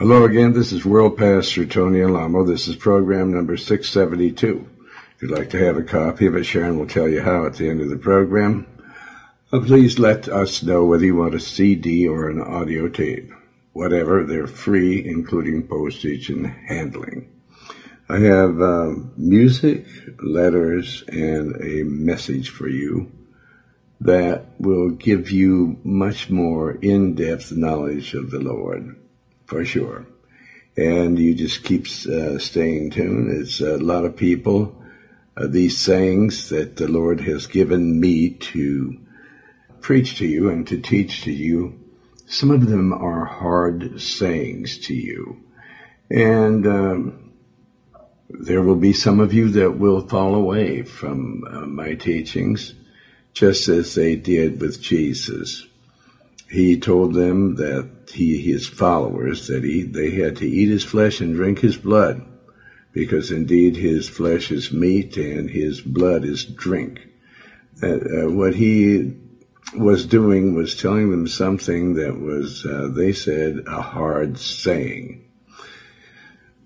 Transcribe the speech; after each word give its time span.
Hello 0.00 0.24
again. 0.24 0.52
This 0.52 0.70
is 0.70 0.84
World 0.84 1.18
Pastor 1.18 1.66
Tony 1.66 2.02
Alamo. 2.02 2.44
This 2.44 2.68
is 2.68 2.76
program 2.76 3.34
number 3.34 3.56
672. 3.56 4.70
If 5.16 5.22
you'd 5.22 5.32
like 5.32 5.50
to 5.50 5.58
have 5.58 5.76
a 5.76 5.82
copy 5.82 6.26
of 6.26 6.36
it, 6.36 6.44
Sharon 6.44 6.78
will 6.78 6.86
tell 6.86 7.08
you 7.08 7.20
how 7.20 7.46
at 7.46 7.54
the 7.54 7.68
end 7.68 7.80
of 7.80 7.88
the 7.88 7.96
program. 7.96 8.64
Uh, 9.52 9.58
please 9.58 9.98
let 9.98 10.28
us 10.28 10.62
know 10.62 10.84
whether 10.84 11.04
you 11.04 11.16
want 11.16 11.34
a 11.34 11.40
CD 11.40 12.06
or 12.06 12.30
an 12.30 12.40
audio 12.40 12.86
tape. 12.86 13.32
Whatever, 13.72 14.22
they're 14.22 14.46
free, 14.46 15.04
including 15.04 15.66
postage 15.66 16.30
and 16.30 16.46
handling. 16.46 17.32
I 18.08 18.20
have 18.20 18.62
uh, 18.62 18.92
music, 19.16 19.84
letters, 20.22 21.02
and 21.08 21.56
a 21.60 21.82
message 21.82 22.50
for 22.50 22.68
you 22.68 23.10
that 24.02 24.46
will 24.60 24.90
give 24.90 25.32
you 25.32 25.80
much 25.82 26.30
more 26.30 26.70
in-depth 26.70 27.50
knowledge 27.50 28.14
of 28.14 28.30
the 28.30 28.38
Lord 28.38 28.94
for 29.48 29.64
sure. 29.64 30.06
And 30.76 31.18
you 31.18 31.34
just 31.34 31.64
keep 31.64 31.86
uh, 32.06 32.38
staying 32.38 32.90
tuned. 32.90 33.30
It's 33.32 33.60
a 33.60 33.78
lot 33.78 34.04
of 34.04 34.14
people, 34.14 34.76
uh, 35.36 35.46
these 35.48 35.76
sayings 35.76 36.50
that 36.50 36.76
the 36.76 36.86
Lord 36.86 37.20
has 37.22 37.46
given 37.46 37.98
me 37.98 38.30
to 38.52 38.96
preach 39.80 40.18
to 40.18 40.26
you 40.26 40.50
and 40.50 40.66
to 40.68 40.78
teach 40.78 41.22
to 41.22 41.32
you. 41.32 41.74
Some 42.26 42.50
of 42.50 42.68
them 42.68 42.92
are 42.92 43.24
hard 43.24 44.00
sayings 44.00 44.78
to 44.86 44.94
you. 44.94 45.42
And 46.10 46.66
um, 46.66 47.32
there 48.28 48.62
will 48.62 48.76
be 48.76 48.92
some 48.92 49.18
of 49.18 49.32
you 49.32 49.48
that 49.50 49.78
will 49.78 50.06
fall 50.06 50.34
away 50.34 50.82
from 50.82 51.44
uh, 51.50 51.66
my 51.66 51.94
teachings, 51.94 52.74
just 53.32 53.68
as 53.68 53.94
they 53.94 54.14
did 54.14 54.60
with 54.60 54.80
Jesus 54.80 55.67
he 56.48 56.78
told 56.78 57.14
them 57.14 57.56
that 57.56 57.88
he, 58.12 58.40
his 58.40 58.66
followers, 58.66 59.48
that 59.48 59.64
he, 59.64 59.82
they 59.82 60.10
had 60.10 60.36
to 60.36 60.48
eat 60.48 60.68
his 60.68 60.84
flesh 60.84 61.20
and 61.20 61.34
drink 61.34 61.58
his 61.58 61.76
blood, 61.76 62.24
because 62.92 63.30
indeed 63.30 63.76
his 63.76 64.08
flesh 64.08 64.50
is 64.50 64.72
meat 64.72 65.16
and 65.16 65.50
his 65.50 65.80
blood 65.80 66.24
is 66.24 66.44
drink. 66.44 67.00
Uh, 67.82 68.30
what 68.30 68.54
he 68.54 69.14
was 69.74 70.06
doing 70.06 70.54
was 70.54 70.74
telling 70.74 71.10
them 71.10 71.28
something 71.28 71.94
that 71.94 72.18
was, 72.18 72.64
uh, 72.64 72.88
they 72.90 73.12
said, 73.12 73.64
a 73.66 73.82
hard 73.82 74.38
saying. 74.38 75.24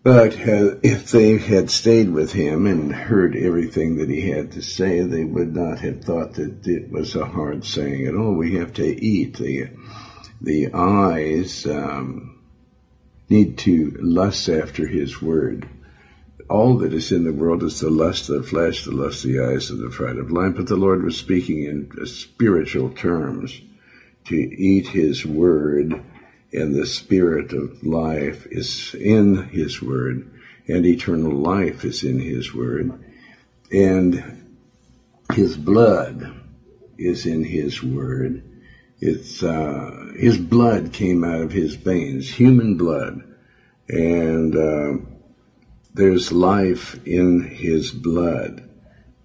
But 0.05 0.35
uh, 0.35 0.77
if 0.83 1.13
they 1.13 1.39
had 1.39 1.71
stayed 1.71 2.11
with 2.11 2.33
him 2.33 2.67
and 2.67 2.93
heard 2.93 3.37
everything 3.37 3.99
that 3.99 4.09
he 4.09 4.31
had 4.31 4.53
to 4.53 4.63
say, 4.63 5.01
they 5.01 5.23
would 5.23 5.55
not 5.55 5.79
have 5.79 6.03
thought 6.03 6.35
that 6.35 6.67
it 6.67 6.91
was 6.91 7.15
a 7.15 7.25
hard 7.25 7.65
saying 7.65 8.07
at 8.07 8.17
all. 8.17 8.35
We 8.35 8.55
have 8.55 8.73
to 8.75 8.85
eat. 8.85 9.37
The, 9.37 9.69
the 10.43 10.73
eyes 10.75 11.67
um, 11.67 12.39
need 13.29 13.57
to 13.59 13.97
lust 14.01 14.49
after 14.49 14.87
his 14.87 15.23
word. 15.23 15.69
All 16.51 16.77
that 16.79 16.93
is 16.93 17.13
in 17.13 17.25
the 17.25 17.33
world 17.33 17.63
is 17.63 17.81
the 17.81 17.91
lust 17.91 18.29
of 18.29 18.37
the 18.37 18.43
flesh, 18.43 18.85
the 18.85 18.91
lust 18.91 19.25
of 19.25 19.31
the 19.31 19.41
eyes, 19.41 19.71
and 19.71 19.81
the 19.81 19.89
pride 19.89 20.19
of 20.19 20.33
life. 20.33 20.55
But 20.57 20.67
the 20.67 20.77
Lord 20.77 21.03
was 21.05 21.17
speaking 21.17 21.63
in 21.63 22.07
spiritual 22.07 22.91
terms 22.91 23.63
to 24.25 24.37
eat 24.37 24.89
his 24.89 25.25
word 25.25 26.03
and 26.53 26.75
the 26.75 26.87
spirit 26.87 27.53
of 27.53 27.83
life 27.83 28.47
is 28.51 28.95
in 28.95 29.45
his 29.45 29.81
word 29.81 30.29
and 30.69 30.85
eternal 30.85 31.33
life 31.33 31.85
is 31.85 32.05
in 32.05 32.21
his 32.21 32.55
word 32.55 32.93
and 33.73 34.43
his 35.33 35.57
blood 35.57 36.35
is 36.99 37.27
in 37.27 37.43
his 37.43 37.83
word 37.83 38.43
it's 39.03 39.43
uh, 39.43 40.13
his 40.17 40.39
blood 40.39 40.93
came 40.93 41.25
out 41.25 41.41
of 41.41 41.53
his 41.53 41.75
veins 41.75 42.29
human 42.29 42.77
blood 42.77 43.23
and 43.89 44.57
uh, 44.57 44.93
there's 45.93 46.33
life 46.33 46.99
in 47.05 47.43
his 47.43 47.91
blood 47.91 48.63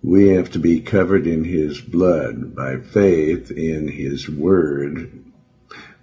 we 0.01 0.29
have 0.29 0.49
to 0.49 0.59
be 0.59 0.79
covered 0.79 1.25
in 1.25 1.43
his 1.43 1.81
blood 1.81 2.55
by 2.55 2.77
faith 2.77 3.51
in 3.51 3.87
his 3.87 4.27
word 4.27 5.09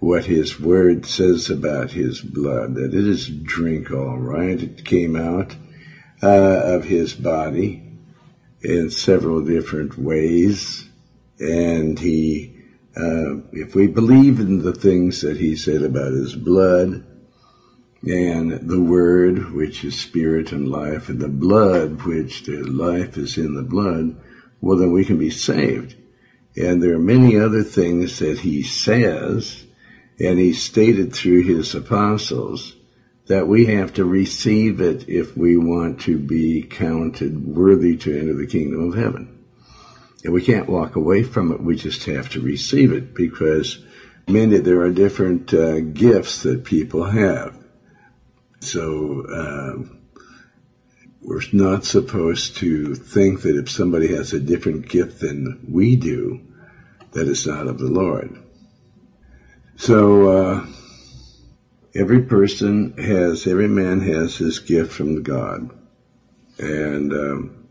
what 0.05 0.27
his 0.27 0.61
word 0.61 1.07
says 1.07 1.49
about 1.49 1.93
his 1.93 2.21
blood, 2.21 2.75
that 2.75 2.93
it 2.93 3.07
is 3.07 3.27
drink 3.27 3.91
all 3.91 4.19
right. 4.19 4.63
It 4.63 4.85
came 4.85 5.17
out 5.17 5.57
uh, 6.23 6.61
of 6.75 6.85
his 6.85 7.15
body 7.15 7.83
in 8.61 8.91
several 8.91 9.41
different 9.41 9.97
ways. 9.97 10.91
And 11.39 11.99
he, 11.99 12.51
uh, 12.97 13.37
if 13.53 13.75
we 13.75 13.87
believe 13.87 14.39
in 14.39 14.63
the 14.63 14.73
things 14.73 15.21
that 15.21 15.39
he 15.39 15.57
said 15.57 15.83
about 15.83 16.13
his 16.13 16.35
blood, 16.35 17.03
and 18.07 18.53
the 18.53 18.81
word, 18.81 19.53
which 19.53 19.83
is 19.85 19.99
spirit 19.99 20.53
and 20.53 20.69
life, 20.69 21.09
and 21.09 21.21
the 21.21 21.29
blood, 21.29 22.03
which 22.05 22.43
the 22.43 22.63
life 22.63 23.17
is 23.17 23.39
in 23.39 23.55
the 23.55 23.63
blood, 23.63 24.15
well, 24.61 24.77
then 24.77 24.93
we 24.93 25.05
can 25.05 25.19
be 25.19 25.31
saved. 25.31 25.95
And 26.57 26.83
there 26.83 26.95
are 26.95 26.99
many 26.99 27.37
other 27.37 27.63
things 27.63 28.19
that 28.19 28.41
he 28.41 28.63
says 28.63 29.65
and 30.21 30.39
he 30.39 30.53
stated 30.53 31.13
through 31.13 31.43
his 31.43 31.75
apostles 31.75 32.77
that 33.27 33.49
we 33.49 33.67
have 33.67 33.93
to 33.95 34.05
receive 34.05 34.81
it 34.81 35.09
if 35.09 35.37
we 35.37 35.57
want 35.57 36.01
to 36.01 36.19
be 36.19 36.63
counted 36.63 37.45
worthy 37.45 37.97
to 37.97 38.17
enter 38.17 38.35
the 38.35 38.47
kingdom 38.47 38.89
of 38.89 38.95
heaven. 38.95 39.34
And 40.25 40.33
we 40.33 40.43
can't 40.43 40.69
walk 40.69 40.97
away 40.97 41.23
from 41.23 41.53
it. 41.53 41.61
We 41.61 41.77
just 41.77 42.05
have 42.05 42.31
to 42.31 42.41
receive 42.41 42.93
it 42.93 43.15
because 43.15 43.79
many, 44.27 44.59
there 44.59 44.81
are 44.81 44.91
different 44.91 45.53
uh, 45.53 45.81
gifts 45.81 46.43
that 46.43 46.65
people 46.65 47.05
have. 47.05 47.55
So, 48.61 49.21
uh, 49.23 49.95
we're 51.25 51.41
not 51.53 51.85
supposed 51.85 52.57
to 52.57 52.95
think 52.95 53.43
that 53.43 53.57
if 53.57 53.71
somebody 53.71 54.09
has 54.09 54.33
a 54.33 54.41
different 54.41 54.89
gift 54.89 55.21
than 55.21 55.59
we 55.67 55.97
do, 55.97 56.41
that 57.13 57.29
it's 57.29 57.47
not 57.47 57.67
of 57.67 57.79
the 57.79 57.91
Lord. 57.91 58.39
So 59.77 60.29
uh, 60.29 60.67
every 61.95 62.23
person 62.23 62.97
has, 62.99 63.47
every 63.47 63.69
man 63.69 64.01
has 64.01 64.37
his 64.37 64.59
gift 64.59 64.93
from 64.93 65.23
God, 65.23 65.71
and 66.59 67.13
um, 67.13 67.64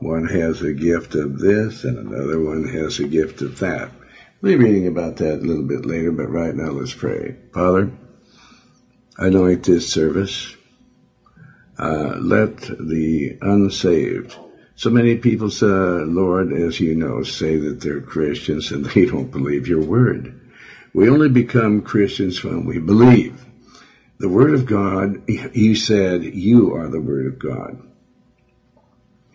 one 0.00 0.26
has 0.26 0.62
a 0.62 0.72
gift 0.72 1.14
of 1.14 1.38
this, 1.38 1.84
and 1.84 1.98
another 1.98 2.40
one 2.40 2.68
has 2.68 2.98
a 2.98 3.06
gift 3.06 3.42
of 3.42 3.58
that. 3.58 3.90
We'll 4.40 4.58
be 4.58 4.64
reading 4.64 4.86
about 4.86 5.16
that 5.16 5.40
a 5.40 5.46
little 5.46 5.64
bit 5.64 5.84
later, 5.84 6.12
but 6.12 6.30
right 6.30 6.54
now 6.54 6.70
let's 6.70 6.94
pray. 6.94 7.36
Father, 7.52 7.90
anoint 9.16 9.64
this 9.64 9.88
service. 9.88 10.56
Uh, 11.78 12.16
let 12.18 12.56
the 12.58 13.38
unsaved 13.40 14.36
so 14.78 14.90
many 14.90 15.16
people, 15.16 15.50
Lord, 15.60 16.52
as 16.52 16.78
you 16.78 16.94
know, 16.94 17.24
say 17.24 17.56
that 17.56 17.80
they're 17.80 18.00
Christians 18.00 18.70
and 18.70 18.84
they 18.94 19.06
don't 19.06 19.32
believe 19.32 19.66
your 19.66 19.80
word. 19.82 20.40
We 20.94 21.10
only 21.10 21.28
become 21.28 21.82
Christians 21.82 22.44
when 22.44 22.64
we 22.64 22.78
believe. 22.78 23.44
The 24.18 24.28
Word 24.28 24.54
of 24.54 24.66
God, 24.66 25.20
He 25.52 25.74
said, 25.74 26.22
you 26.22 26.76
are 26.76 26.88
the 26.88 27.00
Word 27.00 27.26
of 27.26 27.40
God. 27.40 27.82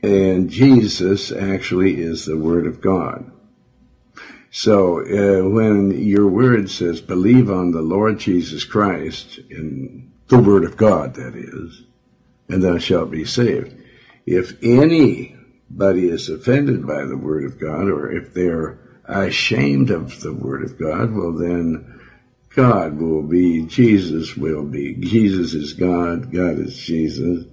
And 0.03 0.49
Jesus 0.49 1.31
actually 1.31 2.01
is 2.01 2.25
the 2.25 2.37
Word 2.37 2.67
of 2.67 2.81
God. 2.81 3.31
So 4.51 4.99
uh, 4.99 5.49
when 5.49 5.91
your 5.91 6.27
Word 6.27 6.69
says, 6.69 6.99
believe 6.99 7.49
on 7.49 7.71
the 7.71 7.81
Lord 7.81 8.19
Jesus 8.19 8.65
Christ, 8.65 9.39
in 9.49 10.11
the 10.27 10.39
Word 10.39 10.65
of 10.65 10.75
God, 10.75 11.15
that 11.15 11.35
is, 11.35 11.83
and 12.49 12.61
thou 12.61 12.77
shalt 12.77 13.11
be 13.11 13.23
saved. 13.23 13.75
If 14.25 14.61
anybody 14.61 16.09
is 16.09 16.29
offended 16.29 16.85
by 16.85 17.05
the 17.05 17.17
Word 17.17 17.45
of 17.45 17.59
God, 17.59 17.87
or 17.87 18.11
if 18.11 18.33
they're 18.33 18.79
ashamed 19.05 19.89
of 19.89 20.19
the 20.19 20.33
Word 20.33 20.63
of 20.63 20.77
God, 20.77 21.13
well 21.13 21.31
then 21.31 22.01
God 22.55 22.99
will 22.99 23.23
be, 23.23 23.65
Jesus 23.65 24.35
will 24.35 24.63
be, 24.63 24.95
Jesus 24.95 25.53
is 25.53 25.73
God, 25.73 26.31
God 26.31 26.59
is 26.59 26.77
Jesus, 26.77 27.45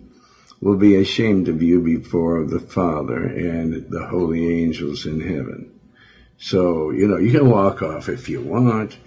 will 0.60 0.76
be 0.76 0.96
ashamed 0.96 1.48
of 1.48 1.62
you 1.62 1.80
before 1.80 2.44
the 2.44 2.60
Father 2.60 3.24
and 3.24 3.90
the 3.90 4.06
holy 4.06 4.62
angels 4.62 5.06
in 5.06 5.20
heaven. 5.20 5.72
So, 6.38 6.90
you 6.90 7.06
know, 7.08 7.16
you 7.16 7.32
can 7.32 7.48
walk 7.48 7.82
off 7.82 8.08
if 8.08 8.28
you 8.28 8.40
want. 8.40 8.98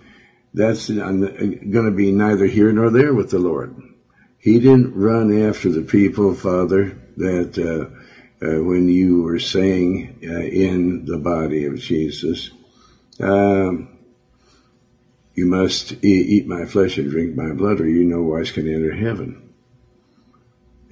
That's 0.54 0.88
going 0.90 1.72
to 1.72 1.92
be 1.92 2.12
neither 2.12 2.46
here 2.46 2.72
nor 2.72 2.90
there 2.90 3.14
with 3.14 3.30
the 3.30 3.40
Lord. 3.40 3.76
He 4.38 4.60
didn't 4.60 4.94
run 4.94 5.48
after 5.48 5.70
the 5.70 5.84
people, 5.84 6.34
Father, 6.34 6.98
that 7.18 7.58
uh, 7.58 8.46
uh, 8.46 8.62
when 8.62 8.90
you 8.90 9.22
were 9.22 9.40
saying 9.40 10.20
uh, 10.24 10.42
in 10.42 11.06
the 11.06 11.18
body 11.18 11.66
of 11.66 11.80
Jesus, 11.80 12.52
um, 13.20 13.90
you 15.34 15.46
must 15.46 16.04
eat, 16.04 16.46
my 16.46 16.66
flesh 16.66 16.98
and 16.98 17.10
drink 17.10 17.36
my 17.36 17.54
blood, 17.54 17.80
or 17.80 17.88
you 17.88 18.04
no 18.04 18.22
wise 18.22 18.52
can 18.52 18.68
enter 18.68 18.94
heaven. 18.94 19.53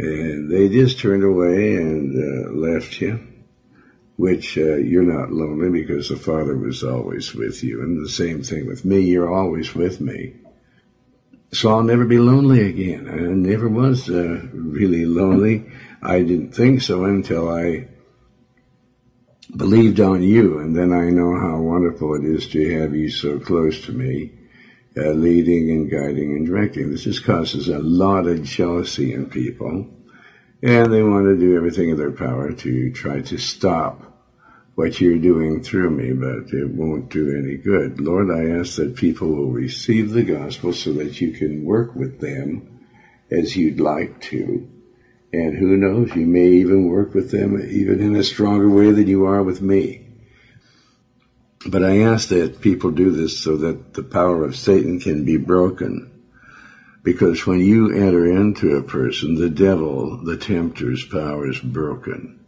And 0.01 0.50
they 0.50 0.68
just 0.68 1.00
turned 1.00 1.24
away 1.24 1.75
and 1.75 2.15
uh, 2.15 2.51
left 2.53 3.00
you, 3.01 3.19
which 4.15 4.57
uh, 4.57 4.77
you're 4.77 5.03
not 5.03 5.31
lonely 5.31 5.69
because 5.69 6.09
the 6.09 6.15
Father 6.15 6.57
was 6.57 6.83
always 6.83 7.36
with 7.36 7.63
you. 7.63 7.81
And 7.83 8.03
the 8.03 8.09
same 8.09 8.42
thing 8.42 8.65
with 8.65 8.83
me, 8.83 9.01
you're 9.01 9.31
always 9.31 9.75
with 9.75 10.01
me. 10.01 10.33
So 11.53 11.69
I'll 11.69 11.83
never 11.83 12.06
be 12.06 12.18
lonely 12.18 12.68
again. 12.68 13.07
I 13.07 13.18
never 13.33 13.69
was 13.69 14.09
uh, 14.09 14.42
really 14.53 15.06
lonely. 15.06 15.69
I 16.01 16.24
didn't 16.24 16.56
think 16.56 16.81
so 16.81 17.03
until 17.03 17.48
I 17.48 17.88
believed 19.56 20.00
on 20.00 20.24
you, 20.24 20.57
and 20.59 20.75
then 20.75 20.92
I 20.94 21.12
know 21.12 21.36
how 21.36 21.59
wonderful 21.59 22.15
it 22.15 22.24
is 22.24 22.48
to 22.48 22.80
have 22.80 22.95
you 22.95 23.09
so 23.09 23.38
close 23.38 23.81
to 23.86 23.92
me, 23.92 24.31
uh, 24.97 25.11
leading 25.11 25.71
and 25.71 25.89
guiding 25.89 26.35
and 26.35 26.45
directing. 26.45 26.91
This 26.91 27.03
just 27.03 27.23
causes 27.23 27.67
a 27.67 27.79
lot 27.79 28.27
of 28.27 28.43
jealousy 28.43 29.13
in 29.13 29.29
people, 29.29 29.88
and 30.61 30.93
they 30.93 31.03
want 31.03 31.25
to 31.25 31.38
do 31.38 31.55
everything 31.55 31.89
in 31.89 31.97
their 31.97 32.11
power 32.11 32.51
to 32.51 32.91
try 32.91 33.21
to 33.21 33.38
stop 33.38 34.11
what 34.75 34.99
you're 34.99 35.17
doing 35.17 35.61
through 35.61 35.89
me, 35.89 36.13
but 36.13 36.53
it 36.53 36.69
won't 36.69 37.09
do 37.09 37.38
any 37.38 37.55
good. 37.55 37.99
Lord, 37.99 38.29
I 38.29 38.57
ask 38.59 38.75
that 38.75 38.95
people 38.95 39.29
will 39.29 39.51
receive 39.51 40.11
the 40.11 40.23
gospel 40.23 40.73
so 40.73 40.93
that 40.93 41.19
you 41.21 41.31
can 41.31 41.63
work 41.63 41.95
with 41.95 42.19
them 42.19 42.67
as 43.29 43.55
you'd 43.55 43.79
like 43.79 44.19
to. 44.21 44.67
And 45.33 45.57
who 45.57 45.77
knows, 45.77 46.13
you 46.15 46.25
may 46.25 46.47
even 46.47 46.85
work 46.85 47.13
with 47.13 47.31
them 47.31 47.61
even 47.69 48.01
in 48.01 48.15
a 48.15 48.23
stronger 48.23 48.69
way 48.69 48.91
than 48.91 49.07
you 49.07 49.25
are 49.25 49.43
with 49.43 49.61
me. 49.61 50.00
But 51.65 51.83
I 51.83 51.99
ask 51.99 52.29
that 52.29 52.61
people 52.61 52.91
do 52.91 53.11
this 53.11 53.37
so 53.39 53.55
that 53.57 53.93
the 53.93 54.03
power 54.03 54.43
of 54.43 54.55
Satan 54.55 54.99
can 54.99 55.23
be 55.23 55.37
broken. 55.37 56.11
Because 57.03 57.45
when 57.45 57.59
you 57.59 57.91
enter 57.91 58.25
into 58.25 58.75
a 58.75 58.83
person, 58.83 59.35
the 59.35 59.49
devil, 59.49 60.23
the 60.23 60.37
tempter's 60.37 61.05
power 61.05 61.49
is 61.49 61.59
broken. 61.59 62.39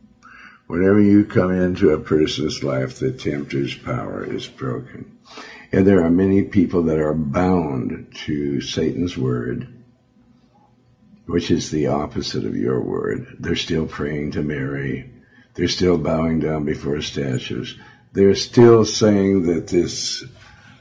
Whenever 0.67 0.99
you 0.99 1.25
come 1.25 1.51
into 1.51 1.91
a 1.91 1.99
person's 1.99 2.63
life, 2.63 2.97
the 2.97 3.11
tempter's 3.11 3.75
power 3.75 4.23
is 4.23 4.47
broken. 4.47 5.17
And 5.71 5.85
there 5.85 6.03
are 6.03 6.09
many 6.09 6.43
people 6.43 6.83
that 6.83 6.99
are 6.99 7.13
bound 7.13 8.15
to 8.25 8.61
Satan's 8.61 9.17
word, 9.17 9.67
which 11.25 11.51
is 11.51 11.69
the 11.69 11.87
opposite 11.87 12.45
of 12.45 12.55
your 12.55 12.81
word. 12.81 13.37
They're 13.39 13.55
still 13.55 13.87
praying 13.87 14.31
to 14.31 14.43
Mary. 14.43 15.09
They're 15.55 15.67
still 15.67 15.97
bowing 15.97 16.39
down 16.39 16.63
before 16.63 17.01
statues. 17.01 17.77
They're 18.13 18.35
still 18.35 18.85
saying 18.85 19.47
that 19.47 19.67
this 19.67 20.23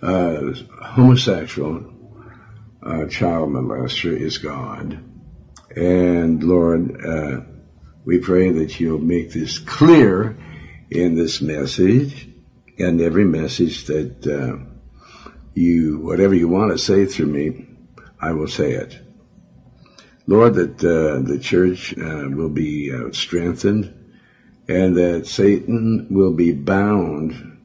uh, 0.03 0.53
homosexual 0.83 1.91
uh, 2.83 3.07
child 3.07 3.49
molester 3.49 4.15
is 4.15 4.37
God. 4.37 5.03
And 5.75 6.45
Lord, 6.45 7.03
uh, 7.03 7.41
we 8.05 8.19
pray 8.19 8.51
that 8.51 8.79
you'll 8.79 8.99
make 8.99 9.33
this 9.33 9.59
clear 9.59 10.37
in 10.91 11.15
this 11.15 11.41
message 11.41 12.29
and 12.79 13.01
every 13.01 13.25
message 13.25 13.87
that 13.87 14.27
uh, 14.27 14.67
you, 15.55 16.01
whatever 16.01 16.35
you 16.35 16.49
want 16.49 16.73
to 16.73 16.79
say 16.79 17.07
through 17.07 17.27
me, 17.27 17.67
I 18.21 18.33
will 18.33 18.49
say 18.49 18.73
it. 18.73 18.99
Lord, 20.27 20.55
that 20.55 20.85
uh, 20.85 21.27
the 21.27 21.39
church 21.39 21.97
uh, 21.97 22.29
will 22.29 22.51
be 22.51 22.93
strengthened 23.13 24.02
and 24.69 24.97
that 24.97 25.27
Satan 25.27 26.07
will 26.11 26.33
be 26.33 26.53
bound 26.53 27.59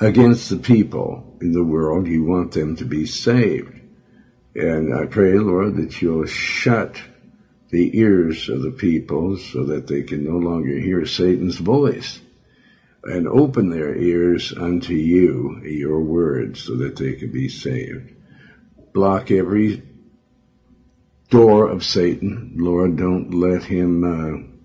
against 0.00 0.50
the 0.50 0.56
people 0.56 1.36
in 1.40 1.52
the 1.52 1.64
world. 1.64 2.06
You 2.06 2.24
want 2.24 2.52
them 2.52 2.76
to 2.76 2.84
be 2.84 3.06
saved. 3.06 3.80
And 4.54 4.94
I 4.94 5.06
pray, 5.06 5.38
Lord, 5.38 5.76
that 5.76 6.00
you'll 6.00 6.26
shut 6.26 7.00
the 7.70 7.98
ears 7.98 8.48
of 8.48 8.62
the 8.62 8.70
people 8.70 9.36
so 9.36 9.64
that 9.64 9.86
they 9.86 10.02
can 10.02 10.24
no 10.24 10.38
longer 10.38 10.78
hear 10.78 11.04
Satan's 11.04 11.58
voice 11.58 12.20
and 13.04 13.28
open 13.28 13.68
their 13.68 13.94
ears 13.94 14.52
unto 14.56 14.94
you, 14.94 15.60
your 15.64 16.00
word, 16.00 16.56
so 16.56 16.76
that 16.76 16.96
they 16.96 17.14
can 17.14 17.30
be 17.30 17.48
saved. 17.48 18.14
Block 18.92 19.30
every 19.30 19.82
door 21.28 21.68
of 21.68 21.84
Satan. 21.84 22.54
Lord, 22.56 22.96
don't 22.96 23.34
let 23.34 23.64
him 23.64 24.04
uh, 24.04 24.55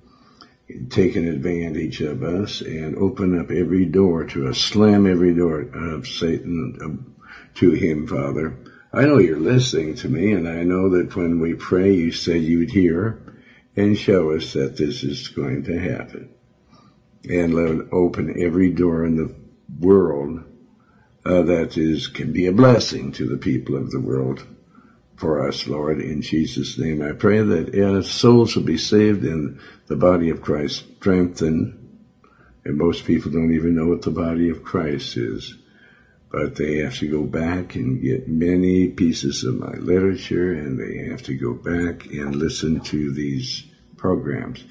take 0.89 1.15
an 1.15 1.27
advantage 1.27 2.01
of 2.01 2.23
us 2.23 2.61
and 2.61 2.97
open 2.97 3.39
up 3.39 3.51
every 3.51 3.85
door 3.85 4.25
to 4.25 4.47
us, 4.47 4.57
slam 4.57 5.05
every 5.05 5.33
door 5.33 5.61
of 5.61 6.07
Satan 6.07 7.15
to 7.55 7.71
him, 7.71 8.07
Father 8.07 8.57
I 8.93 9.05
know 9.05 9.19
you're 9.19 9.39
listening 9.39 9.95
to 9.95 10.09
me, 10.09 10.33
and 10.33 10.49
I 10.49 10.63
know 10.63 10.89
that 10.89 11.15
when 11.15 11.39
we 11.39 11.53
pray, 11.53 11.93
you 11.93 12.11
said 12.11 12.41
you'd 12.41 12.71
hear 12.71 13.21
and 13.77 13.97
show 13.97 14.31
us 14.31 14.51
that 14.51 14.75
this 14.75 15.03
is 15.03 15.29
going 15.29 15.63
to 15.63 15.79
happen. 15.79 16.29
And 17.29 17.53
let 17.53 17.93
open 17.93 18.35
every 18.41 18.69
door 18.71 19.05
in 19.05 19.15
the 19.15 19.33
world 19.79 20.43
uh, 21.23 21.43
that 21.43 21.77
is 21.77 22.07
can 22.07 22.33
be 22.33 22.47
a 22.47 22.51
blessing 22.51 23.13
to 23.13 23.27
the 23.27 23.37
people 23.37 23.77
of 23.77 23.91
the 23.91 23.99
world 23.99 24.45
for 25.21 25.47
us, 25.47 25.67
Lord. 25.67 26.01
In 26.01 26.21
Jesus' 26.21 26.77
name, 26.77 27.01
I 27.01 27.13
pray 27.13 27.41
that 27.41 27.73
uh, 27.73 28.01
souls 28.01 28.55
will 28.55 28.63
be 28.63 28.77
saved 28.77 29.23
and 29.23 29.57
the 29.87 29.95
body 29.95 30.29
of 30.29 30.41
Christ 30.41 30.83
strengthened. 30.97 31.77
And 32.65 32.77
most 32.77 33.05
people 33.05 33.31
don't 33.31 33.53
even 33.53 33.75
know 33.75 33.87
what 33.87 34.01
the 34.01 34.11
body 34.11 34.49
of 34.49 34.63
Christ 34.63 35.15
is 35.15 35.55
but 36.31 36.55
they 36.55 36.77
have 36.77 36.97
to 36.97 37.07
go 37.07 37.23
back 37.23 37.75
and 37.75 38.01
get 38.01 38.27
many 38.27 38.87
pieces 38.87 39.43
of 39.43 39.55
my 39.55 39.73
literature 39.73 40.53
and 40.53 40.79
they 40.79 41.09
have 41.09 41.21
to 41.23 41.33
go 41.33 41.53
back 41.53 42.05
and 42.05 42.35
listen 42.35 42.79
to 42.79 43.11
these 43.13 43.65
programs. 43.97 44.63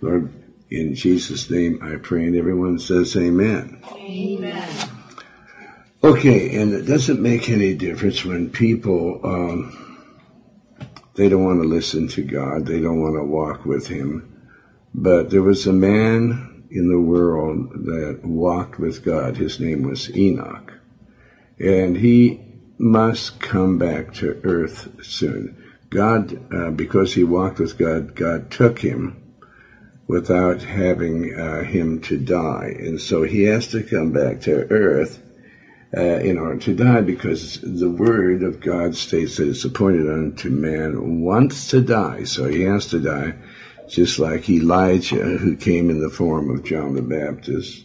Lord, 0.00 0.32
in 0.70 0.94
Jesus' 0.94 1.48
name 1.48 1.78
I 1.82 1.96
pray 1.96 2.26
and 2.26 2.36
everyone 2.36 2.80
says 2.80 3.16
amen. 3.16 3.80
Amen. 3.92 4.90
Okay, 6.02 6.60
and 6.60 6.74
it 6.74 6.82
doesn't 6.82 7.22
make 7.22 7.48
any 7.48 7.74
difference 7.74 8.24
when 8.24 8.50
people, 8.50 9.20
um, 9.24 9.93
they 11.14 11.28
don't 11.28 11.44
want 11.44 11.62
to 11.62 11.68
listen 11.68 12.08
to 12.08 12.22
God, 12.22 12.66
they 12.66 12.80
don't 12.80 13.00
want 13.00 13.16
to 13.16 13.24
walk 13.24 13.64
with 13.64 13.86
Him. 13.86 14.28
But 14.94 15.30
there 15.30 15.42
was 15.42 15.66
a 15.66 15.72
man 15.72 16.64
in 16.70 16.88
the 16.88 17.00
world 17.00 17.70
that 17.84 18.20
walked 18.22 18.78
with 18.78 19.02
God. 19.02 19.36
His 19.36 19.58
name 19.58 19.82
was 19.82 20.14
Enoch 20.14 20.74
and 21.58 21.96
he 21.96 22.40
must 22.78 23.38
come 23.40 23.78
back 23.78 24.12
to 24.14 24.38
earth 24.44 24.88
soon. 25.02 25.56
God, 25.90 26.36
uh, 26.52 26.70
because 26.70 27.14
he 27.14 27.22
walked 27.22 27.58
with 27.58 27.78
God, 27.78 28.14
God 28.14 28.50
took 28.50 28.80
him 28.80 29.16
without 30.06 30.62
having 30.62 31.32
uh, 31.34 31.62
him 31.62 32.00
to 32.00 32.18
die. 32.18 32.74
And 32.78 33.00
so 33.00 33.22
he 33.22 33.44
has 33.44 33.68
to 33.68 33.82
come 33.82 34.10
back 34.10 34.40
to 34.42 34.70
earth 34.70 35.20
uh, 35.96 36.00
in 36.00 36.38
order 36.38 36.58
to 36.58 36.74
die 36.74 37.00
because 37.00 37.60
the 37.60 37.90
word 37.90 38.42
of 38.42 38.60
God 38.60 38.96
states 38.96 39.36
that 39.36 39.48
it's 39.48 39.64
appointed 39.64 40.08
unto 40.10 40.50
man 40.50 41.20
once 41.20 41.68
to 41.70 41.80
die. 41.80 42.24
So 42.24 42.48
he 42.48 42.62
has 42.62 42.86
to 42.86 43.00
die, 43.00 43.34
just 43.88 44.18
like 44.18 44.48
Elijah, 44.48 45.16
who 45.16 45.56
came 45.56 45.90
in 45.90 46.00
the 46.00 46.10
form 46.10 46.50
of 46.50 46.64
John 46.64 46.94
the 46.94 47.02
Baptist 47.02 47.84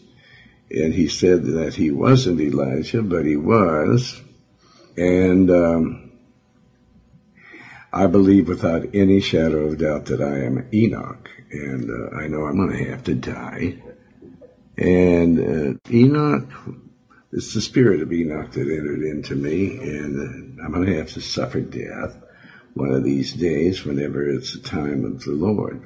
and 0.71 0.93
he 0.93 1.07
said 1.07 1.43
that 1.43 1.75
he 1.75 1.91
wasn't 1.91 2.41
Elijah, 2.41 3.01
but 3.01 3.25
he 3.25 3.35
was. 3.35 4.21
And 4.97 5.49
um, 5.49 6.11
I 7.91 8.07
believe 8.07 8.47
without 8.47 8.93
any 8.93 9.19
shadow 9.19 9.65
of 9.65 9.79
doubt 9.79 10.05
that 10.05 10.21
I 10.21 10.43
am 10.43 10.67
Enoch, 10.73 11.29
and 11.51 11.89
uh, 11.89 12.15
I 12.17 12.27
know 12.27 12.45
I'm 12.45 12.57
going 12.57 12.77
to 12.77 12.89
have 12.91 13.03
to 13.05 13.15
die. 13.15 13.81
And 14.77 15.39
uh, 15.39 15.91
Enoch, 15.91 16.51
it's 17.31 17.53
the 17.53 17.61
spirit 17.61 18.01
of 18.01 18.11
Enoch 18.11 18.51
that 18.51 18.61
entered 18.61 19.03
into 19.03 19.35
me, 19.35 19.77
and 19.77 20.59
I'm 20.59 20.71
going 20.71 20.85
to 20.87 20.97
have 20.97 21.11
to 21.13 21.21
suffer 21.21 21.61
death 21.61 22.17
one 22.73 22.91
of 22.91 23.03
these 23.03 23.33
days 23.33 23.85
whenever 23.85 24.27
it's 24.27 24.53
the 24.53 24.59
time 24.59 25.05
of 25.05 25.23
the 25.23 25.31
Lord. 25.31 25.83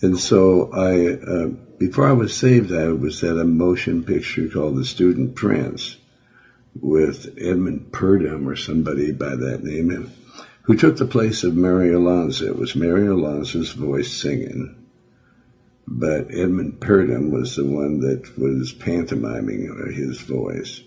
And 0.00 0.18
so 0.18 0.70
I, 0.72 1.14
uh, 1.24 1.46
before 1.78 2.06
I 2.06 2.12
was 2.12 2.36
saved, 2.36 2.72
I 2.72 2.88
was 2.88 3.22
at 3.22 3.38
a 3.38 3.44
motion 3.44 4.04
picture 4.04 4.48
called 4.48 4.76
The 4.76 4.84
Student 4.84 5.34
Prince 5.34 5.96
with 6.80 7.28
Edmund 7.38 7.90
Purdom 7.92 8.46
or 8.46 8.56
somebody 8.56 9.12
by 9.12 9.36
that 9.36 9.62
name, 9.62 10.10
who 10.62 10.74
took 10.74 10.96
the 10.96 11.06
place 11.06 11.44
of 11.44 11.54
Mario 11.54 12.00
Lanza. 12.00 12.48
It 12.48 12.56
was 12.56 12.74
Mario 12.74 13.16
Lanza's 13.16 13.72
voice 13.72 14.12
singing, 14.12 14.74
but 15.86 16.26
Edmund 16.30 16.80
Purdom 16.80 17.30
was 17.30 17.56
the 17.56 17.64
one 17.64 18.00
that 18.00 18.36
was 18.38 18.72
pantomiming 18.72 19.92
his 19.92 20.20
voice. 20.20 20.82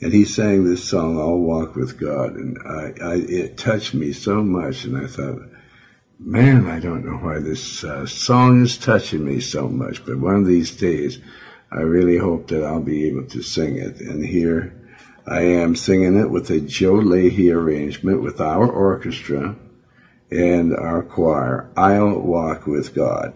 And 0.00 0.12
he 0.12 0.24
sang 0.24 0.64
this 0.64 0.82
song, 0.82 1.18
I'll 1.18 1.38
Walk 1.38 1.76
with 1.76 1.98
God, 1.98 2.34
and 2.34 2.58
I, 2.66 2.92
I, 3.00 3.14
it 3.16 3.56
touched 3.56 3.94
me 3.94 4.12
so 4.12 4.42
much, 4.42 4.84
and 4.84 4.96
I 4.96 5.06
thought, 5.06 5.42
man, 6.18 6.66
I 6.66 6.80
don't 6.80 7.04
know 7.04 7.18
why 7.18 7.38
this 7.38 7.84
uh, 7.84 8.06
song 8.06 8.62
is 8.62 8.78
touching 8.78 9.24
me 9.24 9.40
so 9.40 9.68
much, 9.68 10.04
but 10.04 10.18
one 10.18 10.36
of 10.36 10.46
these 10.46 10.74
days, 10.74 11.18
I 11.70 11.80
really 11.80 12.18
hope 12.18 12.48
that 12.48 12.64
I'll 12.64 12.82
be 12.82 13.06
able 13.06 13.26
to 13.28 13.42
sing 13.42 13.76
it. 13.76 14.00
And 14.00 14.24
here 14.24 14.74
I 15.26 15.40
am 15.42 15.74
singing 15.74 16.16
it 16.16 16.30
with 16.30 16.50
a 16.50 16.60
Joe 16.60 16.94
Leahy 16.94 17.50
arrangement 17.50 18.22
with 18.22 18.40
our 18.40 18.70
orchestra 18.70 19.56
and 20.30 20.74
our 20.74 21.02
choir. 21.02 21.70
I'll 21.76 22.18
walk 22.20 22.66
with 22.66 22.94
God. 22.94 23.34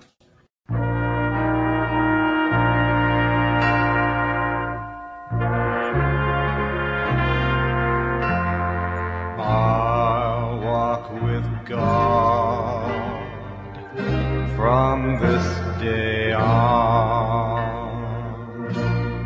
Day 15.87 16.33
on. 16.33 17.67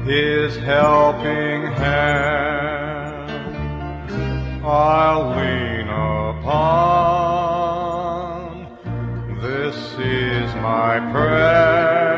His 0.04 0.50
helping 0.56 1.60
hand 1.82 3.30
I'll 4.62 5.24
lean 5.38 5.88
upon. 6.12 6.90
This 9.40 9.78
is 9.98 10.48
my 10.56 10.92
prayer, 11.12 12.09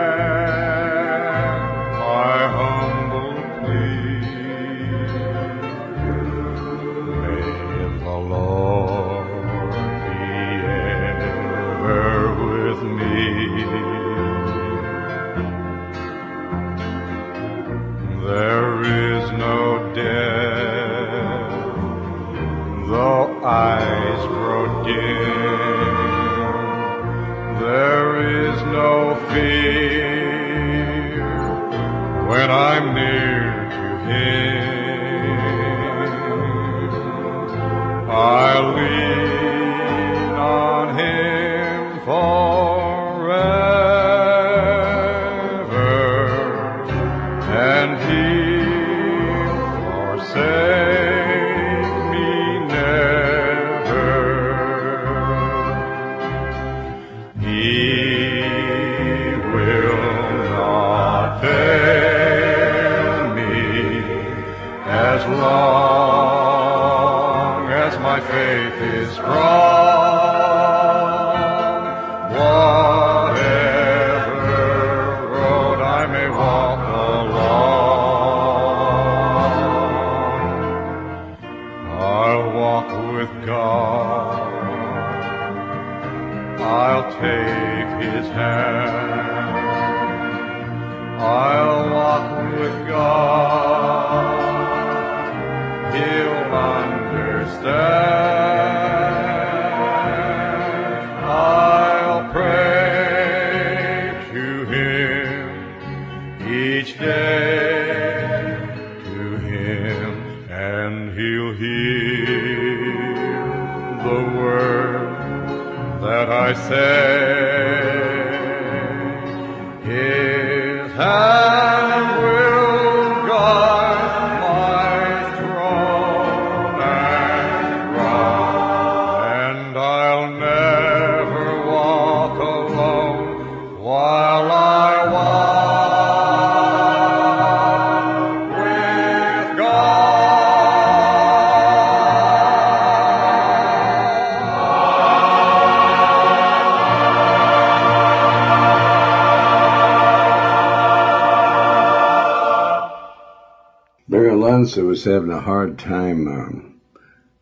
Barry 154.62 154.82
was 154.86 155.04
having 155.04 155.30
a 155.30 155.40
hard 155.40 155.78
time 155.78 156.28
um, 156.28 156.80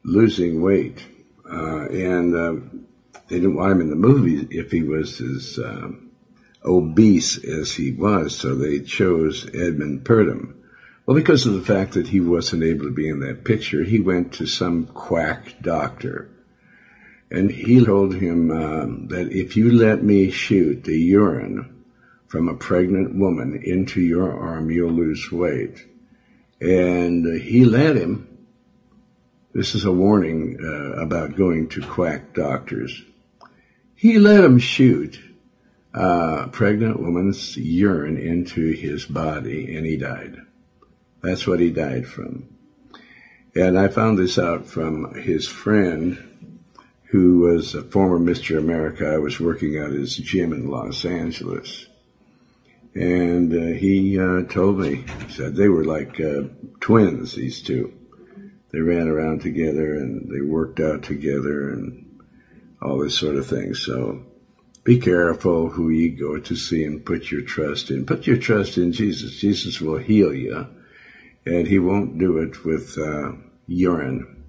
losing 0.02 0.62
weight, 0.62 1.04
uh, 1.50 1.86
and 1.86 2.34
uh, 2.34 2.54
they 3.28 3.36
didn't 3.36 3.56
want 3.56 3.72
him 3.72 3.80
in 3.82 3.90
the 3.90 3.96
movie 3.96 4.46
if 4.50 4.70
he 4.70 4.82
was 4.82 5.20
as 5.20 5.58
um, 5.62 6.10
obese 6.64 7.42
as 7.44 7.72
he 7.72 7.92
was, 7.92 8.36
so 8.36 8.54
they 8.54 8.80
chose 8.80 9.46
Edmund 9.52 10.04
Purdom. 10.04 10.54
Well, 11.04 11.14
because 11.14 11.46
of 11.46 11.54
the 11.54 11.62
fact 11.62 11.94
that 11.94 12.08
he 12.08 12.20
wasn't 12.20 12.62
able 12.62 12.84
to 12.84 12.92
be 12.92 13.08
in 13.08 13.20
that 13.20 13.44
picture, 13.44 13.82
he 13.82 14.00
went 14.00 14.34
to 14.34 14.46
some 14.46 14.86
quack 14.86 15.56
doctor. 15.60 16.30
And 17.30 17.50
he 17.50 17.84
told 17.84 18.14
him 18.14 18.50
um, 18.50 19.08
that 19.08 19.30
if 19.30 19.56
you 19.56 19.72
let 19.72 20.02
me 20.02 20.30
shoot 20.30 20.84
the 20.84 20.98
urine 20.98 21.84
from 22.28 22.48
a 22.48 22.54
pregnant 22.54 23.14
woman 23.14 23.60
into 23.62 24.00
your 24.00 24.32
arm, 24.32 24.70
you'll 24.70 24.90
lose 24.92 25.30
weight. 25.30 25.86
And 26.60 27.26
uh, 27.26 27.42
he 27.42 27.64
let 27.64 27.96
him. 27.96 28.26
This 29.52 29.74
is 29.74 29.84
a 29.84 29.92
warning 29.92 30.58
uh, 30.62 31.00
about 31.02 31.36
going 31.36 31.68
to 31.70 31.82
quack 31.82 32.34
doctors. 32.34 33.02
He 33.94 34.18
let 34.18 34.44
him 34.44 34.58
shoot 34.58 35.18
a 35.92 36.48
pregnant 36.52 37.00
woman's 37.00 37.56
urine 37.56 38.16
into 38.16 38.72
his 38.72 39.04
body, 39.06 39.76
and 39.76 39.84
he 39.84 39.96
died. 39.96 40.36
That's 41.22 41.46
what 41.46 41.60
he 41.60 41.70
died 41.70 42.06
from. 42.06 42.48
And 43.54 43.76
I 43.76 43.88
found 43.88 44.18
this 44.18 44.38
out 44.38 44.66
from 44.66 45.14
his 45.14 45.48
friend, 45.48 46.50
who 47.04 47.40
was 47.40 47.74
a 47.74 47.82
former 47.82 48.18
Mr. 48.18 48.58
America. 48.58 49.06
I 49.06 49.18
was 49.18 49.40
working 49.40 49.76
at 49.76 49.90
his 49.90 50.16
gym 50.16 50.52
in 50.52 50.68
Los 50.68 51.04
Angeles. 51.04 51.86
And 52.94 53.52
uh, 53.52 53.78
he 53.78 54.18
uh, 54.18 54.42
told 54.42 54.80
me, 54.80 55.04
said 55.28 55.54
they 55.54 55.68
were 55.68 55.84
like 55.84 56.20
uh, 56.20 56.42
twins, 56.80 57.34
these 57.34 57.62
two. 57.62 57.92
They 58.72 58.80
ran 58.80 59.08
around 59.08 59.42
together 59.42 59.94
and 59.94 60.30
they 60.30 60.40
worked 60.40 60.80
out 60.80 61.02
together 61.02 61.70
and 61.70 62.20
all 62.80 62.98
this 62.98 63.16
sort 63.16 63.36
of 63.36 63.46
thing. 63.46 63.74
So 63.74 64.24
be 64.84 64.98
careful 64.98 65.68
who 65.68 65.90
you 65.90 66.18
go 66.18 66.38
to 66.38 66.56
see 66.56 66.84
and 66.84 67.04
put 67.04 67.30
your 67.30 67.42
trust 67.42 67.90
in. 67.90 68.06
Put 68.06 68.26
your 68.26 68.38
trust 68.38 68.78
in 68.78 68.92
Jesus. 68.92 69.36
Jesus 69.36 69.80
will 69.80 69.98
heal 69.98 70.32
you, 70.32 70.66
and 71.44 71.66
He 71.66 71.78
won't 71.78 72.18
do 72.18 72.38
it 72.38 72.64
with 72.64 72.96
uh, 72.98 73.32
urine 73.66 74.44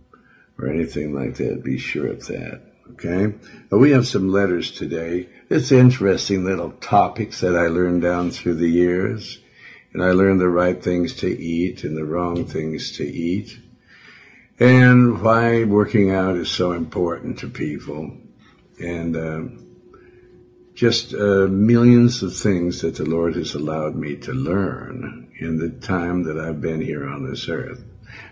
or 0.57 0.67
anything 0.67 1.13
like 1.13 1.35
that. 1.35 1.63
Be 1.63 1.77
sure 1.77 2.07
of 2.07 2.25
that. 2.27 2.61
Okay. 2.91 3.33
Now, 3.71 3.77
we 3.77 3.91
have 3.91 4.07
some 4.07 4.29
letters 4.29 4.71
today. 4.71 5.29
It's 5.51 5.73
interesting 5.73 6.45
little 6.45 6.71
topics 6.71 7.41
that 7.41 7.57
I 7.57 7.67
learned 7.67 8.01
down 8.01 8.31
through 8.31 8.53
the 8.53 8.69
years, 8.69 9.37
and 9.91 10.01
I 10.01 10.11
learned 10.11 10.39
the 10.39 10.47
right 10.47 10.81
things 10.81 11.13
to 11.15 11.27
eat 11.27 11.83
and 11.83 11.97
the 11.97 12.05
wrong 12.05 12.45
things 12.45 12.93
to 12.99 13.03
eat, 13.03 13.59
and 14.61 15.21
why 15.21 15.65
working 15.65 16.09
out 16.09 16.37
is 16.37 16.49
so 16.49 16.71
important 16.71 17.39
to 17.39 17.49
people, 17.49 18.15
and. 18.79 19.17
Uh, 19.17 19.41
just 20.73 21.13
uh, 21.13 21.47
millions 21.47 22.23
of 22.23 22.33
things 22.35 22.81
that 22.81 22.95
the 22.95 23.03
Lord 23.03 23.35
has 23.35 23.53
allowed 23.53 23.93
me 23.93 24.15
to 24.15 24.31
learn 24.31 25.29
in 25.37 25.57
the 25.57 25.69
time 25.69 26.23
that 26.23 26.39
I've 26.39 26.61
been 26.61 26.79
here 26.79 27.05
on 27.05 27.29
this 27.29 27.49
earth. 27.49 27.83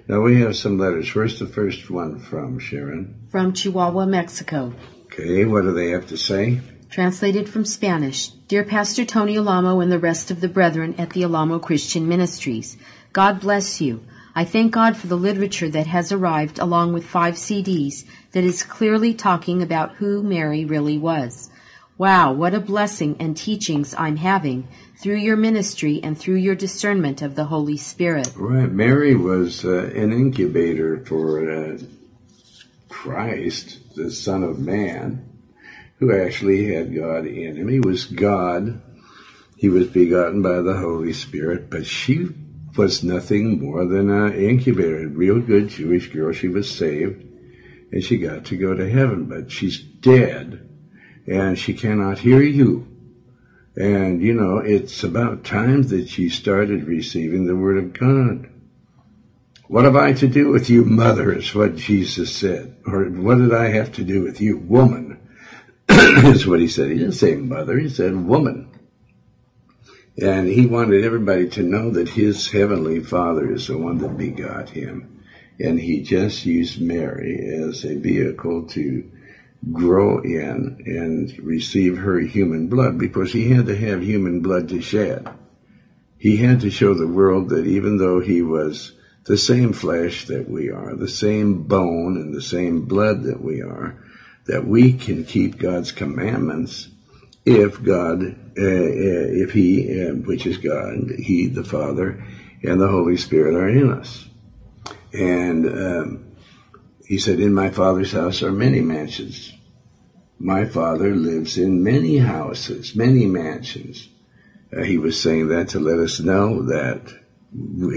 Now 0.07 0.21
we 0.21 0.39
have 0.39 0.55
some 0.55 0.79
letters. 0.79 1.13
Where's 1.13 1.37
the 1.37 1.47
first 1.47 1.89
one 1.91 2.17
from, 2.17 2.57
Sharon? 2.59 3.27
From 3.29 3.51
Chihuahua, 3.51 4.05
Mexico. 4.05 4.73
Okay, 5.07 5.45
what 5.45 5.63
do 5.63 5.73
they 5.73 5.89
have 5.89 6.07
to 6.07 6.17
say? 6.17 6.61
Translated 6.89 7.47
from 7.47 7.65
Spanish. 7.65 8.29
Dear 8.47 8.63
Pastor 8.63 9.05
Tony 9.05 9.37
Alamo 9.37 9.79
and 9.79 9.91
the 9.91 9.99
rest 9.99 10.31
of 10.31 10.41
the 10.41 10.47
brethren 10.47 10.95
at 10.97 11.11
the 11.11 11.23
Alamo 11.23 11.59
Christian 11.59 12.07
Ministries, 12.07 12.77
God 13.13 13.39
bless 13.39 13.79
you. 13.79 14.03
I 14.33 14.43
thank 14.43 14.71
God 14.71 14.97
for 14.97 15.05
the 15.05 15.15
literature 15.15 15.69
that 15.69 15.85
has 15.85 16.11
arrived 16.11 16.57
along 16.57 16.93
with 16.93 17.05
five 17.05 17.35
CDs 17.35 18.05
that 18.31 18.43
is 18.43 18.63
clearly 18.63 19.13
talking 19.13 19.61
about 19.61 19.97
who 19.97 20.23
Mary 20.23 20.65
really 20.65 20.97
was. 20.97 21.51
Wow, 21.99 22.33
what 22.33 22.55
a 22.55 22.59
blessing 22.59 23.17
and 23.19 23.37
teachings 23.37 23.93
I'm 23.95 24.17
having 24.17 24.67
through 24.97 25.17
your 25.17 25.37
ministry 25.37 25.99
and 26.01 26.17
through 26.17 26.37
your 26.37 26.55
discernment 26.55 27.21
of 27.21 27.35
the 27.35 27.45
Holy 27.45 27.77
Spirit. 27.77 28.33
Right. 28.35 28.71
Mary 28.71 29.13
was 29.13 29.63
uh, 29.63 29.91
an 29.93 30.11
incubator 30.11 31.05
for 31.05 31.51
uh, 31.51 31.77
Christ, 32.87 33.95
the 33.95 34.09
Son 34.09 34.43
of 34.43 34.57
Man, 34.57 35.28
who 35.99 36.15
actually 36.17 36.73
had 36.73 36.95
God 36.95 37.25
in 37.25 37.55
him. 37.55 37.67
He 37.67 37.79
was 37.79 38.05
God. 38.05 38.81
He 39.57 39.69
was 39.69 39.87
begotten 39.87 40.41
by 40.41 40.61
the 40.61 40.77
Holy 40.77 41.11
Spirit, 41.13 41.69
but 41.69 41.85
she 41.85 42.27
was 42.77 43.03
nothing 43.03 43.59
more 43.59 43.85
than 43.85 44.09
an 44.09 44.33
incubator. 44.33 45.03
A 45.03 45.07
real 45.07 45.41
good 45.41 45.67
Jewish 45.67 46.07
girl. 46.07 46.31
She 46.31 46.47
was 46.47 46.73
saved, 46.73 47.25
and 47.91 48.03
she 48.03 48.17
got 48.17 48.45
to 48.45 48.55
go 48.55 48.73
to 48.73 48.89
heaven, 48.89 49.25
but 49.25 49.51
she's 49.51 49.77
dead, 49.77 50.69
and 51.27 51.59
she 51.59 51.73
cannot 51.73 52.19
hear 52.19 52.41
you. 52.41 52.87
And, 53.75 54.21
you 54.21 54.33
know, 54.33 54.57
it's 54.57 55.03
about 55.03 55.43
time 55.43 55.83
that 55.83 56.07
she 56.07 56.29
started 56.29 56.85
receiving 56.85 57.45
the 57.45 57.55
Word 57.55 57.77
of 57.77 57.93
God. 57.93 58.49
What 59.67 59.85
have 59.85 59.95
I 59.95 60.13
to 60.13 60.27
do 60.27 60.49
with 60.49 60.69
you, 60.69 60.83
mother, 60.83 61.31
is 61.31 61.53
what 61.53 61.75
Jesus 61.75 62.35
said. 62.35 62.77
Or 62.85 63.05
what 63.05 63.37
did 63.37 63.53
I 63.53 63.69
have 63.69 63.91
to 63.93 64.03
do 64.03 64.23
with 64.23 64.41
you, 64.41 64.57
woman? 64.57 65.08
Is 66.33 66.47
what 66.47 66.59
he 66.59 66.67
said. 66.67 66.89
He 66.89 66.97
didn't 66.97 67.13
say 67.13 67.35
mother, 67.35 67.77
he 67.77 67.89
said 67.89 68.15
woman. 68.15 68.69
And 70.21 70.47
he 70.47 70.65
wanted 70.65 71.03
everybody 71.03 71.49
to 71.51 71.63
know 71.63 71.91
that 71.91 72.09
his 72.09 72.51
heavenly 72.51 72.99
father 72.99 73.51
is 73.51 73.67
the 73.67 73.77
one 73.77 73.99
that 73.99 74.17
begot 74.17 74.69
him. 74.69 75.23
And 75.59 75.79
he 75.79 76.01
just 76.01 76.45
used 76.45 76.81
Mary 76.81 77.39
as 77.39 77.85
a 77.85 77.95
vehicle 77.95 78.67
to 78.69 79.09
grow 79.73 80.19
in 80.19 80.81
and 80.85 81.37
receive 81.39 81.97
her 81.97 82.19
human 82.19 82.67
blood 82.67 82.97
because 82.97 83.31
he 83.33 83.49
had 83.49 83.65
to 83.65 83.75
have 83.75 84.01
human 84.01 84.41
blood 84.41 84.69
to 84.69 84.81
shed. 84.81 85.27
He 86.17 86.37
had 86.37 86.61
to 86.61 86.71
show 86.71 86.93
the 86.93 87.07
world 87.07 87.49
that 87.49 87.65
even 87.65 87.97
though 87.97 88.19
he 88.19 88.41
was 88.41 88.93
the 89.25 89.37
same 89.37 89.73
flesh 89.73 90.27
that 90.27 90.49
we 90.49 90.69
are, 90.69 90.95
the 90.95 91.07
same 91.07 91.63
bone 91.63 92.17
and 92.17 92.33
the 92.33 92.41
same 92.41 92.81
blood 92.81 93.23
that 93.23 93.41
we 93.41 93.61
are, 93.61 94.01
that 94.49 94.65
we 94.65 94.93
can 94.93 95.23
keep 95.23 95.57
God's 95.57 95.91
commandments 95.91 96.89
if 97.45 97.81
God, 97.81 98.23
uh, 98.57 98.61
uh 98.61 99.27
if 99.43 99.51
He, 99.51 100.03
uh, 100.03 100.15
which 100.15 100.45
is 100.45 100.57
God, 100.57 101.11
He, 101.17 101.47
the 101.47 101.63
Father, 101.63 102.23
and 102.63 102.81
the 102.81 102.87
Holy 102.87 103.17
Spirit 103.17 103.55
are 103.55 103.69
in 103.69 103.91
us. 103.91 104.27
And 105.13 105.65
um, 105.67 106.25
he 107.05 107.17
said, 107.17 107.39
In 107.39 107.53
my 107.53 107.69
Father's 107.69 108.11
house 108.11 108.43
are 108.43 108.51
many 108.51 108.81
mansions. 108.81 109.53
My 110.37 110.65
Father 110.65 111.15
lives 111.15 111.57
in 111.57 111.83
many 111.83 112.17
houses, 112.17 112.95
many 112.95 113.25
mansions. 113.25 114.09
Uh, 114.75 114.83
he 114.83 114.97
was 114.97 115.19
saying 115.19 115.47
that 115.47 115.69
to 115.69 115.79
let 115.79 115.99
us 115.99 116.19
know 116.19 116.63
that 116.63 117.01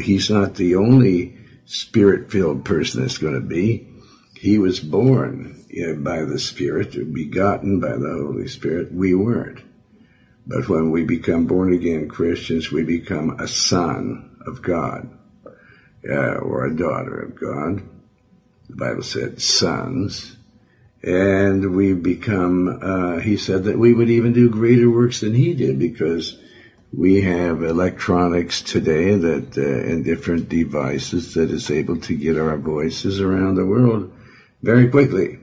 he's 0.03 0.31
not 0.31 0.55
the 0.55 0.75
only 0.77 1.37
spirit-filled 1.67 2.65
person 2.65 3.03
that's 3.03 3.19
going 3.19 3.35
to 3.35 3.41
be. 3.41 3.87
He 4.43 4.59
was 4.59 4.81
born 4.81 5.65
you 5.69 5.87
know, 5.87 6.03
by 6.03 6.25
the 6.25 6.41
Spirit, 6.41 7.15
begotten 7.15 7.79
by 7.79 7.93
the 7.93 8.11
Holy 8.11 8.49
Spirit. 8.49 8.93
We 8.93 9.15
weren't. 9.15 9.61
But 10.45 10.69
when 10.69 10.91
we 10.91 11.05
become 11.05 11.47
born 11.47 11.73
again 11.73 12.09
Christians, 12.09 12.73
we 12.73 12.83
become 12.83 13.39
a 13.39 13.47
son 13.47 14.35
of 14.45 14.61
God 14.61 15.17
uh, 16.11 16.39
or 16.39 16.65
a 16.65 16.77
daughter 16.77 17.21
of 17.21 17.37
God. 17.39 17.89
The 18.69 18.75
Bible 18.75 19.05
said 19.05 19.41
sons. 19.41 20.37
And 21.05 21.77
we 21.77 21.93
become, 21.93 22.81
uh, 22.83 23.21
he 23.21 23.37
said 23.37 23.63
that 23.65 23.79
we 23.79 23.95
would 23.95 24.11
even 24.11 24.33
do 24.33 24.51
greater 24.51 24.91
works 24.91 25.21
than 25.21 25.35
he 25.35 25.55
did 25.55 25.79
because 25.79 26.37
we 26.93 27.21
have 27.21 27.63
electronics 27.63 28.61
today 28.61 29.15
that, 29.15 29.57
uh, 29.57 29.63
and 29.63 30.05
different 30.05 30.49
devices 30.49 31.35
that 31.35 31.53
is 31.53 31.71
able 31.71 32.01
to 32.01 32.17
get 32.17 32.37
our 32.37 32.57
voices 32.57 33.21
around 33.21 33.55
the 33.55 33.65
world 33.65 34.13
very 34.63 34.89
quickly. 34.89 35.39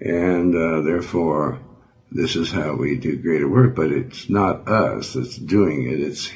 And, 0.00 0.54
uh, 0.54 0.80
therefore, 0.82 1.60
this 2.10 2.36
is 2.36 2.50
how 2.50 2.74
we 2.74 2.96
do 2.96 3.16
greater 3.16 3.48
work, 3.48 3.74
but 3.74 3.90
it's 3.90 4.28
not 4.28 4.68
us 4.68 5.14
that's 5.14 5.36
doing 5.36 5.84
it. 5.84 6.00
It's, 6.00 6.30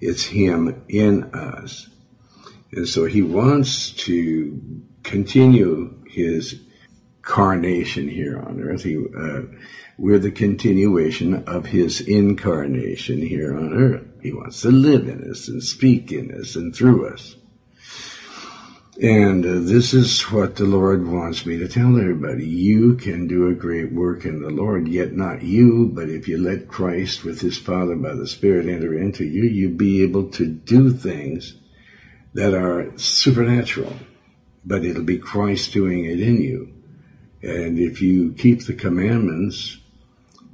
it's 0.00 0.24
Him 0.24 0.82
in 0.88 1.24
us. 1.34 1.88
And 2.72 2.88
so 2.88 3.04
He 3.04 3.22
wants 3.22 3.90
to 4.06 4.82
continue 5.02 6.02
His 6.06 6.60
carnation 7.24 8.08
here 8.08 8.38
on 8.38 8.60
earth. 8.60 8.82
He, 8.82 8.96
uh, 8.96 9.42
we're 9.96 10.18
the 10.18 10.30
continuation 10.30 11.44
of 11.44 11.66
his 11.66 12.00
incarnation 12.00 13.22
here 13.22 13.56
on 13.56 13.72
earth. 13.72 14.06
He 14.22 14.32
wants 14.32 14.62
to 14.62 14.70
live 14.70 15.08
in 15.08 15.30
us 15.30 15.48
and 15.48 15.62
speak 15.62 16.12
in 16.12 16.32
us 16.38 16.56
and 16.56 16.74
through 16.74 17.12
us. 17.12 17.36
And 19.02 19.44
uh, 19.44 19.58
this 19.58 19.92
is 19.92 20.22
what 20.30 20.54
the 20.54 20.66
Lord 20.66 21.04
wants 21.04 21.44
me 21.44 21.58
to 21.58 21.66
tell 21.66 21.98
everybody. 21.98 22.46
You 22.46 22.94
can 22.94 23.26
do 23.26 23.48
a 23.48 23.54
great 23.54 23.90
work 23.92 24.24
in 24.24 24.40
the 24.40 24.50
Lord, 24.50 24.86
yet 24.86 25.12
not 25.12 25.42
you, 25.42 25.90
but 25.92 26.08
if 26.08 26.28
you 26.28 26.38
let 26.38 26.68
Christ 26.68 27.24
with 27.24 27.40
his 27.40 27.58
Father 27.58 27.96
by 27.96 28.14
the 28.14 28.28
Spirit 28.28 28.68
enter 28.68 28.96
into 28.96 29.24
you, 29.24 29.42
you'll 29.44 29.76
be 29.76 30.02
able 30.02 30.30
to 30.30 30.46
do 30.46 30.92
things 30.92 31.56
that 32.34 32.54
are 32.54 32.96
supernatural, 32.96 33.96
but 34.64 34.84
it'll 34.84 35.02
be 35.02 35.18
Christ 35.18 35.72
doing 35.72 36.04
it 36.04 36.20
in 36.20 36.40
you. 36.40 36.72
And 37.42 37.80
if 37.80 38.00
you 38.00 38.32
keep 38.32 38.64
the 38.64 38.74
commandments, 38.74 39.76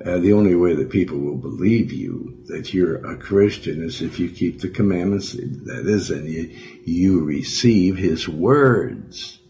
uh, 0.04 0.18
the 0.18 0.32
only 0.32 0.54
way 0.54 0.74
that 0.74 0.90
people 0.90 1.18
will 1.18 1.36
believe 1.36 1.92
you 1.92 2.42
that 2.46 2.72
you're 2.72 3.04
a 3.04 3.16
Christian 3.16 3.82
is 3.82 4.00
if 4.00 4.18
you 4.18 4.30
keep 4.30 4.60
the 4.60 4.68
commandments. 4.68 5.32
That 5.32 5.84
is, 5.86 6.10
and 6.10 6.26
you, 6.26 6.56
you 6.84 7.24
receive 7.24 7.98
His 7.98 8.26
words 8.26 9.40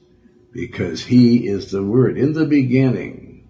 because 0.52 1.04
He 1.04 1.46
is 1.46 1.70
the 1.70 1.84
Word. 1.84 2.18
In 2.18 2.32
the 2.32 2.46
beginning, 2.46 3.48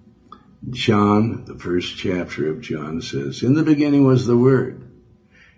John, 0.69 1.45
the 1.47 1.59
first 1.59 1.97
chapter 1.97 2.51
of 2.51 2.61
John 2.61 3.01
says, 3.01 3.43
"In 3.43 3.55
the 3.55 3.63
beginning 3.63 4.05
was 4.05 4.27
the 4.27 4.37
Word, 4.37 4.87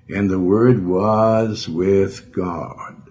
and 0.09 0.31
the 0.31 0.41
Word 0.41 0.87
was 0.87 1.69
with 1.69 2.33
God, 2.33 3.03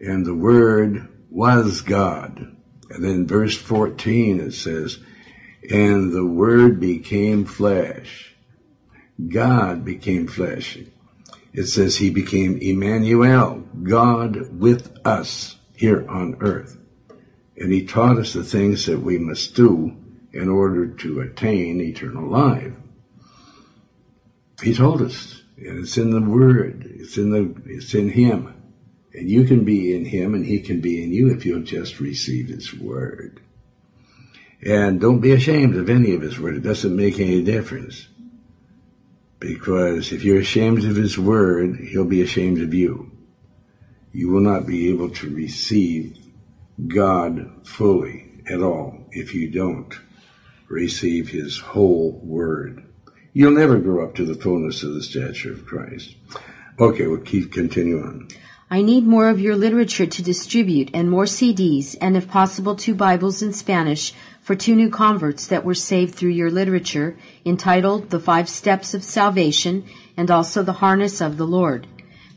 and 0.00 0.26
the 0.26 0.34
Word 0.34 1.08
was 1.30 1.80
God." 1.80 2.54
And 2.90 3.04
then 3.04 3.26
verse 3.26 3.56
14 3.56 4.40
it 4.40 4.52
says, 4.52 4.98
and 5.70 6.12
the 6.12 6.24
Word 6.24 6.80
became 6.80 7.44
flesh. 7.44 8.34
God 9.26 9.84
became 9.84 10.26
flesh. 10.26 10.78
It 11.52 11.64
says 11.64 11.96
he 11.96 12.10
became 12.10 12.56
Emmanuel, 12.58 13.64
God 13.82 14.48
with 14.58 14.96
us 15.04 15.56
here 15.74 16.06
on 16.08 16.36
earth. 16.40 16.78
And 17.56 17.72
he 17.72 17.84
taught 17.84 18.18
us 18.18 18.32
the 18.32 18.44
things 18.44 18.86
that 18.86 19.00
we 19.00 19.18
must 19.18 19.54
do 19.54 19.96
in 20.32 20.48
order 20.48 20.86
to 20.86 21.20
attain 21.20 21.80
eternal 21.80 22.30
life. 22.30 22.72
He 24.62 24.74
told 24.74 25.02
us, 25.02 25.42
and 25.56 25.80
it's 25.80 25.98
in 25.98 26.10
the 26.10 26.20
Word, 26.20 26.88
it's 26.94 27.16
in 27.16 27.30
the, 27.30 27.54
it's 27.66 27.94
in 27.94 28.08
Him. 28.08 28.54
And 29.12 29.28
you 29.28 29.44
can 29.44 29.64
be 29.64 29.94
in 29.94 30.04
Him 30.04 30.34
and 30.34 30.46
He 30.46 30.60
can 30.60 30.80
be 30.80 31.02
in 31.02 31.12
you 31.12 31.30
if 31.30 31.44
you'll 31.44 31.62
just 31.62 31.98
receive 31.98 32.48
His 32.48 32.72
Word. 32.72 33.40
And 34.64 35.00
don't 35.00 35.20
be 35.20 35.32
ashamed 35.32 35.76
of 35.76 35.88
any 35.88 36.14
of 36.14 36.22
his 36.22 36.38
word. 36.38 36.56
It 36.56 36.62
doesn't 36.62 36.94
make 36.94 37.20
any 37.20 37.42
difference. 37.42 38.08
Because 39.38 40.10
if 40.12 40.24
you're 40.24 40.40
ashamed 40.40 40.84
of 40.84 40.96
his 40.96 41.18
word, 41.18 41.76
he'll 41.76 42.04
be 42.04 42.22
ashamed 42.22 42.60
of 42.60 42.74
you. 42.74 43.12
You 44.12 44.30
will 44.30 44.40
not 44.40 44.66
be 44.66 44.90
able 44.90 45.10
to 45.10 45.30
receive 45.30 46.18
God 46.86 47.66
fully 47.66 48.42
at 48.50 48.62
all 48.62 49.06
if 49.12 49.34
you 49.34 49.50
don't 49.50 49.94
receive 50.68 51.28
his 51.28 51.58
whole 51.58 52.20
word. 52.22 52.84
You'll 53.32 53.52
never 53.52 53.78
grow 53.78 54.04
up 54.04 54.16
to 54.16 54.24
the 54.24 54.34
fullness 54.34 54.82
of 54.82 54.94
the 54.94 55.02
stature 55.02 55.52
of 55.52 55.66
Christ. 55.66 56.14
Okay, 56.80 57.06
we'll 57.06 57.20
keep 57.20 57.52
continue 57.52 58.00
on. 58.00 58.28
I 58.70 58.82
need 58.82 59.06
more 59.06 59.30
of 59.30 59.40
your 59.40 59.56
literature 59.56 60.06
to 60.06 60.22
distribute 60.22 60.90
and 60.92 61.10
more 61.10 61.24
CDs 61.24 61.96
and 62.00 62.16
if 62.16 62.28
possible 62.28 62.76
two 62.76 62.94
Bibles 62.94 63.40
in 63.40 63.52
Spanish 63.52 64.12
for 64.48 64.54
two 64.54 64.74
new 64.74 64.88
converts 64.88 65.48
that 65.48 65.62
were 65.62 65.74
saved 65.74 66.14
through 66.14 66.30
your 66.30 66.50
literature 66.50 67.14
entitled 67.44 68.08
The 68.08 68.18
Five 68.18 68.48
Steps 68.48 68.94
of 68.94 69.04
Salvation 69.04 69.84
and 70.16 70.30
also 70.30 70.62
The 70.62 70.72
Harness 70.72 71.20
of 71.20 71.36
the 71.36 71.46
Lord. 71.46 71.86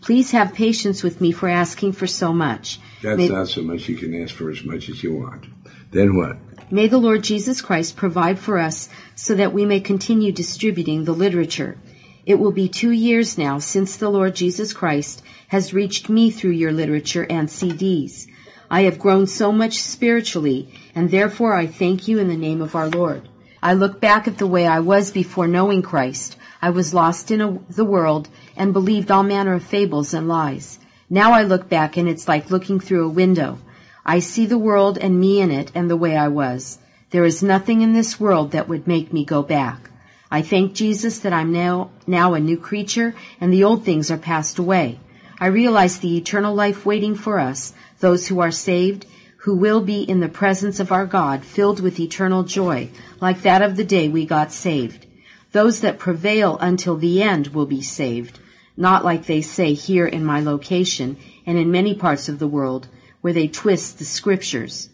Please 0.01 0.31
have 0.31 0.53
patience 0.53 1.03
with 1.03 1.21
me 1.21 1.31
for 1.31 1.47
asking 1.47 1.93
for 1.93 2.07
so 2.07 2.33
much. 2.33 2.81
That's 3.01 3.17
May, 3.17 3.29
not 3.29 3.47
so 3.47 3.61
much. 3.61 3.87
You 3.87 3.95
can 3.95 4.13
ask 4.21 4.35
for 4.35 4.49
as 4.49 4.61
much 4.65 4.89
as 4.89 5.01
you 5.01 5.15
want. 5.15 5.45
Then 5.91 6.17
what? 6.17 6.35
May 6.69 6.87
the 6.87 6.97
Lord 6.97 7.23
Jesus 7.23 7.61
Christ 7.61 7.95
provide 7.95 8.39
for 8.39 8.57
us 8.57 8.89
so 9.15 9.33
that 9.35 9.53
we 9.53 9.65
may 9.65 9.79
continue 9.79 10.33
distributing 10.33 11.05
the 11.05 11.13
literature. 11.13 11.77
It 12.25 12.35
will 12.35 12.51
be 12.51 12.67
two 12.67 12.91
years 12.91 13.37
now 13.37 13.59
since 13.59 13.95
the 13.95 14.09
Lord 14.09 14.35
Jesus 14.35 14.73
Christ 14.73 15.23
has 15.47 15.73
reached 15.73 16.09
me 16.09 16.29
through 16.29 16.59
your 16.59 16.73
literature 16.73 17.25
and 17.29 17.47
CDs. 17.47 18.27
I 18.73 18.83
have 18.83 18.99
grown 18.99 19.27
so 19.27 19.51
much 19.51 19.81
spiritually, 19.81 20.69
and 20.95 21.11
therefore 21.11 21.53
I 21.53 21.67
thank 21.67 22.07
you 22.07 22.19
in 22.19 22.29
the 22.29 22.37
name 22.37 22.61
of 22.61 22.73
our 22.73 22.87
Lord. 22.87 23.27
I 23.61 23.73
look 23.73 23.99
back 23.99 24.29
at 24.29 24.37
the 24.37 24.47
way 24.47 24.65
I 24.65 24.79
was 24.79 25.11
before 25.11 25.45
knowing 25.45 25.81
Christ. 25.81 26.37
I 26.61 26.69
was 26.69 26.93
lost 26.93 27.31
in 27.31 27.41
a, 27.41 27.59
the 27.69 27.83
world 27.83 28.29
and 28.55 28.71
believed 28.71 29.11
all 29.11 29.23
manner 29.23 29.55
of 29.55 29.63
fables 29.63 30.13
and 30.13 30.29
lies. 30.29 30.79
Now 31.09 31.33
I 31.33 31.43
look 31.43 31.67
back 31.67 31.97
and 31.97 32.07
it's 32.07 32.29
like 32.29 32.49
looking 32.49 32.79
through 32.79 33.05
a 33.05 33.09
window. 33.09 33.59
I 34.05 34.19
see 34.19 34.45
the 34.45 34.57
world 34.57 34.97
and 34.97 35.19
me 35.19 35.41
in 35.41 35.51
it 35.51 35.69
and 35.75 35.89
the 35.89 35.97
way 35.97 36.15
I 36.15 36.29
was. 36.29 36.79
There 37.09 37.25
is 37.25 37.43
nothing 37.43 37.81
in 37.81 37.91
this 37.91 38.21
world 38.21 38.51
that 38.51 38.69
would 38.69 38.87
make 38.87 39.11
me 39.11 39.25
go 39.25 39.43
back. 39.43 39.89
I 40.31 40.41
thank 40.41 40.75
Jesus 40.75 41.19
that 41.19 41.33
I'm 41.33 41.51
now, 41.51 41.91
now 42.07 42.35
a 42.35 42.39
new 42.39 42.57
creature 42.57 43.15
and 43.41 43.51
the 43.51 43.65
old 43.65 43.83
things 43.83 44.09
are 44.09 44.17
passed 44.17 44.57
away. 44.57 45.01
I 45.41 45.47
realize 45.47 45.97
the 45.97 46.15
eternal 46.17 46.53
life 46.53 46.85
waiting 46.85 47.15
for 47.15 47.39
us, 47.39 47.73
those 48.01 48.27
who 48.27 48.39
are 48.39 48.51
saved, 48.51 49.05
who 49.37 49.55
will 49.55 49.81
be 49.81 50.01
in 50.03 50.19
the 50.19 50.29
presence 50.29 50.79
of 50.79 50.91
our 50.91 51.05
God, 51.05 51.43
filled 51.43 51.79
with 51.79 51.99
eternal 51.99 52.43
joy, 52.43 52.89
like 53.19 53.41
that 53.41 53.61
of 53.61 53.75
the 53.75 53.83
day 53.83 54.07
we 54.09 54.25
got 54.25 54.51
saved. 54.51 55.07
Those 55.51 55.81
that 55.81 55.97
prevail 55.97 56.57
until 56.59 56.95
the 56.95 57.23
end 57.23 57.47
will 57.47 57.65
be 57.65 57.81
saved, 57.81 58.39
not 58.77 59.03
like 59.03 59.25
they 59.25 59.41
say 59.41 59.73
here 59.73 60.05
in 60.05 60.23
my 60.23 60.39
location 60.41 61.17
and 61.45 61.57
in 61.57 61.71
many 61.71 61.95
parts 61.95 62.29
of 62.29 62.39
the 62.39 62.47
world, 62.47 62.87
where 63.21 63.33
they 63.33 63.47
twist 63.47 63.97
the 63.97 64.05
scriptures. 64.05 64.89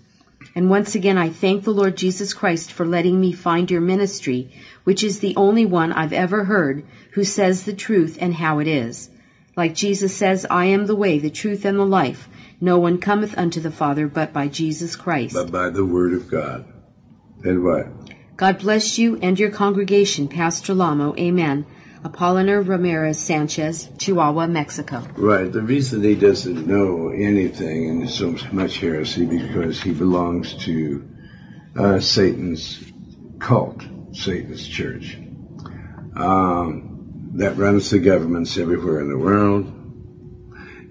And 0.56 0.70
once 0.70 0.96
again, 0.96 1.18
I 1.18 1.30
thank 1.30 1.64
the 1.64 1.72
Lord 1.72 1.98
Jesus 1.98 2.34
Christ 2.34 2.72
for 2.72 2.86
letting 2.86 3.20
me 3.20 3.32
find 3.32 3.70
your 3.70 3.82
ministry, 3.82 4.50
which 4.86 5.04
is 5.04 5.20
the 5.20 5.36
only 5.36 5.66
one 5.66 5.92
I've 5.92 6.14
ever 6.14 6.46
heard 6.46 6.86
who 7.12 7.24
says 7.24 7.64
the 7.64 7.74
truth 7.74 8.18
and 8.20 8.34
how 8.36 8.60
it 8.60 8.68
is. 8.68 9.10
Like 9.56 9.76
Jesus 9.76 10.16
says, 10.16 10.46
I 10.50 10.66
am 10.66 10.86
the 10.86 10.96
way, 10.96 11.20
the 11.20 11.30
truth, 11.30 11.66
and 11.66 11.78
the 11.78 11.86
life. 11.86 12.30
No 12.60 12.80
one 12.80 12.98
cometh 12.98 13.38
unto 13.38 13.60
the 13.60 13.72
Father 13.72 14.08
but 14.08 14.34
by 14.34 14.48
Jesus 14.48 14.96
Christ. 14.96 15.36
But 15.36 15.52
by 15.52 15.70
the 15.70 15.86
word 15.86 16.14
of 16.14 16.30
God. 16.30 16.66
And 17.44 17.64
what? 17.64 17.88
God 18.36 18.60
bless 18.60 18.98
you 18.98 19.18
and 19.22 19.40
your 19.40 19.52
congregation, 19.52 20.28
Pastor 20.28 20.74
Lamo. 20.74 21.16
Amen. 21.18 21.66
Apolinar 22.04 22.68
Ramirez 22.68 23.20
Sanchez, 23.20 23.90
Chihuahua, 23.98 24.48
Mexico. 24.48 25.06
Right. 25.18 25.52
The 25.52 25.62
reason 25.62 26.04
he 26.04 26.16
doesn't 26.16 26.68
know 26.68 27.10
anything 27.10 27.90
and 27.90 28.10
so 28.10 28.36
much 28.52 28.78
heresy 28.78 29.26
because 29.26 29.82
he 29.82 29.92
belongs 29.92 30.54
to 30.66 31.08
uh, 31.78 32.00
Satan's 32.00 32.80
cult, 33.40 33.84
Satan's 34.14 34.68
church, 34.68 35.18
um, 36.16 37.32
that 37.36 37.58
runs 37.58 37.90
the 37.90 38.00
governments 38.00 38.58
everywhere 38.58 39.02
in 39.02 39.10
the 39.10 39.18
world, 39.18 39.72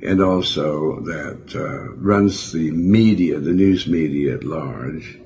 and 0.07 0.23
also 0.23 1.01
that 1.01 1.57
uh, 1.57 1.93
runs 1.95 2.53
the 2.53 2.71
media, 2.71 3.41
the 3.41 3.53
news 3.53 3.89
media 3.89 4.35
at 4.35 4.45
large. 4.45 5.19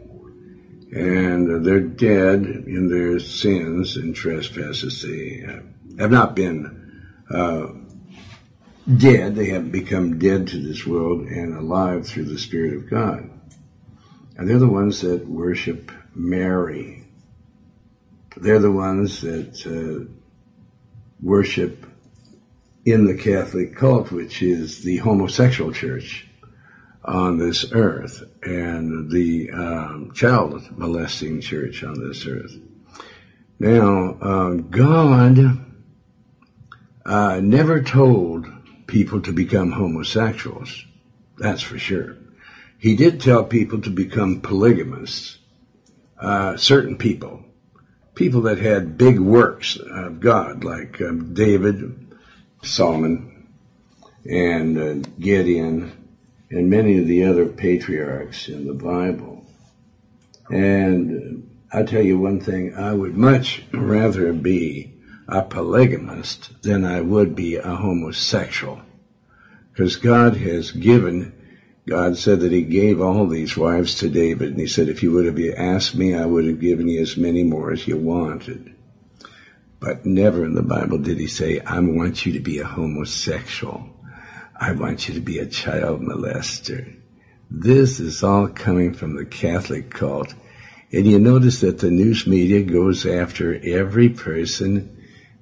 And 0.91 1.65
they're 1.65 1.81
dead 1.81 2.47
in 2.67 2.89
their 2.89 3.19
sins 3.19 3.97
and 3.97 4.17
trespasses. 4.17 5.03
They 5.03 5.45
have 5.99 6.11
not 6.11 6.35
been 6.35 7.03
uh, 7.31 7.67
dead. 8.97 9.37
They 9.37 9.51
have 9.51 9.71
become 9.71 10.19
dead 10.19 10.49
to 10.49 10.57
this 10.57 10.87
world 10.87 11.27
and 11.27 11.55
alive 11.55 12.07
through 12.07 12.25
the 12.25 12.39
Spirit 12.39 12.75
of 12.75 12.89
God. 12.89 13.29
And 14.39 14.49
they're 14.49 14.59
the 14.59 14.67
ones 14.67 15.03
that 15.03 15.29
worship 15.29 15.93
Mary. 16.15 17.05
They're 18.35 18.59
the 18.59 18.73
ones 18.73 19.21
that 19.21 19.67
uh, 19.67 20.11
worship 21.21 21.85
in 22.85 23.05
the 23.05 23.17
Catholic 23.17 23.77
cult, 23.77 24.11
which 24.11 24.43
is 24.43 24.83
the 24.83 24.97
homosexual 24.99 25.73
church 25.73 26.27
on 27.05 27.39
this 27.39 27.73
earth 27.73 28.23
and 28.43 29.11
the 29.11 29.51
um, 29.51 30.13
child 30.15 30.63
molesting 30.77 31.41
church 31.41 31.83
on 31.83 32.09
this 32.09 32.27
earth. 32.27 32.57
Now, 33.59 34.17
uh, 34.21 34.55
God 34.55 35.65
uh, 37.05 37.41
never 37.41 37.83
told 37.83 38.47
people 38.87 39.21
to 39.23 39.33
become 39.33 39.73
homosexuals. 39.73 40.85
That's 41.39 41.63
for 41.63 41.79
sure. 41.79 42.17
He 42.79 42.97
did 42.97 43.21
tell 43.21 43.45
people 43.45 43.81
to 43.83 43.91
become 43.91 44.41
polygamists. 44.41 45.39
Uh, 46.19 46.57
certain 46.57 46.97
people, 46.99 47.43
people 48.15 48.43
that 48.43 48.59
had 48.59 48.99
big 48.99 49.19
works 49.19 49.77
of 49.77 50.21
God, 50.21 50.65
like 50.65 51.01
um, 51.01 51.33
David, 51.33 52.10
Solomon, 52.63 53.49
and 54.29 54.79
uh, 54.79 55.09
Gideon, 55.19 55.93
and 56.51 56.69
many 56.69 56.99
of 56.99 57.07
the 57.07 57.25
other 57.25 57.47
patriarchs 57.47 58.49
in 58.49 58.67
the 58.67 58.75
Bible. 58.75 59.47
And 60.51 61.49
I 61.73 61.85
tell 61.85 62.03
you 62.03 62.19
one 62.19 62.41
thing, 62.41 62.75
I 62.75 62.93
would 62.93 63.17
much 63.17 63.63
rather 63.73 64.33
be 64.33 64.93
a 65.29 65.43
polygamist 65.43 66.63
than 66.63 66.85
I 66.85 67.01
would 67.01 67.37
be 67.37 67.55
a 67.55 67.77
homosexual. 67.77 68.83
Because 69.73 69.97
God 69.97 70.37
has 70.37 70.73
given, 70.73 71.33
God 71.87 72.19
said 72.19 72.41
that 72.41 72.53
He 72.53 72.63
gave 72.63 73.01
all 73.01 73.27
these 73.29 73.57
wives 73.57 73.95
to 73.97 74.09
David, 74.09 74.51
and 74.51 74.61
He 74.61 74.67
said, 74.67 74.89
if 74.89 75.03
you 75.03 75.13
would 75.13 75.27
have 75.27 75.39
asked 75.57 75.95
me, 75.95 76.15
I 76.15 76.27
would 76.27 76.45
have 76.47 76.61
given 76.61 76.89
you 76.89 77.01
as 77.01 77.17
many 77.17 77.45
more 77.45 77.73
as 77.73 77.87
you 77.87 77.97
wanted. 77.97 78.75
But 79.81 80.05
never 80.05 80.45
in 80.45 80.55
the 80.55 80.63
Bible 80.63 80.99
did 80.99 81.19
He 81.19 81.27
say, 81.27 81.59
I 81.61 81.81
want 81.81 82.27
you 82.27 82.35
to 82.35 82.41
be 82.41 82.59
a 82.59 82.67
homosexual. 82.67 83.89
I 84.55 84.73
want 84.73 85.09
you 85.09 85.15
to 85.15 85.21
be 85.21 85.39
a 85.39 85.47
child 85.47 86.03
molester. 86.03 86.97
This 87.51 87.99
is 87.99 88.23
all 88.23 88.47
coming 88.47 88.93
from 88.93 89.17
the 89.17 89.25
Catholic 89.25 89.91
cult. 89.91 90.35
And 90.93 91.07
you 91.07 91.19
notice 91.19 91.61
that 91.61 91.79
the 91.79 91.91
news 91.91 92.27
media 92.27 92.63
goes 92.63 93.07
after 93.07 93.59
every 93.65 94.11
person 94.11 94.97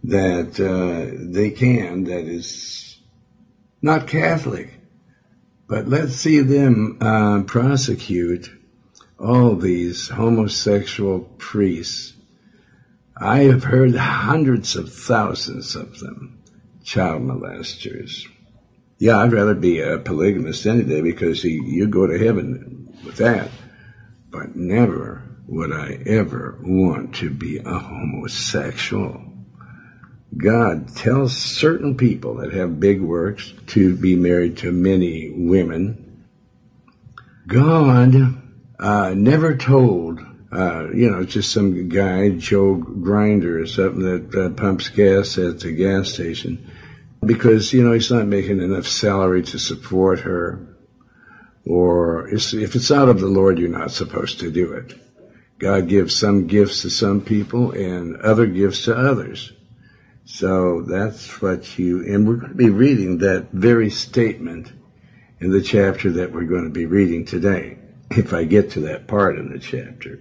that 0.04 0.60
uh, 0.60 1.16
they 1.32 1.50
can 1.50 2.04
that 2.04 2.24
is 2.24 2.98
not 3.82 4.06
Catholic. 4.06 4.72
But 5.66 5.88
let's 5.88 6.14
see 6.14 6.40
them 6.40 6.98
uh, 7.00 7.42
prosecute 7.42 8.50
all 9.18 9.56
these 9.56 10.08
homosexual 10.08 11.20
priests. 11.38 12.14
I 13.20 13.40
have 13.44 13.64
heard 13.64 13.94
hundreds 13.96 14.76
of 14.76 14.92
thousands 14.92 15.74
of 15.74 15.98
them, 15.98 16.42
child 16.84 17.22
molesters. 17.22 18.26
Yeah, 18.98 19.18
I'd 19.18 19.32
rather 19.32 19.54
be 19.54 19.80
a 19.80 19.98
polygamist 19.98 20.66
any 20.66 20.84
day 20.84 21.00
because 21.00 21.42
he, 21.42 21.60
you 21.64 21.86
go 21.88 22.06
to 22.06 22.18
heaven 22.18 22.96
with 23.04 23.16
that. 23.16 23.50
But 24.30 24.56
never 24.56 25.22
would 25.46 25.72
I 25.72 26.02
ever 26.06 26.58
want 26.62 27.16
to 27.16 27.30
be 27.30 27.58
a 27.58 27.78
homosexual. 27.78 29.22
God 30.36 30.94
tells 30.94 31.36
certain 31.36 31.96
people 31.96 32.36
that 32.36 32.52
have 32.52 32.78
big 32.78 33.00
works 33.00 33.52
to 33.68 33.96
be 33.96 34.14
married 34.14 34.58
to 34.58 34.70
many 34.70 35.32
women. 35.34 36.24
God 37.46 38.14
uh, 38.78 39.14
never 39.16 39.56
told, 39.56 40.20
uh, 40.50 40.88
you 40.92 41.10
know, 41.10 41.24
just 41.24 41.52
some 41.52 41.88
guy, 41.88 42.30
Joe 42.30 42.74
Grinder 42.74 43.60
or 43.60 43.66
something 43.66 44.02
that 44.02 44.34
uh, 44.34 44.50
pumps 44.50 44.88
gas 44.88 45.36
at 45.38 45.60
the 45.60 45.72
gas 45.72 46.12
station, 46.12 46.70
because, 47.24 47.72
you 47.72 47.82
know, 47.82 47.92
he's 47.92 48.10
not 48.10 48.26
making 48.26 48.60
enough 48.60 48.86
salary 48.86 49.42
to 49.42 49.58
support 49.58 50.20
her. 50.20 50.64
Or 51.66 52.28
if 52.28 52.54
it's 52.54 52.90
out 52.90 53.10
of 53.10 53.20
the 53.20 53.26
Lord, 53.26 53.58
you're 53.58 53.68
not 53.68 53.90
supposed 53.90 54.40
to 54.40 54.50
do 54.50 54.72
it. 54.72 54.94
God 55.58 55.88
gives 55.88 56.14
some 56.14 56.46
gifts 56.46 56.82
to 56.82 56.90
some 56.90 57.20
people 57.20 57.72
and 57.72 58.16
other 58.16 58.46
gifts 58.46 58.84
to 58.84 58.96
others. 58.96 59.52
So 60.24 60.82
that's 60.82 61.42
what 61.42 61.78
you, 61.78 62.04
and 62.04 62.26
we're 62.26 62.36
going 62.36 62.52
to 62.52 62.54
be 62.54 62.70
reading 62.70 63.18
that 63.18 63.48
very 63.52 63.90
statement 63.90 64.72
in 65.40 65.50
the 65.50 65.62
chapter 65.62 66.12
that 66.12 66.32
we're 66.32 66.44
going 66.44 66.64
to 66.64 66.70
be 66.70 66.86
reading 66.86 67.24
today, 67.24 67.78
if 68.10 68.32
I 68.32 68.44
get 68.44 68.70
to 68.72 68.80
that 68.80 69.06
part 69.06 69.38
in 69.38 69.50
the 69.50 69.58
chapter. 69.58 70.20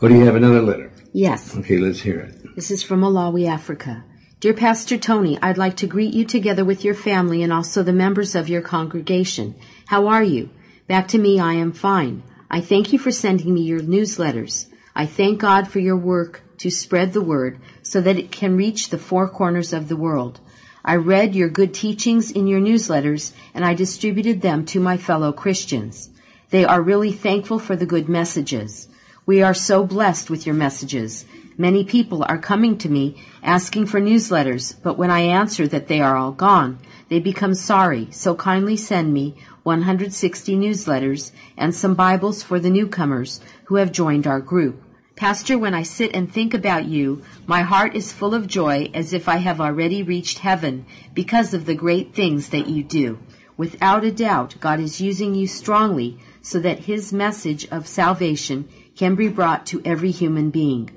Oh, 0.00 0.06
do 0.06 0.14
you 0.14 0.26
have 0.26 0.36
another 0.36 0.62
letter? 0.62 0.92
Yes. 1.12 1.56
Okay, 1.56 1.76
let's 1.76 2.00
hear 2.00 2.20
it. 2.20 2.54
This 2.54 2.70
is 2.70 2.84
from 2.84 3.00
Malawi, 3.00 3.48
Africa. 3.48 4.04
Dear 4.38 4.54
Pastor 4.54 4.96
Tony, 4.96 5.36
I'd 5.42 5.58
like 5.58 5.78
to 5.78 5.88
greet 5.88 6.14
you 6.14 6.24
together 6.24 6.64
with 6.64 6.84
your 6.84 6.94
family 6.94 7.42
and 7.42 7.52
also 7.52 7.82
the 7.82 7.92
members 7.92 8.36
of 8.36 8.48
your 8.48 8.62
congregation. 8.62 9.56
How 9.86 10.06
are 10.06 10.22
you? 10.22 10.50
Back 10.86 11.08
to 11.08 11.18
me, 11.18 11.40
I 11.40 11.54
am 11.54 11.72
fine. 11.72 12.22
I 12.48 12.60
thank 12.60 12.92
you 12.92 13.00
for 13.00 13.10
sending 13.10 13.52
me 13.52 13.62
your 13.62 13.80
newsletters. 13.80 14.66
I 14.94 15.06
thank 15.06 15.40
God 15.40 15.66
for 15.66 15.80
your 15.80 15.96
work 15.96 16.42
to 16.58 16.70
spread 16.70 17.12
the 17.12 17.20
word 17.20 17.58
so 17.82 18.00
that 18.00 18.18
it 18.18 18.30
can 18.30 18.56
reach 18.56 18.90
the 18.90 18.98
four 18.98 19.28
corners 19.28 19.72
of 19.72 19.88
the 19.88 19.96
world. 19.96 20.38
I 20.84 20.94
read 20.94 21.34
your 21.34 21.48
good 21.48 21.74
teachings 21.74 22.30
in 22.30 22.46
your 22.46 22.60
newsletters 22.60 23.32
and 23.52 23.64
I 23.64 23.74
distributed 23.74 24.42
them 24.42 24.64
to 24.66 24.78
my 24.78 24.96
fellow 24.96 25.32
Christians. 25.32 26.10
They 26.50 26.64
are 26.64 26.80
really 26.80 27.10
thankful 27.10 27.58
for 27.58 27.74
the 27.74 27.84
good 27.84 28.08
messages. 28.08 28.86
We 29.28 29.42
are 29.42 29.52
so 29.52 29.84
blessed 29.84 30.30
with 30.30 30.46
your 30.46 30.54
messages. 30.54 31.26
Many 31.58 31.84
people 31.84 32.24
are 32.26 32.38
coming 32.38 32.78
to 32.78 32.88
me 32.88 33.22
asking 33.42 33.84
for 33.84 34.00
newsletters, 34.00 34.74
but 34.82 34.96
when 34.96 35.10
I 35.10 35.20
answer 35.20 35.68
that 35.68 35.86
they 35.86 36.00
are 36.00 36.16
all 36.16 36.32
gone, 36.32 36.78
they 37.10 37.20
become 37.20 37.52
sorry, 37.52 38.08
so 38.10 38.34
kindly 38.34 38.78
send 38.78 39.12
me 39.12 39.36
160 39.64 40.56
newsletters 40.56 41.32
and 41.58 41.74
some 41.74 41.94
Bibles 41.94 42.42
for 42.42 42.58
the 42.58 42.70
newcomers 42.70 43.42
who 43.64 43.74
have 43.74 43.92
joined 43.92 44.26
our 44.26 44.40
group. 44.40 44.82
Pastor, 45.14 45.58
when 45.58 45.74
I 45.74 45.82
sit 45.82 46.14
and 46.14 46.32
think 46.32 46.54
about 46.54 46.86
you, 46.86 47.20
my 47.46 47.60
heart 47.60 47.94
is 47.94 48.14
full 48.14 48.34
of 48.34 48.46
joy 48.46 48.90
as 48.94 49.12
if 49.12 49.28
I 49.28 49.36
have 49.36 49.60
already 49.60 50.02
reached 50.02 50.38
heaven 50.38 50.86
because 51.12 51.52
of 51.52 51.66
the 51.66 51.74
great 51.74 52.14
things 52.14 52.48
that 52.48 52.68
you 52.70 52.82
do. 52.82 53.18
Without 53.58 54.04
a 54.04 54.12
doubt, 54.12 54.54
God 54.58 54.80
is 54.80 55.02
using 55.02 55.34
you 55.34 55.46
strongly 55.46 56.16
so 56.40 56.60
that 56.60 56.84
His 56.84 57.12
message 57.12 57.66
of 57.70 57.86
salvation 57.86 58.66
can 58.98 59.14
be 59.14 59.28
brought 59.28 59.64
to 59.64 59.80
every 59.84 60.10
human 60.10 60.50
being. 60.50 60.90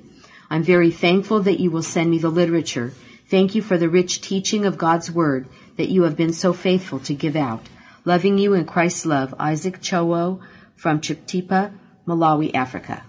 I'm 0.49 0.63
very 0.63 0.89
thankful 0.89 1.41
that 1.41 1.59
you 1.59 1.69
will 1.69 1.83
send 1.83 2.09
me 2.09 2.17
the 2.17 2.31
literature. 2.31 2.91
Thank 3.29 3.53
you 3.53 3.61
for 3.61 3.77
the 3.77 3.89
rich 3.89 4.21
teaching 4.21 4.65
of 4.65 4.75
God's 4.75 5.11
Word 5.11 5.47
that 5.77 5.89
you 5.89 6.01
have 6.01 6.17
been 6.17 6.33
so 6.33 6.51
faithful 6.51 6.99
to 7.01 7.13
give 7.13 7.35
out. 7.35 7.61
Loving 8.03 8.39
you 8.39 8.53
in 8.53 8.65
Christ's 8.65 9.05
love, 9.05 9.35
Isaac 9.39 9.79
Chowo 9.81 10.39
from 10.75 10.99
Chiptipa, 10.99 11.71
Malawi, 12.07 12.55
Africa. 12.55 13.03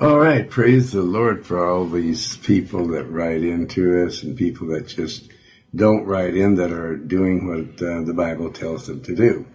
All 0.00 0.20
right, 0.20 0.48
praise 0.48 0.92
the 0.92 1.02
Lord 1.02 1.44
for 1.44 1.66
all 1.66 1.88
these 1.88 2.36
people 2.36 2.86
that 2.88 3.10
write 3.10 3.42
into 3.42 4.06
us 4.06 4.22
and 4.22 4.36
people 4.36 4.68
that 4.68 4.86
just 4.86 5.24
don't 5.74 6.04
write 6.04 6.36
in 6.36 6.54
that 6.54 6.70
are 6.70 6.94
doing 6.94 7.48
what 7.48 7.82
uh, 7.82 8.02
the 8.02 8.14
Bible 8.14 8.50
tells 8.52 8.86
them 8.86 9.02
to 9.02 9.16
do. 9.16 9.46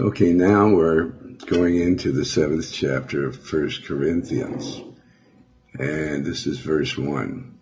Okay, 0.00 0.32
now 0.32 0.68
we're 0.68 1.12
going 1.44 1.76
into 1.76 2.12
the 2.12 2.24
seventh 2.24 2.72
chapter 2.72 3.26
of 3.26 3.36
First 3.36 3.84
Corinthians, 3.84 4.80
and 5.78 6.24
this 6.24 6.46
is 6.46 6.58
verse 6.58 6.96
one. 6.96 7.58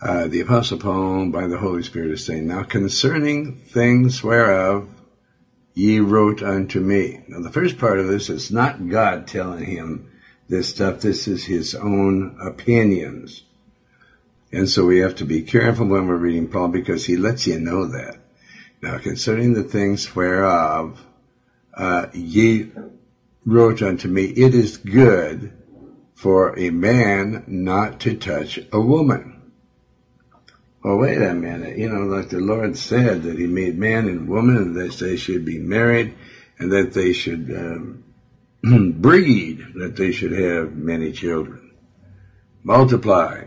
Uh, 0.00 0.26
the 0.26 0.40
Apostle 0.40 0.78
Paul, 0.78 1.30
by 1.30 1.46
the 1.46 1.58
Holy 1.58 1.82
Spirit, 1.82 2.10
is 2.10 2.24
saying, 2.24 2.46
"Now 2.46 2.62
concerning 2.62 3.56
things 3.56 4.22
whereof 4.22 4.88
ye 5.74 5.98
wrote 5.98 6.42
unto 6.42 6.80
me. 6.80 7.20
Now, 7.28 7.40
the 7.40 7.50
first 7.50 7.78
part 7.78 7.98
of 7.98 8.06
this 8.06 8.30
is 8.30 8.50
not 8.50 8.88
God 8.88 9.26
telling 9.26 9.64
him 9.64 10.08
this 10.48 10.68
stuff. 10.68 11.00
This 11.00 11.26
is 11.26 11.44
his 11.44 11.74
own 11.74 12.36
opinions. 12.40 13.42
And 14.52 14.68
so 14.68 14.84
we 14.84 14.98
have 14.98 15.16
to 15.16 15.24
be 15.24 15.42
careful 15.42 15.86
when 15.86 16.06
we're 16.06 16.16
reading 16.16 16.46
Paul 16.46 16.68
because 16.68 17.06
he 17.06 17.16
lets 17.16 17.46
you 17.46 17.58
know 17.58 17.86
that. 17.86 18.18
Now, 18.80 18.98
concerning 18.98 19.54
the 19.54 19.64
things 19.64 20.14
whereof 20.14 21.00
uh, 21.76 22.06
ye 22.12 22.70
wrote 23.44 23.82
unto 23.82 24.08
me, 24.08 24.24
it 24.24 24.54
is 24.54 24.76
good 24.76 25.52
for 26.14 26.58
a 26.58 26.70
man 26.70 27.44
not 27.46 28.00
to 28.00 28.14
touch 28.14 28.58
a 28.72 28.80
woman 28.80 29.34
well, 30.84 30.98
wait 30.98 31.22
a 31.22 31.32
minute. 31.32 31.78
You 31.78 31.88
know, 31.88 32.02
like 32.02 32.28
the 32.28 32.40
Lord 32.40 32.76
said 32.76 33.22
that 33.22 33.38
He 33.38 33.46
made 33.46 33.78
man 33.78 34.06
and 34.06 34.28
woman 34.28 34.58
and 34.58 34.76
that 34.76 34.98
they 34.98 35.16
should 35.16 35.42
be 35.42 35.58
married 35.58 36.14
and 36.58 36.70
that 36.72 36.92
they 36.92 37.14
should 37.14 37.50
um, 37.56 38.04
breed, 39.00 39.64
that 39.76 39.96
they 39.96 40.12
should 40.12 40.32
have 40.32 40.76
many 40.76 41.10
children. 41.10 41.70
Multiply. 42.62 43.44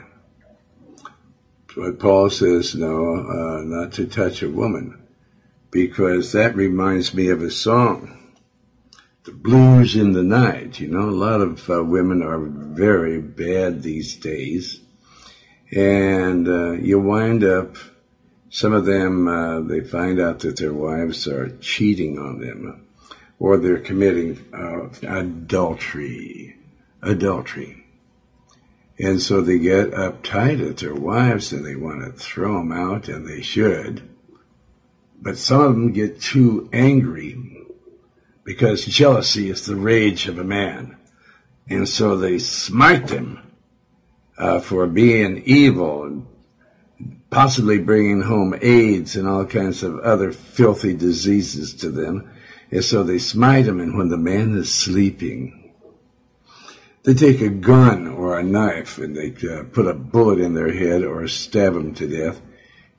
But 1.76 2.00
Paul 2.00 2.32
says, 2.32 2.74
no, 2.74 3.18
uh, 3.18 3.62
not 3.64 3.92
to 3.94 4.08
touch 4.08 4.42
a 4.42 4.50
woman, 4.50 5.00
because 5.70 6.32
that 6.32 6.56
reminds 6.56 7.14
me 7.14 7.30
of 7.30 7.44
a 7.44 7.52
song. 7.52 8.17
The 9.28 9.34
blues 9.34 9.98
in 9.98 10.14
the 10.14 10.24
night. 10.24 10.80
You 10.80 10.88
know, 10.88 11.10
a 11.10 11.12
lot 11.12 11.42
of 11.42 11.70
uh, 11.70 11.84
women 11.84 12.24
are 12.24 12.40
very 12.40 13.20
bad 13.20 13.84
these 13.84 14.16
days. 14.16 14.80
And 15.70 16.48
uh, 16.48 16.72
you 16.72 16.98
wind 16.98 17.44
up 17.44 17.76
some 18.50 18.72
of 18.72 18.86
them 18.86 19.28
uh, 19.28 19.60
they 19.60 19.82
find 19.82 20.22
out 20.22 20.40
that 20.40 20.56
their 20.56 20.72
wives 20.72 21.28
are 21.28 21.58
cheating 21.58 22.18
on 22.18 22.40
them 22.40 22.88
or 23.38 23.58
they're 23.58 23.80
committing 23.80 24.46
uh, 24.54 24.88
adultery 25.06 26.56
adultery. 27.02 27.86
And 28.98 29.22
so 29.22 29.42
they 29.42 29.60
get 29.60 29.92
uptight 29.92 30.66
at 30.66 30.78
their 30.78 30.96
wives 30.96 31.52
and 31.52 31.66
they 31.66 31.76
want 31.76 32.02
to 32.02 32.14
throw 32.14 32.60
them 32.60 32.72
out 32.72 33.10
and 33.10 33.28
they 33.28 33.42
should. 33.42 34.08
But 35.22 35.38
some 35.38 35.60
of 35.60 35.74
them 35.74 35.92
get 35.92 36.22
too 36.22 36.70
angry 36.72 37.34
because 38.48 38.86
jealousy 38.86 39.50
is 39.50 39.66
the 39.66 39.76
rage 39.76 40.28
of 40.28 40.40
a 40.40 40.44
man 40.44 40.98
and 41.70 41.88
so 41.88 42.16
they 42.16 42.40
smite 42.40 43.08
them 43.08 43.40
uh, 44.38 44.60
for 44.60 44.88
being 44.88 45.44
evil 45.46 46.04
and 46.04 46.26
possibly 47.30 47.78
bringing 47.78 48.22
home 48.22 48.58
AIDS 48.62 49.16
and 49.16 49.28
all 49.28 49.46
kinds 49.46 49.84
of 49.84 50.00
other 50.00 50.32
filthy 50.32 50.94
diseases 50.94 51.74
to 51.76 51.90
them. 51.90 52.32
And 52.72 52.84
so 52.84 53.04
they 53.04 53.20
smite 53.20 53.66
him, 53.66 53.80
and 53.80 53.98
when 53.98 54.10
the 54.10 54.18
man 54.18 54.58
is 54.58 54.74
sleeping, 54.74 55.74
they 57.04 57.14
take 57.14 57.42
a 57.42 57.50
gun 57.50 58.08
or 58.08 58.38
a 58.38 58.44
knife 58.44 58.98
and 58.98 59.16
they 59.16 59.34
uh, 59.50 59.64
put 59.72 59.88
a 59.88 59.94
bullet 59.94 60.40
in 60.40 60.54
their 60.54 60.74
head 60.74 61.04
or 61.04 61.26
stab 61.28 61.74
him 61.74 61.94
to 61.96 62.08
death. 62.08 62.42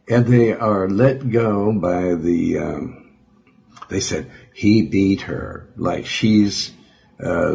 And 0.08 0.26
they 0.26 0.54
are 0.54 0.88
let 0.88 1.30
go 1.30 1.72
by 1.72 2.14
the, 2.14 2.58
um, 2.58 3.10
they 3.90 4.00
said, 4.00 4.30
he 4.58 4.82
beat 4.82 5.20
her 5.20 5.68
like 5.76 6.04
she's, 6.04 6.72
uh, 7.22 7.54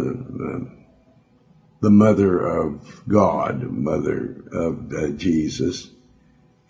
the 1.82 1.90
mother 1.90 2.40
of 2.40 3.04
God, 3.10 3.62
mother 3.64 4.42
of 4.54 4.94
uh, 4.94 5.10
Jesus, 5.10 5.92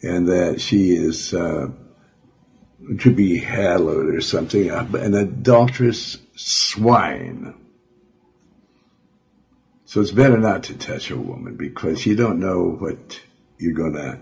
and 0.02 0.28
that 0.30 0.60
she 0.60 0.96
is 0.96 1.36
uh, 1.36 1.68
to 2.98 3.12
be 3.14 3.38
hallowed 3.38 4.08
or 4.08 4.22
something, 4.22 4.72
uh, 4.72 4.88
an 4.96 5.14
adulterous 5.14 6.18
swine. 6.36 7.54
So 9.86 10.02
it's 10.02 10.10
better 10.10 10.40
not 10.40 10.64
to 10.64 10.74
touch 10.76 11.12
a 11.12 11.16
woman 11.16 11.58
because 11.58 12.08
you 12.08 12.16
don't 12.16 12.40
know 12.40 12.72
what 12.72 13.22
you're 13.60 13.74
going 13.74 13.94
to 13.94 14.18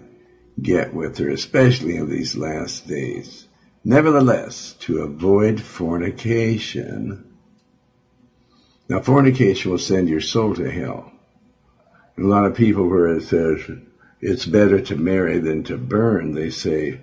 get 0.62 0.94
with 0.94 1.20
her, 1.20 1.30
especially 1.30 1.96
in 1.96 2.10
these 2.10 2.36
last 2.36 2.86
days. 2.86 3.48
Nevertheless, 3.84 4.74
to 4.82 5.00
avoid 5.00 5.62
fornication, 5.62 7.32
now, 8.92 9.00
fornication 9.00 9.72
will 9.72 9.78
send 9.78 10.10
your 10.10 10.20
soul 10.20 10.54
to 10.56 10.70
hell. 10.70 11.14
A 12.18 12.22
lot 12.22 12.44
of 12.44 12.58
people, 12.58 12.90
where 12.90 13.08
it 13.16 13.24
says 13.24 13.62
it's 14.20 14.46
better 14.46 14.82
to 14.82 14.98
marry 14.98 15.40
than 15.40 15.64
to 15.64 15.78
burn, 15.78 16.34
they 16.34 16.50
say, 16.50 17.00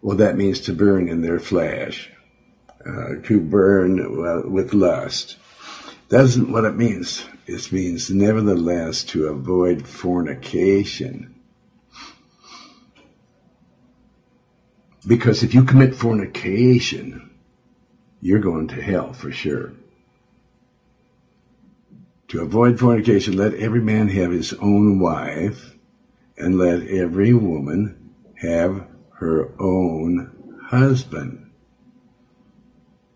well, 0.00 0.16
that 0.16 0.38
means 0.38 0.60
to 0.60 0.72
burn 0.72 1.10
in 1.10 1.20
their 1.20 1.38
flesh, 1.38 2.10
uh, 2.86 3.16
to 3.24 3.40
burn 3.42 4.50
with 4.50 4.72
lust. 4.72 5.36
That 6.08 6.24
isn't 6.24 6.50
what 6.50 6.64
it 6.64 6.76
means. 6.76 7.26
It 7.46 7.70
means, 7.70 8.08
nevertheless, 8.08 9.04
to 9.12 9.26
avoid 9.26 9.86
fornication. 9.86 11.34
Because 15.06 15.42
if 15.42 15.54
you 15.54 15.64
commit 15.64 15.94
fornication, 15.94 17.30
you're 18.20 18.40
going 18.40 18.68
to 18.68 18.80
hell 18.80 19.12
for 19.12 19.32
sure. 19.32 19.72
To 22.28 22.40
avoid 22.40 22.78
fornication, 22.78 23.36
let 23.36 23.54
every 23.54 23.80
man 23.80 24.08
have 24.08 24.30
his 24.30 24.54
own 24.54 25.00
wife, 25.00 25.74
and 26.38 26.56
let 26.56 26.86
every 26.86 27.34
woman 27.34 28.10
have 28.36 28.86
her 29.14 29.50
own 29.60 30.58
husband. 30.68 31.50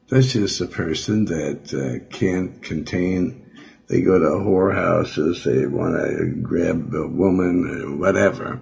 That's 0.08 0.32
just 0.32 0.60
a 0.60 0.66
person 0.66 1.24
that 1.26 1.72
uh, 1.72 2.14
can't 2.14 2.62
contain. 2.62 3.50
They 3.88 4.02
go 4.02 4.18
to 4.18 4.26
whorehouses. 4.26 5.44
They 5.44 5.66
want 5.66 5.94
to 5.96 6.26
grab 6.42 6.92
a 6.94 7.06
woman, 7.06 7.98
whatever, 7.98 8.60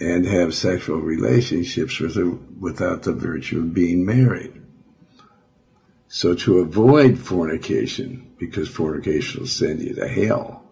and 0.00 0.26
have 0.26 0.54
sexual 0.54 1.00
relationships 1.00 1.98
with 2.00 2.14
her 2.14 2.30
without 2.58 3.02
the 3.02 3.12
virtue 3.12 3.60
of 3.60 3.74
being 3.74 4.04
married. 4.04 4.62
So 6.08 6.34
to 6.34 6.58
avoid 6.58 7.18
fornication, 7.18 8.32
because 8.38 8.68
fornication 8.68 9.40
will 9.40 9.46
send 9.46 9.80
you 9.82 9.94
to 9.94 10.08
hell, 10.08 10.64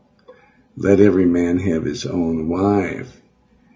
let 0.77 1.01
every 1.01 1.27
man 1.27 1.59
have 1.59 1.85
his 1.85 2.07
own 2.07 2.49
wife, 2.49 3.21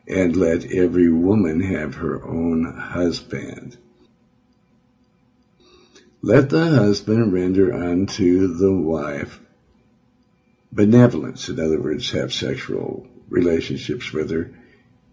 and 0.06 0.36
let 0.36 0.70
every 0.70 1.10
woman 1.10 1.60
have 1.60 1.94
her 1.94 2.22
own 2.26 2.64
husband. 2.64 3.76
Let 6.22 6.50
the 6.50 6.68
husband 6.68 7.32
render 7.32 7.72
unto 7.72 8.54
the 8.54 8.72
wife 8.72 9.40
benevolence, 10.74 11.48
in 11.48 11.60
other 11.60 11.80
words, 11.80 12.10
have 12.10 12.32
sexual 12.32 13.06
relationships 13.28 14.12
with 14.12 14.30
her. 14.30 14.50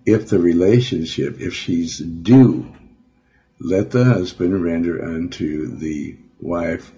If 0.06 0.30
the 0.30 0.40
relationship, 0.40 1.40
if 1.40 1.54
she's 1.54 2.00
due, 2.00 2.74
let 3.60 3.92
the 3.92 4.06
husband 4.06 4.64
render 4.64 5.04
unto 5.04 5.76
the 5.78 6.18
wife 6.40 6.92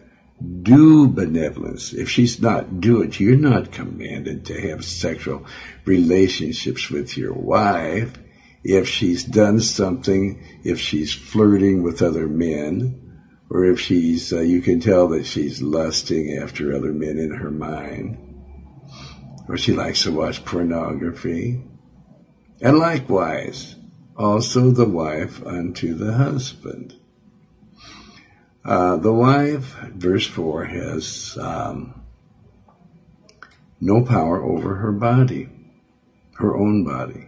due 0.62 1.08
benevolence. 1.08 1.94
If 1.94 2.10
she's 2.10 2.42
not 2.42 2.80
due 2.80 3.02
it, 3.02 3.20
you're 3.20 3.36
not 3.36 3.72
commanded 3.72 4.46
to 4.46 4.62
have 4.70 4.86
sexual 4.86 5.46
relationships 5.86 6.90
with 6.90 7.18
your 7.18 7.34
wife. 7.34 8.14
If 8.64 8.88
she's 8.88 9.24
done 9.26 9.60
something, 9.60 10.42
if 10.64 10.80
she's 10.80 11.14
flirting 11.14 11.84
with 11.84 12.02
other 12.02 12.28
men, 12.28 13.00
or 13.50 13.66
if 13.66 13.80
she's, 13.80 14.32
uh, 14.32 14.40
you 14.40 14.62
can 14.62 14.80
tell 14.80 15.10
that 15.10 15.26
she's 15.26 15.62
lusting 15.62 16.38
after 16.42 16.74
other 16.74 16.94
men 16.94 17.18
in 17.20 17.32
her 17.32 17.52
mind, 17.52 18.18
or 19.50 19.58
she 19.58 19.74
likes 19.74 20.04
to 20.04 20.12
watch 20.12 20.46
pornography. 20.46 21.62
And 22.64 22.80
likewise, 22.80 23.76
also 24.16 24.72
the 24.72 24.88
wife 24.88 25.46
unto 25.46 25.96
the 25.96 26.14
husband. 26.14 26.96
Uh, 28.64 28.96
the 28.96 29.12
wife, 29.12 29.76
verse 29.94 30.26
4, 30.26 30.64
has 30.64 31.38
um, 31.42 32.02
no 33.82 34.02
power 34.06 34.42
over 34.42 34.76
her 34.76 34.94
body, 34.94 35.50
her 36.36 36.56
own 36.56 36.86
body. 36.86 37.28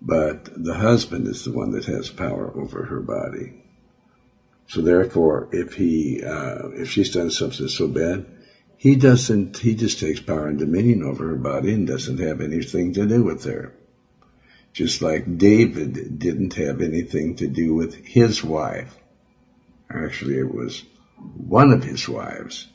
But 0.00 0.50
the 0.54 0.74
husband 0.74 1.26
is 1.26 1.44
the 1.44 1.52
one 1.52 1.72
that 1.72 1.86
has 1.86 2.08
power 2.08 2.52
over 2.56 2.84
her 2.84 3.00
body. 3.00 3.64
So 4.68 4.82
therefore, 4.82 5.48
if 5.50 5.74
he, 5.74 6.22
uh, 6.22 6.68
if 6.74 6.88
she's 6.88 7.10
done 7.10 7.32
something 7.32 7.66
so 7.66 7.88
bad, 7.88 8.26
he 8.76 8.94
doesn't, 8.94 9.58
he 9.58 9.74
just 9.74 9.98
takes 9.98 10.20
power 10.20 10.46
and 10.46 10.60
dominion 10.60 11.02
over 11.02 11.26
her 11.26 11.36
body 11.36 11.74
and 11.74 11.88
doesn't 11.88 12.20
have 12.20 12.40
anything 12.40 12.92
to 12.94 13.04
do 13.04 13.24
with 13.24 13.42
her. 13.46 13.74
Just 14.72 15.02
like 15.02 15.38
David 15.38 16.18
didn't 16.18 16.54
have 16.54 16.80
anything 16.80 17.36
to 17.36 17.46
do 17.46 17.74
with 17.74 17.94
his 17.94 18.42
wife. 18.42 18.96
Actually, 19.90 20.38
it 20.38 20.54
was 20.54 20.84
one 21.36 21.72
of 21.72 21.84
his 21.84 22.08
wives 22.08 22.68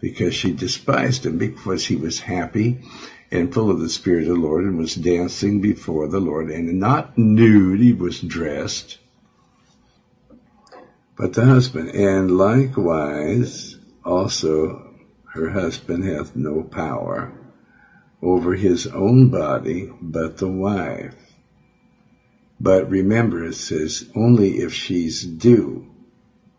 because 0.00 0.34
she 0.34 0.52
despised 0.52 1.26
him 1.26 1.38
because 1.38 1.86
he 1.86 1.96
was 1.96 2.20
happy 2.20 2.78
and 3.30 3.52
full 3.52 3.70
of 3.70 3.80
the 3.80 3.88
Spirit 3.88 4.28
of 4.28 4.34
the 4.34 4.40
Lord 4.40 4.64
and 4.64 4.78
was 4.78 4.94
dancing 4.94 5.60
before 5.60 6.06
the 6.06 6.20
Lord 6.20 6.50
and 6.50 6.78
not 6.78 7.18
nude, 7.18 7.80
he 7.80 7.92
was 7.92 8.20
dressed 8.20 8.98
but 11.20 11.34
the 11.34 11.44
husband, 11.44 11.90
and 11.90 12.30
likewise 12.30 13.76
also 14.02 14.94
her 15.34 15.50
husband 15.50 16.02
hath 16.02 16.34
no 16.34 16.62
power 16.62 17.30
over 18.22 18.54
his 18.54 18.86
own 18.86 19.28
body, 19.28 19.92
but 20.00 20.38
the 20.38 20.48
wife. 20.48 21.14
But 22.60 22.90
remember, 22.90 23.44
it 23.44 23.54
says 23.54 24.10
only 24.14 24.58
if 24.58 24.74
she's 24.74 25.24
due, 25.24 25.90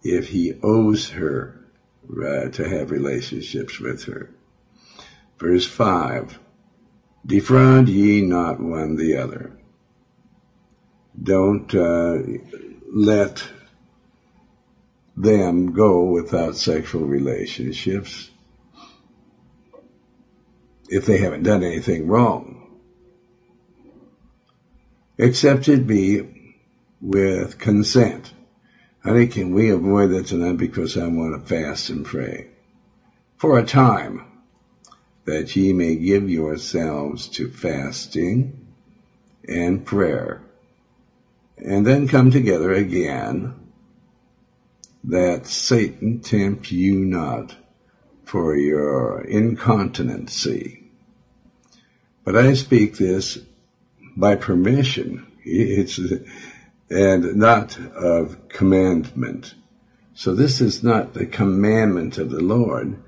if 0.03 0.29
he 0.29 0.55
owes 0.63 1.09
her 1.11 1.61
uh, 2.09 2.49
to 2.49 2.67
have 2.67 2.89
relationships 2.89 3.79
with 3.79 4.05
her. 4.05 4.31
Verse 5.37 5.65
5 5.65 6.39
Defraud 7.25 7.87
ye 7.87 8.21
not 8.21 8.59
one 8.59 8.95
the 8.95 9.15
other. 9.15 9.57
Don't 11.21 11.73
uh, 11.75 12.17
let 12.91 13.47
them 15.15 15.73
go 15.73 16.05
without 16.05 16.55
sexual 16.55 17.05
relationships 17.05 18.31
if 20.89 21.05
they 21.05 21.19
haven't 21.19 21.43
done 21.43 21.63
anything 21.63 22.07
wrong. 22.07 22.60
Except 25.21 25.67
it 25.67 25.85
be 25.85 26.27
with 26.99 27.59
consent. 27.59 28.33
Honey, 29.03 29.27
can 29.27 29.53
we 29.53 29.69
avoid 29.69 30.09
that 30.09 30.25
tonight 30.25 30.57
because 30.57 30.97
I 30.97 31.05
want 31.05 31.39
to 31.39 31.47
fast 31.47 31.91
and 31.91 32.03
pray? 32.03 32.47
For 33.37 33.59
a 33.59 33.63
time, 33.63 34.25
that 35.25 35.55
ye 35.55 35.73
may 35.73 35.95
give 35.95 36.27
yourselves 36.27 37.27
to 37.29 37.51
fasting 37.51 38.65
and 39.47 39.85
prayer, 39.85 40.41
and 41.55 41.85
then 41.85 42.07
come 42.07 42.31
together 42.31 42.73
again 42.73 43.53
that 45.03 45.45
Satan 45.45 46.21
tempt 46.21 46.71
you 46.71 46.95
not 46.95 47.55
for 48.25 48.55
your 48.55 49.21
incontinency. 49.21 50.89
But 52.23 52.35
I 52.35 52.55
speak 52.55 52.97
this 52.97 53.37
by 54.15 54.35
permission. 54.35 55.27
It's, 55.43 55.99
and 56.89 57.35
not 57.35 57.79
of 57.79 58.49
commandment. 58.49 59.55
So 60.13 60.35
this 60.35 60.61
is 60.61 60.83
not 60.83 61.13
the 61.13 61.25
commandment 61.25 62.17
of 62.17 62.29
the 62.29 62.41
Lord. 62.41 63.01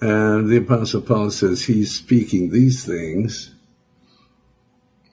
And 0.00 0.48
the 0.48 0.56
apostle 0.56 1.02
Paul 1.02 1.30
says 1.30 1.64
he's 1.64 1.94
speaking 1.94 2.50
these 2.50 2.84
things 2.84 3.54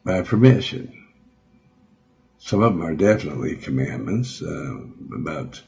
by 0.04 0.22
permission. 0.22 1.06
Some 2.38 2.62
of 2.62 2.74
them 2.74 2.84
are 2.84 2.96
definitely 2.96 3.58
commandments 3.58 4.42
uh, 4.42 4.78
about 5.14 5.62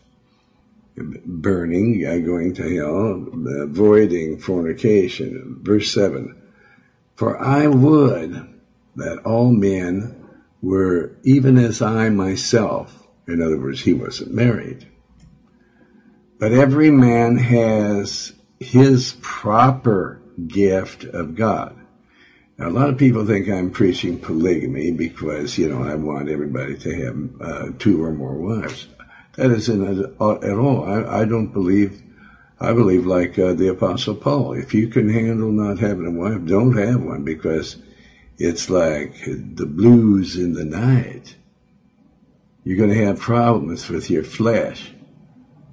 burning, 0.96 2.06
uh, 2.06 2.18
going 2.20 2.54
to 2.56 2.76
hell, 2.76 3.64
avoiding 3.64 4.38
fornication. 4.38 5.60
Verse 5.62 5.92
7 5.92 6.36
For 7.16 7.38
I 7.40 7.68
would 7.68 8.57
that 8.98 9.20
all 9.20 9.52
men 9.52 10.28
were 10.62 11.12
even 11.24 11.58
as 11.58 11.82
I 11.82 12.10
myself. 12.10 13.08
In 13.28 13.42
other 13.42 13.60
words, 13.60 13.82
he 13.82 13.94
wasn't 13.94 14.34
married. 14.34 14.88
But 16.40 16.52
every 16.52 16.92
man 16.92 17.38
has 17.38 18.34
his 18.60 19.16
proper 19.22 20.20
gift 20.48 21.04
of 21.04 21.36
God. 21.36 21.76
Now, 22.58 22.70
a 22.70 22.72
lot 22.72 22.90
of 22.90 22.98
people 22.98 23.26
think 23.26 23.48
I'm 23.48 23.70
preaching 23.70 24.20
polygamy 24.20 24.92
because, 24.92 25.58
you 25.58 25.70
know, 25.70 25.84
I 25.84 25.96
want 25.96 26.30
everybody 26.30 26.76
to 26.78 27.06
have 27.06 27.42
uh, 27.42 27.72
two 27.78 28.04
or 28.04 28.12
more 28.12 28.36
wives. 28.36 28.88
That 29.36 29.52
isn't 29.52 30.00
at 30.20 30.58
all. 30.58 30.84
I, 30.84 31.22
I 31.22 31.26
don't 31.26 31.54
believe. 31.54 32.02
I 32.60 32.74
believe 32.74 33.06
like 33.06 33.38
uh, 33.38 33.54
the 33.54 33.68
Apostle 33.68 34.16
Paul. 34.16 34.54
If 34.54 34.74
you 34.74 34.88
can 34.88 35.10
handle 35.10 35.52
not 35.52 35.78
having 35.78 36.08
a 36.08 36.12
wife, 36.12 36.44
don't 36.46 36.76
have 36.76 37.04
one 37.04 37.24
because 37.24 37.76
it's 38.38 38.70
like 38.70 39.26
the 39.26 39.66
blues 39.66 40.36
in 40.36 40.54
the 40.54 40.66
night. 40.66 41.36
You're 42.64 42.78
going 42.78 42.90
to 42.90 43.06
have 43.06 43.20
problems 43.20 43.90
with 43.90 44.10
your 44.10 44.24
flesh. 44.24 44.92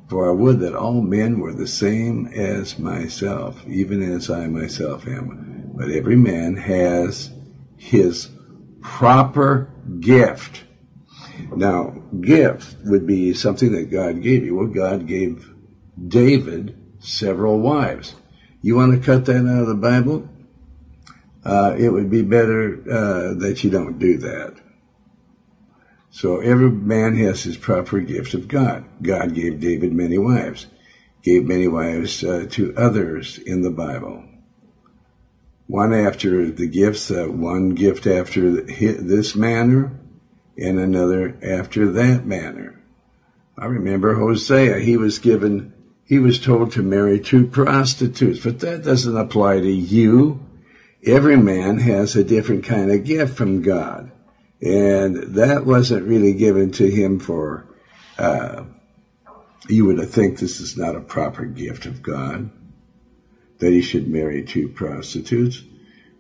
For 0.09 0.29
I 0.29 0.33
would 0.33 0.61
that 0.61 0.75
all 0.75 1.01
men 1.01 1.41
were 1.41 1.53
the 1.53 1.67
same 1.67 2.27
as 2.29 2.79
myself, 2.79 3.67
even 3.67 4.03
as 4.03 4.31
I 4.31 4.47
myself 4.47 5.07
am. 5.07 5.73
But 5.75 5.91
every 5.91 6.17
man 6.17 6.57
has 6.57 7.31
his 7.77 8.29
proper 8.81 9.71
gift. 10.01 10.65
Now, 11.57 12.03
gift 12.21 12.77
would 12.85 13.07
be 13.07 13.35
something 13.35 13.73
that 13.73 13.91
God 13.91 14.23
gave 14.23 14.45
you. 14.45 14.55
Well, 14.55 14.69
God 14.69 15.07
gave 15.07 15.51
David 16.09 16.77
several 17.01 17.59
wives. 17.61 18.15
You 18.63 18.77
want 18.77 18.93
to 18.93 19.05
cut 19.05 19.25
that 19.27 19.47
out 19.47 19.63
of 19.63 19.67
the 19.67 19.75
Bible? 19.75 20.29
Uh, 21.45 21.75
it 21.79 21.91
would 21.91 22.11
be 22.11 22.23
better 22.23 22.81
uh, 22.91 23.35
that 23.35 23.63
you 23.63 23.71
don't 23.71 23.99
do 23.99 24.19
that. 24.19 24.55
So 26.11 26.41
every 26.41 26.71
man 26.71 27.17
has 27.17 27.43
his 27.43 27.57
proper 27.57 28.01
gift 28.01 28.35
of 28.35 28.49
God. 28.49 28.85
God 29.03 29.35
gave 29.35 29.61
David 29.61 29.93
many 29.93 30.17
wives, 30.17 30.67
gave 31.23 31.45
many 31.45 31.67
wives 31.67 32.23
uh, 32.23 32.47
to 32.51 32.75
others 32.77 33.39
in 33.39 33.63
the 33.63 33.71
Bible. 33.71 34.25
One 35.67 35.93
after 35.93 36.51
the 36.51 36.69
gifts, 36.69 37.11
uh, 37.11 37.27
one 37.27 37.71
gift 37.71 38.07
after 38.07 38.51
this 38.63 39.35
manner, 39.35 39.99
and 40.57 40.79
another 40.79 41.37
after 41.43 41.91
that 41.93 42.25
manner. 42.25 42.81
I 43.59 43.67
remember 43.67 44.15
Hosea, 44.15 44.79
he 44.81 44.97
was 44.97 45.19
given, 45.19 45.73
he 46.05 46.19
was 46.19 46.39
told 46.39 46.73
to 46.73 46.83
marry 46.83 47.19
two 47.21 47.47
prostitutes, 47.47 48.41
but 48.41 48.61
that 48.61 48.85
doesn't 48.85 49.17
apply 49.17 49.61
to 49.61 49.71
you. 49.71 50.41
Every 51.07 51.37
man 51.37 51.79
has 51.79 52.17
a 52.17 52.25
different 52.25 52.65
kind 52.65 52.91
of 52.91 53.05
gift 53.05 53.37
from 53.37 53.63
God. 53.63 54.11
And 54.63 55.17
that 55.35 55.67
wasn't 55.67 56.09
really 56.09 56.33
given 56.33 56.71
to 56.73 56.91
him 56.91 57.19
for, 57.19 57.67
uh, 58.19 58.65
you 59.69 59.85
would 59.85 60.09
think 60.09 60.39
this 60.39 60.61
is 60.61 60.79
not 60.79 60.97
a 60.97 61.01
proper 61.01 61.45
gift 61.45 61.85
of 61.85 62.03
God, 62.03 62.51
that 63.59 63.73
he 63.73 63.83
should 63.83 64.09
marry 64.09 64.43
two 64.45 64.69
prostitutes. 64.69 65.63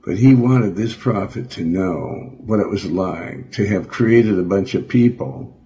But 0.04 0.18
he 0.18 0.34
wanted 0.34 0.76
this 0.76 0.94
prophet 0.94 1.50
to 1.50 1.64
know 1.64 2.34
what 2.38 2.60
it 2.60 2.68
was 2.68 2.84
like 2.84 3.52
to 3.52 3.66
have 3.66 3.88
created 3.88 4.38
a 4.38 4.42
bunch 4.42 4.74
of 4.74 4.88
people 4.88 5.56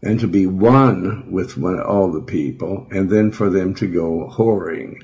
and 0.00 0.20
to 0.20 0.28
be 0.28 0.46
one 0.46 1.32
with 1.32 1.56
one, 1.56 1.80
all 1.80 2.12
the 2.12 2.20
people, 2.20 2.86
and 2.92 3.10
then 3.10 3.32
for 3.32 3.50
them 3.50 3.74
to 3.74 3.88
go 3.88 4.32
whoring. 4.32 5.02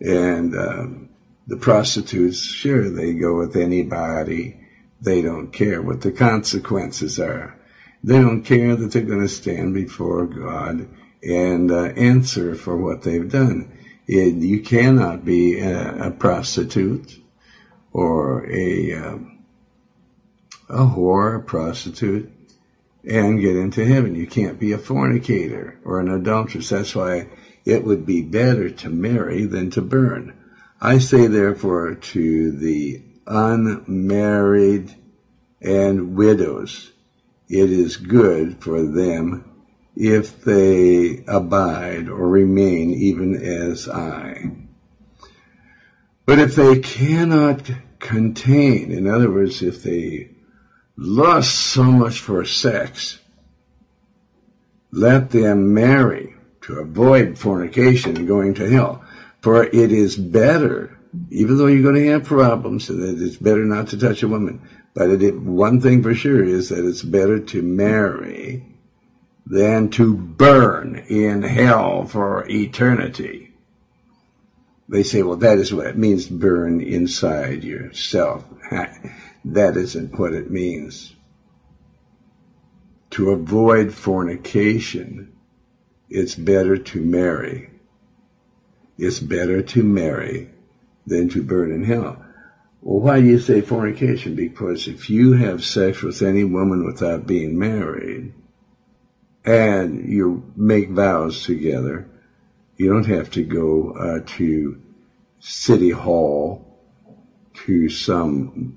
And 0.00 0.56
um, 0.56 1.07
the 1.48 1.56
prostitutes, 1.56 2.44
sure, 2.44 2.90
they 2.90 3.14
go 3.14 3.38
with 3.38 3.56
anybody. 3.56 4.60
They 5.00 5.22
don't 5.22 5.50
care 5.50 5.80
what 5.80 6.02
the 6.02 6.12
consequences 6.12 7.18
are. 7.18 7.58
They 8.04 8.20
don't 8.20 8.42
care 8.42 8.76
that 8.76 8.92
they're 8.92 9.02
going 9.02 9.22
to 9.22 9.28
stand 9.28 9.72
before 9.72 10.26
God 10.26 10.88
and 11.22 11.72
uh, 11.72 11.84
answer 11.84 12.54
for 12.54 12.76
what 12.76 13.02
they've 13.02 13.30
done. 13.30 13.78
It, 14.06 14.34
you 14.34 14.60
cannot 14.60 15.24
be 15.24 15.58
a, 15.60 16.08
a 16.08 16.10
prostitute 16.10 17.18
or 17.92 18.46
a 18.50 18.92
um, 18.94 19.38
a 20.68 20.84
whore, 20.84 21.36
a 21.36 21.40
prostitute, 21.40 22.30
and 23.08 23.40
get 23.40 23.56
into 23.56 23.86
heaven. 23.86 24.14
You 24.14 24.26
can't 24.26 24.60
be 24.60 24.72
a 24.72 24.78
fornicator 24.78 25.78
or 25.82 25.98
an 26.00 26.10
adulteress. 26.10 26.68
That's 26.68 26.94
why 26.94 27.28
it 27.64 27.84
would 27.84 28.04
be 28.04 28.20
better 28.20 28.68
to 28.68 28.90
marry 28.90 29.44
than 29.44 29.70
to 29.70 29.80
burn. 29.80 30.37
I 30.80 30.98
say 30.98 31.26
therefore 31.26 31.94
to 31.94 32.52
the 32.52 33.02
unmarried 33.26 34.94
and 35.60 36.14
widows, 36.14 36.92
it 37.48 37.70
is 37.70 37.96
good 37.96 38.62
for 38.62 38.82
them 38.82 39.44
if 39.96 40.42
they 40.42 41.24
abide 41.26 42.08
or 42.08 42.28
remain 42.28 42.90
even 42.90 43.34
as 43.34 43.88
I. 43.88 44.52
But 46.24 46.38
if 46.38 46.54
they 46.54 46.78
cannot 46.78 47.70
contain, 47.98 48.92
in 48.92 49.08
other 49.08 49.30
words, 49.30 49.62
if 49.62 49.82
they 49.82 50.30
lust 50.96 51.56
so 51.56 51.84
much 51.84 52.20
for 52.20 52.44
sex, 52.44 53.18
let 54.92 55.30
them 55.30 55.74
marry 55.74 56.36
to 56.60 56.74
avoid 56.78 57.36
fornication 57.38 58.16
and 58.16 58.28
going 58.28 58.54
to 58.54 58.68
hell. 58.68 59.02
For 59.40 59.64
it 59.64 59.92
is 59.92 60.16
better, 60.16 60.98
even 61.30 61.56
though 61.56 61.66
you're 61.66 61.82
going 61.82 61.94
to 61.94 62.10
have 62.10 62.24
problems, 62.24 62.88
that 62.88 63.20
it's 63.20 63.36
better 63.36 63.64
not 63.64 63.88
to 63.88 63.98
touch 63.98 64.22
a 64.22 64.28
woman. 64.28 64.60
But 64.94 65.22
it, 65.22 65.38
one 65.38 65.80
thing 65.80 66.02
for 66.02 66.14
sure 66.14 66.42
is 66.42 66.70
that 66.70 66.84
it's 66.84 67.02
better 67.02 67.38
to 67.38 67.62
marry 67.62 68.64
than 69.46 69.88
to 69.90 70.14
burn 70.14 70.96
in 71.08 71.42
hell 71.42 72.04
for 72.04 72.44
eternity. 72.48 73.52
They 74.88 75.02
say, 75.02 75.22
well, 75.22 75.36
that 75.36 75.58
is 75.58 75.72
what 75.72 75.86
it 75.86 75.96
means 75.96 76.26
burn 76.26 76.80
inside 76.80 77.62
yourself. 77.62 78.44
that 79.44 79.76
isn't 79.76 80.18
what 80.18 80.32
it 80.32 80.50
means. 80.50 81.14
To 83.10 83.30
avoid 83.30 83.92
fornication, 83.94 85.32
it's 86.08 86.34
better 86.34 86.76
to 86.76 87.00
marry. 87.00 87.70
It's 88.98 89.20
better 89.20 89.62
to 89.62 89.82
marry 89.82 90.50
than 91.06 91.28
to 91.30 91.42
burn 91.42 91.72
in 91.72 91.84
hell. 91.84 92.22
Well, 92.82 93.00
why 93.00 93.20
do 93.20 93.26
you 93.26 93.38
say 93.38 93.60
fornication? 93.60 94.34
Because 94.34 94.88
if 94.88 95.08
you 95.08 95.32
have 95.32 95.64
sex 95.64 96.02
with 96.02 96.20
any 96.20 96.44
woman 96.44 96.84
without 96.84 97.26
being 97.26 97.58
married, 97.58 98.34
and 99.48 100.06
you 100.06 100.52
make 100.56 100.90
vows 100.90 101.44
together. 101.44 102.06
You 102.76 102.92
don't 102.92 103.06
have 103.06 103.30
to 103.30 103.42
go 103.42 103.92
uh, 103.92 104.20
to 104.36 104.82
City 105.40 105.90
Hall 105.90 106.78
to 107.64 107.88
some 107.88 108.76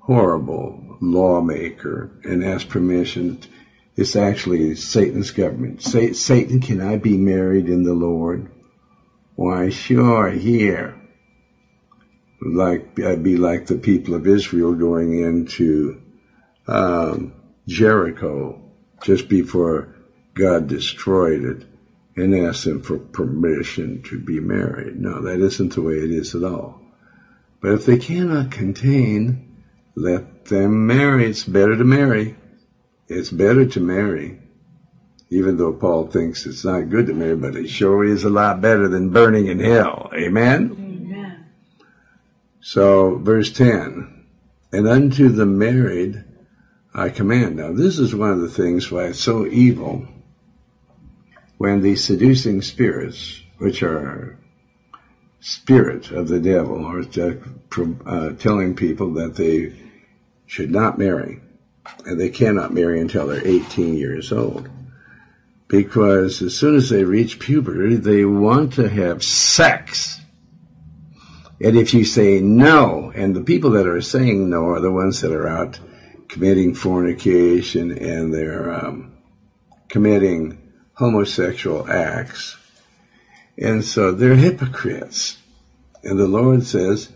horrible 0.00 0.98
lawmaker 1.00 2.10
and 2.22 2.44
ask 2.44 2.68
permission. 2.68 3.40
It's 3.96 4.14
actually 4.14 4.74
Satan's 4.74 5.30
government. 5.30 5.82
Satan, 5.82 6.60
can 6.60 6.80
I 6.80 6.96
be 6.96 7.16
married 7.16 7.68
in 7.68 7.82
the 7.82 7.94
Lord? 7.94 8.50
Why, 9.36 9.70
sure, 9.70 10.30
here. 10.30 10.96
Like, 12.40 12.98
I'd 13.00 13.22
be 13.22 13.36
like 13.36 13.66
the 13.66 13.76
people 13.76 14.14
of 14.14 14.26
Israel 14.26 14.74
going 14.74 15.18
into 15.18 16.00
um, 16.66 17.34
Jericho 17.66 18.60
just 19.02 19.28
before 19.28 19.88
God 20.34 20.66
destroyed 20.66 21.44
it 21.44 21.64
and 22.16 22.34
asked 22.34 22.64
them 22.64 22.80
for 22.82 22.98
permission 22.98 24.02
to 24.04 24.18
be 24.18 24.40
married. 24.40 25.00
No, 25.00 25.20
that 25.22 25.40
isn't 25.40 25.74
the 25.74 25.82
way 25.82 25.94
it 25.94 26.10
is 26.10 26.34
at 26.34 26.44
all. 26.44 26.80
But 27.60 27.72
if 27.72 27.86
they 27.86 27.96
cannot 27.96 28.50
contain, 28.50 29.40
let 29.94 30.46
them 30.46 30.86
marry. 30.86 31.26
It's 31.26 31.44
better 31.44 31.76
to 31.76 31.84
marry. 31.84 32.36
It's 33.08 33.30
better 33.30 33.66
to 33.66 33.80
marry. 33.80 34.41
Even 35.32 35.56
though 35.56 35.72
Paul 35.72 36.08
thinks 36.08 36.44
it's 36.44 36.62
not 36.62 36.90
good 36.90 37.06
to 37.06 37.14
marry, 37.14 37.36
but 37.36 37.56
it 37.56 37.68
sure 37.68 38.04
is 38.04 38.24
a 38.24 38.28
lot 38.28 38.60
better 38.60 38.86
than 38.86 39.08
burning 39.08 39.46
in 39.46 39.60
hell. 39.60 40.10
Amen? 40.14 40.76
Amen. 40.78 41.46
So, 42.60 43.16
verse 43.16 43.50
10. 43.50 44.26
And 44.72 44.86
unto 44.86 45.30
the 45.30 45.46
married 45.46 46.22
I 46.92 47.08
command. 47.08 47.56
Now, 47.56 47.72
this 47.72 47.98
is 47.98 48.14
one 48.14 48.28
of 48.28 48.42
the 48.42 48.50
things 48.50 48.90
why 48.90 49.04
it's 49.06 49.20
so 49.20 49.46
evil 49.46 50.06
when 51.56 51.80
the 51.80 51.96
seducing 51.96 52.60
spirits, 52.60 53.40
which 53.56 53.82
are 53.82 54.36
spirit 55.40 56.10
of 56.10 56.28
the 56.28 56.40
devil, 56.40 56.84
are 56.84 57.04
uh, 58.04 58.32
telling 58.34 58.76
people 58.76 59.14
that 59.14 59.36
they 59.36 59.72
should 60.44 60.70
not 60.70 60.98
marry, 60.98 61.40
and 62.04 62.20
they 62.20 62.28
cannot 62.28 62.74
marry 62.74 63.00
until 63.00 63.26
they're 63.26 63.46
18 63.46 63.94
years 63.94 64.30
old. 64.30 64.68
Because 65.72 66.42
as 66.42 66.54
soon 66.54 66.76
as 66.76 66.90
they 66.90 67.02
reach 67.02 67.38
puberty, 67.38 67.96
they 67.96 68.26
want 68.26 68.74
to 68.74 68.90
have 68.90 69.24
sex. 69.24 70.20
And 71.62 71.78
if 71.78 71.94
you 71.94 72.04
say 72.04 72.42
no, 72.42 73.10
and 73.14 73.34
the 73.34 73.40
people 73.40 73.70
that 73.70 73.86
are 73.86 74.02
saying 74.02 74.50
no 74.50 74.66
are 74.66 74.80
the 74.80 74.92
ones 74.92 75.22
that 75.22 75.32
are 75.32 75.48
out 75.48 75.80
committing 76.28 76.74
fornication 76.74 77.90
and 77.90 78.34
they're 78.34 78.70
um, 78.70 79.16
committing 79.88 80.58
homosexual 80.92 81.90
acts. 81.90 82.54
And 83.56 83.82
so 83.82 84.12
they're 84.12 84.36
hypocrites. 84.36 85.38
And 86.04 86.18
the 86.18 86.28
Lord 86.28 86.64
says, 86.64 87.08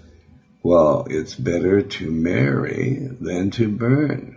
well, 0.62 1.06
it's 1.10 1.34
better 1.34 1.82
to 1.82 2.10
marry 2.10 3.06
than 3.20 3.50
to 3.50 3.68
burn. 3.68 4.35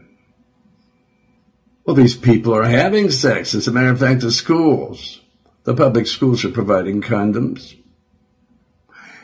Well, 1.85 1.95
these 1.95 2.17
people 2.17 2.53
are 2.53 2.63
having 2.63 3.09
sex. 3.09 3.55
As 3.55 3.67
a 3.67 3.71
matter 3.71 3.89
of 3.89 3.99
fact, 3.99 4.21
the 4.21 4.31
schools, 4.31 5.21
the 5.63 5.73
public 5.73 6.07
schools 6.07 6.45
are 6.45 6.51
providing 6.51 7.01
condoms 7.01 7.75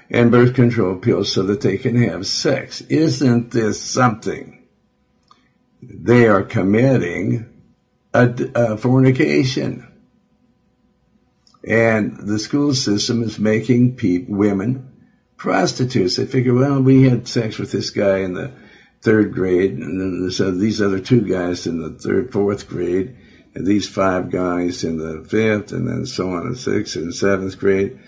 and 0.09 0.31
birth 0.31 0.53
control 0.53 0.95
pills 0.95 1.31
so 1.31 1.43
that 1.43 1.61
they 1.61 1.77
can 1.77 1.95
have 1.95 2.25
sex. 2.25 2.81
Isn't 2.81 3.51
this 3.51 3.81
something? 3.81 4.55
they 5.87 6.27
are 6.27 6.43
committing 6.43 7.45
a, 8.13 8.33
a 8.55 8.77
fornication. 8.77 9.87
And 11.67 12.17
the 12.17 12.39
school 12.39 12.73
system 12.73 13.23
is 13.23 13.39
making 13.39 13.95
people, 13.95 14.35
women 14.35 14.91
prostitutes. 15.37 16.15
They 16.15 16.25
figure, 16.25 16.53
well, 16.53 16.81
we 16.81 17.03
had 17.03 17.27
sex 17.27 17.57
with 17.57 17.71
this 17.71 17.89
guy 17.89 18.19
in 18.19 18.33
the 18.33 18.51
third 19.05 19.33
grade, 19.33 19.73
and 19.73 20.01
then 20.01 20.47
uh, 20.47 20.51
these 20.51 20.81
other 20.81 20.99
two 20.99 21.21
guys 21.21 21.67
in 21.67 21.79
the 21.79 21.91
third, 21.91 22.33
fourth 22.33 22.67
grade, 22.67 23.15
and 23.53 23.65
these 23.65 23.87
five 23.87 24.31
guys 24.31 24.83
in 24.83 24.97
the 24.97 25.23
fifth, 25.23 25.71
and 25.71 25.87
then 25.87 26.07
so 26.07 26.31
on 26.31 26.47
in 26.47 26.55
sixth 26.55 26.95
and 26.95 27.13
seventh 27.13 27.57
grade. 27.59 27.99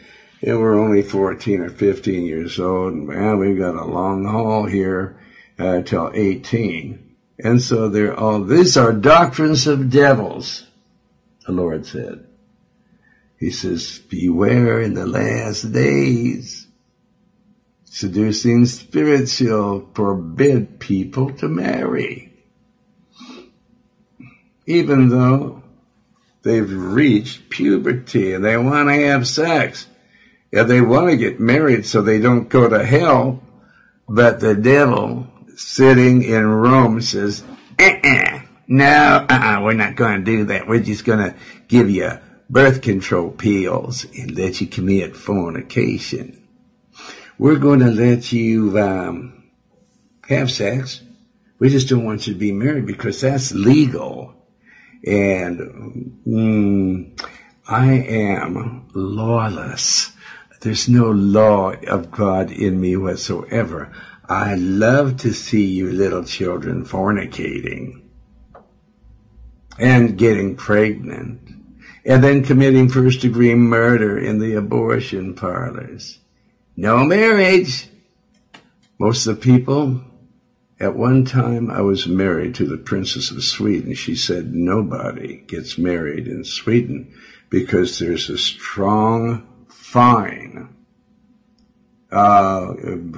And 0.41 0.59
we're 0.59 0.77
only 0.77 1.03
14 1.03 1.61
or 1.61 1.69
15 1.69 2.25
years 2.25 2.59
old, 2.59 2.93
and 2.93 3.07
well, 3.07 3.37
we've 3.37 3.59
got 3.59 3.75
a 3.75 3.85
long 3.85 4.25
haul 4.25 4.65
here 4.65 5.19
uh, 5.59 5.81
till 5.81 6.11
18. 6.13 7.15
And 7.43 7.61
so 7.61 7.89
they're 7.89 8.19
all, 8.19 8.43
these 8.43 8.75
are 8.75 8.91
doctrines 8.91 9.67
of 9.67 9.91
devils, 9.91 10.65
the 11.45 11.51
Lord 11.51 11.85
said. 11.85 12.25
He 13.39 13.51
says, 13.51 13.99
beware 14.09 14.81
in 14.81 14.95
the 14.95 15.05
last 15.05 15.71
days. 15.71 16.56
Seducing 17.99 18.67
spirits 18.67 19.37
shall 19.37 19.89
forbid 19.95 20.79
people 20.79 21.31
to 21.37 21.47
marry. 21.47 22.31
Even 24.67 25.09
though 25.09 25.63
they've 26.43 26.71
reached 26.71 27.49
puberty 27.49 28.33
and 28.33 28.45
they 28.45 28.55
want 28.55 28.89
to 28.89 28.93
have 28.93 29.27
sex. 29.27 29.87
Yeah, 30.51 30.61
they 30.61 30.79
want 30.79 31.09
to 31.09 31.17
get 31.17 31.39
married 31.39 31.87
so 31.87 32.03
they 32.03 32.19
don't 32.19 32.47
go 32.47 32.69
to 32.69 32.85
hell, 32.85 33.41
but 34.07 34.41
the 34.41 34.53
devil 34.53 35.25
sitting 35.55 36.21
in 36.21 36.45
Rome 36.45 37.01
says, 37.01 37.43
uh-uh, 37.79 38.41
no, 38.67 39.25
uh-uh, 39.27 39.61
we're 39.63 39.73
not 39.73 39.95
going 39.95 40.23
to 40.23 40.23
do 40.23 40.45
that. 40.45 40.67
We're 40.67 40.83
just 40.83 41.03
going 41.03 41.31
to 41.31 41.35
give 41.67 41.89
you 41.89 42.11
birth 42.47 42.83
control 42.83 43.31
pills 43.31 44.05
and 44.15 44.37
let 44.37 44.61
you 44.61 44.67
commit 44.67 45.15
fornication. 45.15 46.36
We're 47.39 47.59
going 47.59 47.81
to 47.81 47.91
let 47.91 48.31
you 48.31 48.79
um, 48.79 49.43
have 50.27 50.51
sex. 50.51 51.01
We 51.59 51.69
just 51.69 51.87
don't 51.87 52.03
want 52.03 52.25
you 52.25 52.33
to 52.33 52.39
be 52.39 52.51
married 52.51 52.87
because 52.87 53.21
that's 53.21 53.51
legal. 53.51 54.33
And 55.05 56.19
mm, 56.27 57.27
I 57.67 57.91
am 57.91 58.89
lawless. 58.93 60.11
There's 60.61 60.89
no 60.89 61.11
law 61.11 61.73
of 61.73 62.09
God 62.09 62.49
in 62.49 62.81
me 62.81 62.97
whatsoever. 62.97 63.91
I 64.27 64.55
love 64.55 65.17
to 65.17 65.31
see 65.31 65.65
you 65.65 65.91
little 65.91 66.23
children 66.23 66.85
fornicating 66.85 68.01
and 69.77 70.17
getting 70.17 70.55
pregnant 70.55 71.49
and 72.03 72.23
then 72.23 72.43
committing 72.43 72.89
first 72.89 73.21
degree 73.21 73.53
murder 73.53 74.17
in 74.17 74.39
the 74.39 74.55
abortion 74.55 75.35
parlors. 75.35 76.19
No 76.79 77.03
marriage. 77.03 77.89
Most 78.99 79.25
of 79.25 79.35
the 79.35 79.41
people 79.41 80.01
At 80.79 80.95
one 80.95 81.25
time, 81.25 81.71
I 81.71 81.81
was 81.81 82.07
married 82.07 82.53
to 82.55 82.67
the 82.67 82.77
Princess 82.77 83.31
of 83.31 83.43
Sweden. 83.43 83.95
She 83.95 84.15
said 84.15 84.53
nobody 84.53 85.37
gets 85.47 85.77
married 85.79 86.27
in 86.27 86.43
Sweden 86.43 87.11
because 87.49 87.97
there's 87.97 88.29
a 88.29 88.37
strong 88.37 89.65
fine. 89.69 90.69
Uh, 92.11 92.73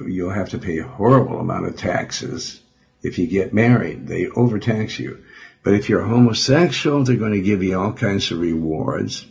you'll 0.08 0.32
have 0.32 0.50
to 0.50 0.58
pay 0.58 0.78
a 0.78 0.88
horrible 0.88 1.40
amount 1.40 1.66
of 1.68 1.76
taxes 1.76 2.62
if 3.04 3.20
you 3.20 3.28
get 3.28 3.54
married. 3.54 4.08
They 4.08 4.28
overtax 4.28 5.00
you. 5.00 5.22
But 5.64 5.74
if 5.74 5.90
you're 5.90 6.04
homosexual, 6.04 7.04
they're 7.04 7.18
going 7.18 7.34
to 7.34 7.42
give 7.42 7.62
you 7.62 7.78
all 7.78 7.92
kinds 7.92 8.32
of 8.32 8.40
rewards. 8.40 9.26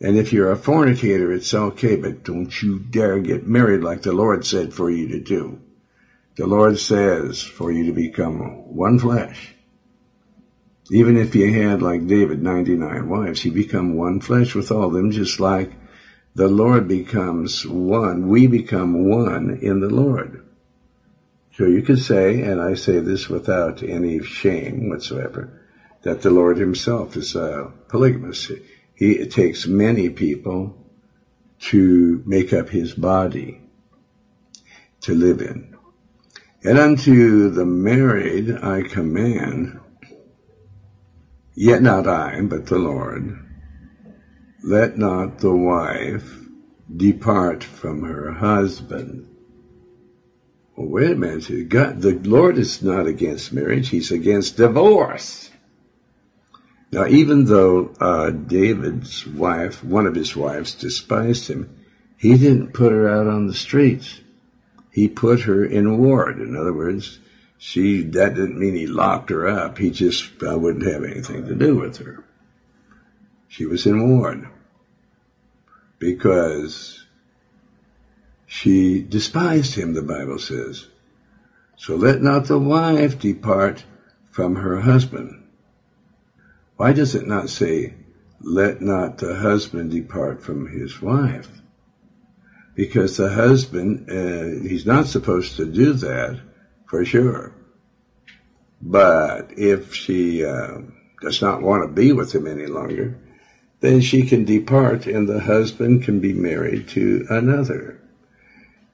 And 0.00 0.16
if 0.16 0.32
you're 0.32 0.52
a 0.52 0.56
fornicator, 0.56 1.32
it's 1.32 1.54
okay, 1.54 1.96
but 1.96 2.22
don't 2.22 2.62
you 2.62 2.78
dare 2.78 3.18
get 3.18 3.46
married 3.46 3.82
like 3.82 4.02
the 4.02 4.12
Lord 4.12 4.44
said 4.44 4.74
for 4.74 4.90
you 4.90 5.08
to 5.08 5.20
do. 5.20 5.58
The 6.36 6.46
Lord 6.46 6.78
says 6.78 7.42
for 7.42 7.72
you 7.72 7.86
to 7.86 7.92
become 7.92 8.38
one 8.74 8.98
flesh. 8.98 9.54
Even 10.90 11.16
if 11.16 11.34
you 11.34 11.50
had, 11.50 11.80
like 11.80 12.06
David, 12.06 12.42
99 12.42 13.08
wives, 13.08 13.44
you 13.44 13.52
become 13.52 13.96
one 13.96 14.20
flesh 14.20 14.54
with 14.54 14.70
all 14.70 14.90
them, 14.90 15.10
just 15.10 15.40
like 15.40 15.72
the 16.34 16.48
Lord 16.48 16.86
becomes 16.86 17.66
one. 17.66 18.28
We 18.28 18.46
become 18.46 19.08
one 19.08 19.58
in 19.62 19.80
the 19.80 19.88
Lord. 19.88 20.42
So 21.54 21.64
you 21.64 21.80
could 21.80 21.98
say, 21.98 22.42
and 22.42 22.60
I 22.60 22.74
say 22.74 23.00
this 23.00 23.30
without 23.30 23.82
any 23.82 24.22
shame 24.22 24.90
whatsoever, 24.90 25.48
that 26.02 26.20
the 26.20 26.30
Lord 26.30 26.58
himself 26.58 27.16
is 27.16 27.34
a 27.34 27.72
polygamous. 27.88 28.50
He 28.96 29.26
takes 29.26 29.66
many 29.66 30.08
people 30.08 30.74
to 31.70 32.22
make 32.26 32.52
up 32.52 32.70
his 32.70 32.94
body 32.94 33.60
to 35.02 35.14
live 35.14 35.40
in. 35.40 35.76
And 36.64 36.78
unto 36.78 37.50
the 37.50 37.66
married 37.66 38.50
I 38.50 38.82
command, 38.82 39.78
yet 41.54 41.82
not 41.82 42.08
I, 42.08 42.40
but 42.40 42.66
the 42.66 42.78
Lord, 42.78 43.38
let 44.64 44.96
not 44.96 45.38
the 45.38 45.54
wife 45.54 46.40
depart 46.94 47.62
from 47.62 48.02
her 48.02 48.32
husband. 48.32 49.28
Well, 50.74 50.88
wait 50.88 51.12
a 51.12 51.14
minute. 51.14 51.68
God, 51.68 52.00
the 52.00 52.14
Lord 52.14 52.56
is 52.56 52.82
not 52.82 53.06
against 53.06 53.52
marriage. 53.52 53.90
He's 53.90 54.10
against 54.10 54.56
divorce. 54.56 55.50
Now, 56.96 57.06
even 57.06 57.44
though 57.44 57.94
uh, 58.00 58.30
David's 58.30 59.26
wife, 59.26 59.84
one 59.84 60.06
of 60.06 60.14
his 60.14 60.34
wives, 60.34 60.74
despised 60.74 61.46
him, 61.46 61.68
he 62.16 62.38
didn't 62.38 62.72
put 62.72 62.90
her 62.90 63.06
out 63.06 63.26
on 63.26 63.46
the 63.46 63.54
streets 63.54 64.20
he 64.96 65.08
put 65.08 65.40
her 65.40 65.62
in 65.62 65.98
ward. 65.98 66.40
In 66.40 66.56
other 66.56 66.72
words, 66.72 67.18
she, 67.58 68.00
that 68.02 68.34
didn't 68.34 68.58
mean 68.58 68.74
he 68.74 68.86
locked 68.86 69.28
her 69.28 69.46
up. 69.46 69.76
He 69.76 69.90
just 69.90 70.42
uh, 70.42 70.58
wouldn't 70.58 70.90
have 70.90 71.04
anything 71.04 71.44
to 71.48 71.54
do 71.54 71.76
with 71.76 71.98
her. 71.98 72.24
She 73.46 73.66
was 73.66 73.84
in 73.84 74.08
ward 74.08 74.48
because 75.98 77.04
she 78.46 79.02
despised 79.02 79.74
him, 79.74 79.92
the 79.92 80.00
Bible 80.00 80.38
says. 80.38 80.86
So 81.76 81.96
let 81.96 82.22
not 82.22 82.46
the 82.46 82.58
wife 82.58 83.18
depart 83.18 83.84
from 84.30 84.56
her 84.56 84.80
husband. 84.80 85.45
Why 86.76 86.92
does 86.92 87.14
it 87.14 87.26
not 87.26 87.50
say, 87.50 87.94
let 88.40 88.80
not 88.80 89.18
the 89.18 89.36
husband 89.36 89.90
depart 89.90 90.42
from 90.42 90.68
his 90.68 91.00
wife? 91.00 91.48
because 92.76 93.16
the 93.16 93.30
husband, 93.30 94.08
uh, 94.08 94.62
he's 94.68 94.86
not 94.86 95.06
supposed 95.06 95.56
to 95.56 95.64
do 95.64 95.94
that 95.94 96.38
for 96.84 97.04
sure. 97.04 97.52
But 98.80 99.54
if 99.56 99.94
she 99.94 100.44
uh, 100.44 100.82
does 101.22 101.40
not 101.40 101.62
want 101.62 101.82
to 101.82 101.88
be 101.88 102.12
with 102.12 102.34
him 102.34 102.46
any 102.46 102.66
longer, 102.66 103.18
then 103.80 104.02
she 104.02 104.22
can 104.26 104.44
depart 104.44 105.06
and 105.06 105.26
the 105.26 105.40
husband 105.40 106.04
can 106.04 106.20
be 106.20 106.34
married 106.34 106.88
to 106.88 107.26
another. 107.30 107.98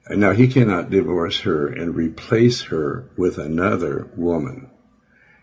Now 0.08 0.32
he 0.32 0.46
cannot 0.46 0.90
divorce 0.90 1.40
her 1.40 1.66
and 1.66 1.94
replace 1.94 2.62
her 2.62 3.10
with 3.16 3.38
another 3.38 4.08
woman. 4.16 4.70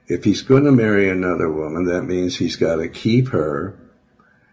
If 0.09 0.23
he's 0.23 0.41
going 0.41 0.63
to 0.63 0.71
marry 0.71 1.07
another 1.07 1.51
woman, 1.51 1.85
that 1.85 2.01
means 2.01 2.35
he's 2.35 2.55
got 2.55 2.77
to 2.77 2.89
keep 2.89 3.29
her, 3.29 3.79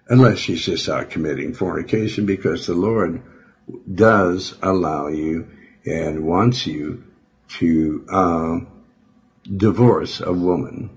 unless 0.07 0.39
she's 0.39 0.67
just 0.67 0.87
out 0.89 1.09
committing 1.09 1.55
fornication, 1.55 2.27
because 2.27 2.67
the 2.67 2.75
Lord 2.75 3.23
does 3.93 4.55
allow 4.63 5.09
you 5.09 5.49
and 5.87 6.27
wants 6.27 6.67
you 6.67 7.05
to 7.49 8.07
um, 8.11 8.69
divorce 9.57 10.21
a 10.21 10.33
woman 10.33 10.91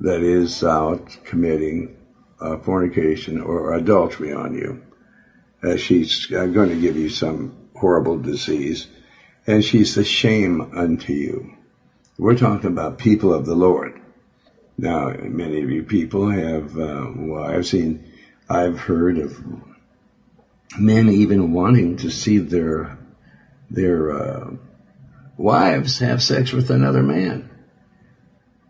that 0.00 0.22
is 0.22 0.64
out 0.64 1.18
committing 1.24 1.96
uh, 2.40 2.56
fornication 2.56 3.42
or 3.42 3.74
adultery 3.74 4.32
on 4.32 4.54
you. 4.54 4.82
Uh, 5.62 5.76
she's 5.76 6.32
uh, 6.32 6.46
going 6.46 6.70
to 6.70 6.80
give 6.80 6.96
you 6.96 7.10
some 7.10 7.54
horrible 7.76 8.16
disease, 8.16 8.86
and 9.46 9.62
she's 9.62 9.98
a 9.98 10.04
shame 10.04 10.62
unto 10.74 11.12
you. 11.12 11.56
We're 12.20 12.36
talking 12.36 12.70
about 12.70 12.98
people 12.98 13.32
of 13.32 13.46
the 13.46 13.54
Lord. 13.54 13.98
Now, 14.76 15.08
many 15.08 15.62
of 15.62 15.70
you 15.70 15.82
people 15.82 16.28
have, 16.28 16.78
uh, 16.78 17.06
well, 17.16 17.44
I've 17.44 17.66
seen, 17.66 18.12
I've 18.46 18.78
heard 18.78 19.16
of 19.16 19.42
men 20.78 21.08
even 21.08 21.54
wanting 21.54 21.96
to 21.96 22.10
see 22.10 22.36
their 22.36 22.98
their 23.70 24.12
uh, 24.12 24.50
wives 25.38 26.00
have 26.00 26.22
sex 26.22 26.52
with 26.52 26.68
another 26.68 27.02
man. 27.02 27.48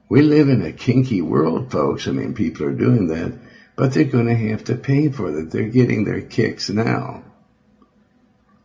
We 0.09 0.23
live 0.23 0.49
in 0.49 0.63
a 0.63 0.71
kinky 0.71 1.21
world, 1.21 1.73
folks. 1.73 2.07
I 2.07 2.13
mean, 2.13 2.35
people 2.35 2.67
are 2.67 2.73
doing 2.73 3.09
that, 3.09 3.37
but 3.75 3.93
they're 3.93 4.05
going 4.05 4.27
to 4.27 4.49
have 4.51 4.63
to 4.65 4.77
pay 4.77 5.09
for 5.09 5.37
it. 5.37 5.51
They're 5.51 5.65
getting 5.71 6.05
their 6.05 6.21
kicks 6.21 6.71
now. 6.71 7.25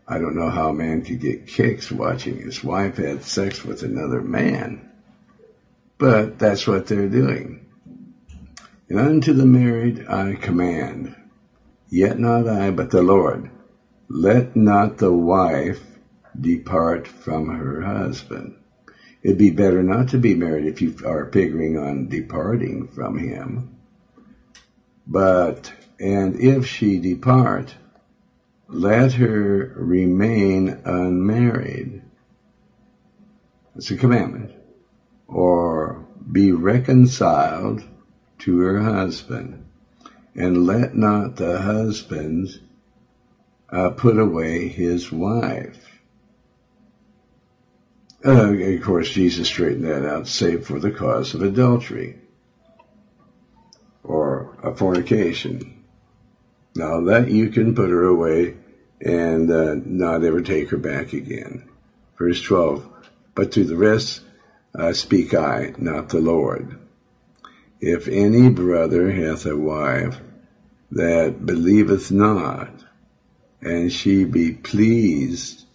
I 0.07 0.19
don't 0.19 0.35
know 0.35 0.49
how 0.49 0.69
a 0.69 0.73
man 0.73 1.01
could 1.01 1.19
get 1.19 1.47
kicks 1.47 1.91
watching 1.91 2.37
his 2.37 2.63
wife 2.63 2.97
have 2.97 3.25
sex 3.25 3.63
with 3.65 3.83
another 3.83 4.21
man, 4.21 4.89
but 5.97 6.37
that's 6.37 6.67
what 6.67 6.87
they're 6.87 7.07
doing. 7.07 7.65
And 8.89 8.99
unto 8.99 9.33
the 9.33 9.45
married 9.45 10.05
I 10.07 10.35
command 10.35 11.15
Yet 11.89 12.19
not 12.19 12.47
I, 12.47 12.71
but 12.71 12.89
the 12.89 13.01
Lord. 13.01 13.49
Let 14.09 14.55
not 14.55 14.97
the 14.97 15.13
wife 15.13 15.97
depart 16.39 17.07
from 17.07 17.47
her 17.47 17.81
husband. 17.81 18.55
It'd 19.23 19.37
be 19.37 19.51
better 19.51 19.81
not 19.81 20.09
to 20.09 20.17
be 20.17 20.35
married 20.35 20.65
if 20.65 20.81
you 20.81 20.93
are 21.05 21.31
figuring 21.31 21.77
on 21.77 22.09
departing 22.09 22.87
from 22.87 23.17
him. 23.17 23.69
But, 25.07 25.71
and 25.99 26.39
if 26.39 26.65
she 26.65 26.99
depart, 26.99 27.75
let 28.67 29.13
her 29.13 29.73
remain 29.75 30.81
unmarried. 30.85 32.01
It's 33.75 33.91
a 33.91 33.97
commandment. 33.97 34.51
Or 35.27 36.05
be 36.31 36.51
reconciled 36.51 37.83
to 38.39 38.59
her 38.59 38.81
husband 38.81 39.65
and 40.35 40.65
let 40.65 40.95
not 40.95 41.37
the 41.37 41.61
husband 41.61 42.59
uh, 43.69 43.89
put 43.91 44.19
away 44.19 44.67
his 44.67 45.11
wife. 45.11 45.99
Uh, 48.25 48.53
of 48.53 48.81
course, 48.81 49.11
Jesus 49.11 49.47
straightened 49.47 49.85
that 49.85 50.05
out, 50.05 50.27
save 50.27 50.65
for 50.65 50.79
the 50.79 50.91
cause 50.91 51.33
of 51.33 51.41
adultery 51.41 52.19
or 54.03 54.57
a 54.63 54.75
fornication. 54.75 55.74
Now 56.75 56.99
that 57.01 57.29
you 57.29 57.49
can 57.49 57.73
put 57.73 57.89
her 57.89 58.03
away 58.03 58.55
and 58.99 59.49
uh, 59.49 59.75
not 59.85 60.23
ever 60.23 60.41
take 60.41 60.69
her 60.69 60.77
back 60.77 61.13
again. 61.13 61.63
Verse 62.17 62.41
12, 62.41 62.87
but 63.33 63.51
to 63.53 63.63
the 63.63 63.77
rest 63.77 64.21
uh, 64.77 64.91
speak 64.91 65.33
I, 65.33 65.73
not 65.77 66.09
the 66.09 66.19
Lord. 66.19 66.77
If 67.79 68.07
any 68.07 68.49
brother 68.49 69.11
hath 69.11 69.45
a 69.45 69.55
wife 69.55 70.19
that 70.91 71.45
believeth 71.45 72.11
not, 72.11 72.83
and 73.61 73.91
she 73.91 74.25
be 74.25 74.51
pleased 74.51 75.65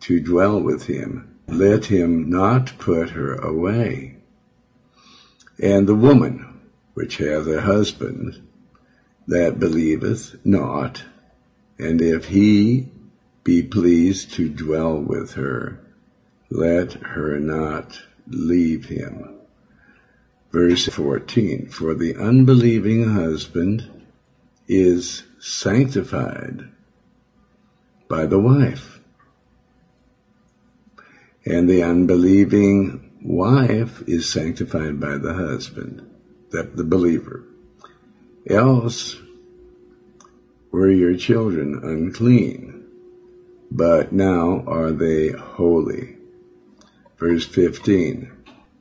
to 0.00 0.20
dwell 0.20 0.60
with 0.60 0.84
him, 0.84 1.38
let 1.48 1.86
him 1.86 2.28
not 2.28 2.78
put 2.78 3.10
her 3.10 3.34
away. 3.34 4.16
And 5.58 5.86
the 5.86 5.94
woman 5.94 6.60
which 6.94 7.16
hath 7.16 7.46
a 7.46 7.60
husband 7.60 8.40
that 9.26 9.58
believeth 9.58 10.36
not, 10.44 11.04
and 11.78 12.00
if 12.00 12.26
he 12.26 12.88
be 13.42 13.62
pleased 13.62 14.32
to 14.32 14.48
dwell 14.48 14.98
with 14.98 15.34
her, 15.34 15.80
let 16.50 16.92
her 16.92 17.38
not 17.38 18.00
leave 18.28 18.86
him. 18.86 19.28
Verse 20.52 20.86
14, 20.86 21.68
For 21.68 21.94
the 21.94 22.16
unbelieving 22.16 23.12
husband 23.12 23.90
is 24.68 25.24
sanctified 25.38 26.68
by 28.08 28.26
the 28.26 28.38
wife. 28.38 29.00
And 31.44 31.68
the 31.68 31.82
unbelieving 31.82 33.10
wife 33.22 34.02
is 34.06 34.28
sanctified 34.28 35.00
by 35.00 35.18
the 35.18 35.34
husband, 35.34 36.08
the, 36.50 36.62
the 36.62 36.84
believer. 36.84 37.44
Else 38.46 39.16
were 40.70 40.90
your 40.90 41.16
children 41.16 41.80
unclean, 41.82 42.84
but 43.70 44.12
now 44.12 44.62
are 44.66 44.92
they 44.92 45.30
holy. 45.30 46.16
Verse 47.18 47.46
15. 47.46 48.30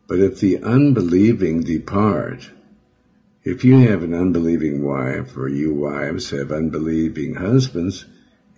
But 0.08 0.20
if 0.20 0.40
the 0.42 0.62
unbelieving 0.62 1.62
depart, 1.62 2.50
if 3.46 3.64
you 3.64 3.80
have 3.88 4.04
an 4.04 4.14
unbelieving 4.14 4.84
wife, 4.84 5.38
or 5.38 5.48
you 5.48 5.74
wives 5.74 6.32
have 6.32 6.52
unbelieving 6.52 7.36
husbands, 7.36 8.06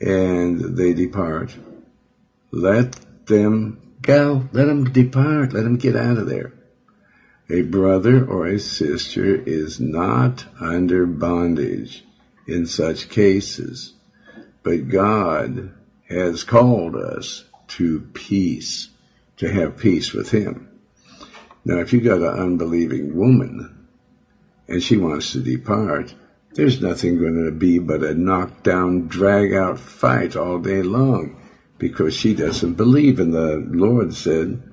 and 0.01 0.59
they 0.59 0.93
depart, 0.93 1.55
let 2.51 2.95
them 3.27 3.79
go. 4.01 4.49
Let 4.53 4.65
them 4.65 4.85
depart. 4.85 5.53
Let 5.53 5.63
them 5.63 5.77
get 5.77 5.95
out 5.95 6.17
of 6.17 6.27
there. 6.27 6.54
A 7.49 7.61
brother 7.61 8.25
or 8.25 8.47
a 8.47 8.59
sister 8.59 9.35
is 9.35 9.79
not 9.79 10.45
under 10.59 11.05
bondage 11.05 12.03
in 12.47 12.65
such 12.65 13.09
cases, 13.09 13.93
but 14.63 14.89
God 14.89 15.71
has 16.09 16.43
called 16.43 16.95
us 16.95 17.45
to 17.67 18.01
peace, 18.13 18.89
to 19.37 19.51
have 19.51 19.77
peace 19.77 20.11
with 20.11 20.31
Him. 20.31 20.67
Now, 21.63 21.79
if 21.79 21.93
you 21.93 22.01
got 22.01 22.21
an 22.21 22.39
unbelieving 22.39 23.15
woman 23.15 23.87
and 24.67 24.81
she 24.81 24.97
wants 24.97 25.31
to 25.33 25.39
depart, 25.39 26.15
there's 26.55 26.81
nothing 26.81 27.19
going 27.19 27.45
to 27.45 27.51
be 27.51 27.77
but 27.77 28.01
a 28.01 28.15
knockdown, 28.15 29.07
drag 29.07 29.53
out 29.53 29.77
fight 29.77 30.35
all 30.35 30.57
day 30.57 30.81
long 30.81 31.35
because 31.77 32.15
she 32.15 32.33
doesn't 32.33 32.73
believe. 32.73 33.19
And 33.19 33.33
the 33.33 33.63
Lord 33.69 34.13
said, 34.15 34.63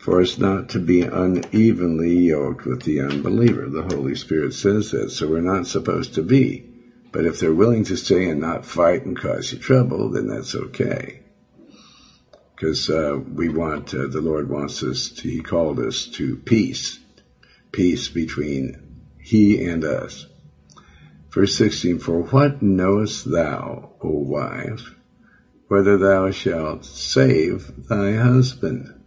for 0.00 0.20
us 0.20 0.38
not 0.38 0.68
to 0.70 0.80
be 0.80 1.02
unevenly 1.02 2.16
yoked 2.16 2.64
with 2.64 2.82
the 2.82 3.00
unbeliever. 3.00 3.68
The 3.68 3.82
Holy 3.82 4.14
Spirit 4.14 4.54
says 4.54 4.90
that, 4.90 5.10
so 5.10 5.28
we're 5.28 5.40
not 5.40 5.66
supposed 5.66 6.14
to 6.14 6.22
be. 6.22 6.64
But 7.12 7.24
if 7.24 7.38
they're 7.38 7.52
willing 7.52 7.84
to 7.84 7.96
stay 7.96 8.28
and 8.28 8.40
not 8.40 8.64
fight 8.64 9.04
and 9.04 9.16
cause 9.16 9.52
you 9.52 9.58
trouble, 9.58 10.10
then 10.10 10.28
that's 10.28 10.54
okay 10.54 11.20
because 12.60 12.90
uh, 12.90 13.18
we 13.32 13.48
want 13.48 13.94
uh, 13.94 14.06
the 14.06 14.20
Lord 14.20 14.50
wants 14.50 14.82
us. 14.82 15.08
To, 15.08 15.28
he 15.28 15.40
called 15.40 15.78
us 15.78 16.06
to 16.08 16.36
peace, 16.36 16.98
peace 17.72 18.08
between 18.08 18.76
He 19.18 19.64
and 19.64 19.82
us. 19.82 20.26
Verse 21.30 21.54
sixteen: 21.54 21.98
For 21.98 22.22
what 22.24 22.60
knowest 22.60 23.30
thou, 23.30 23.96
O 24.02 24.10
wife, 24.10 24.94
whether 25.68 25.96
thou 25.96 26.30
shalt 26.30 26.84
save 26.84 27.88
thy 27.88 28.16
husband? 28.16 28.99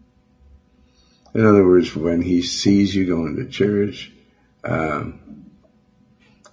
In 1.34 1.46
other 1.46 1.66
words, 1.66 1.96
when 1.96 2.22
he 2.22 2.42
sees 2.42 2.96
you 2.96 3.06
going 3.06 3.38
to 3.38 3.46
church, 3.46 4.12
um, 4.64 5.20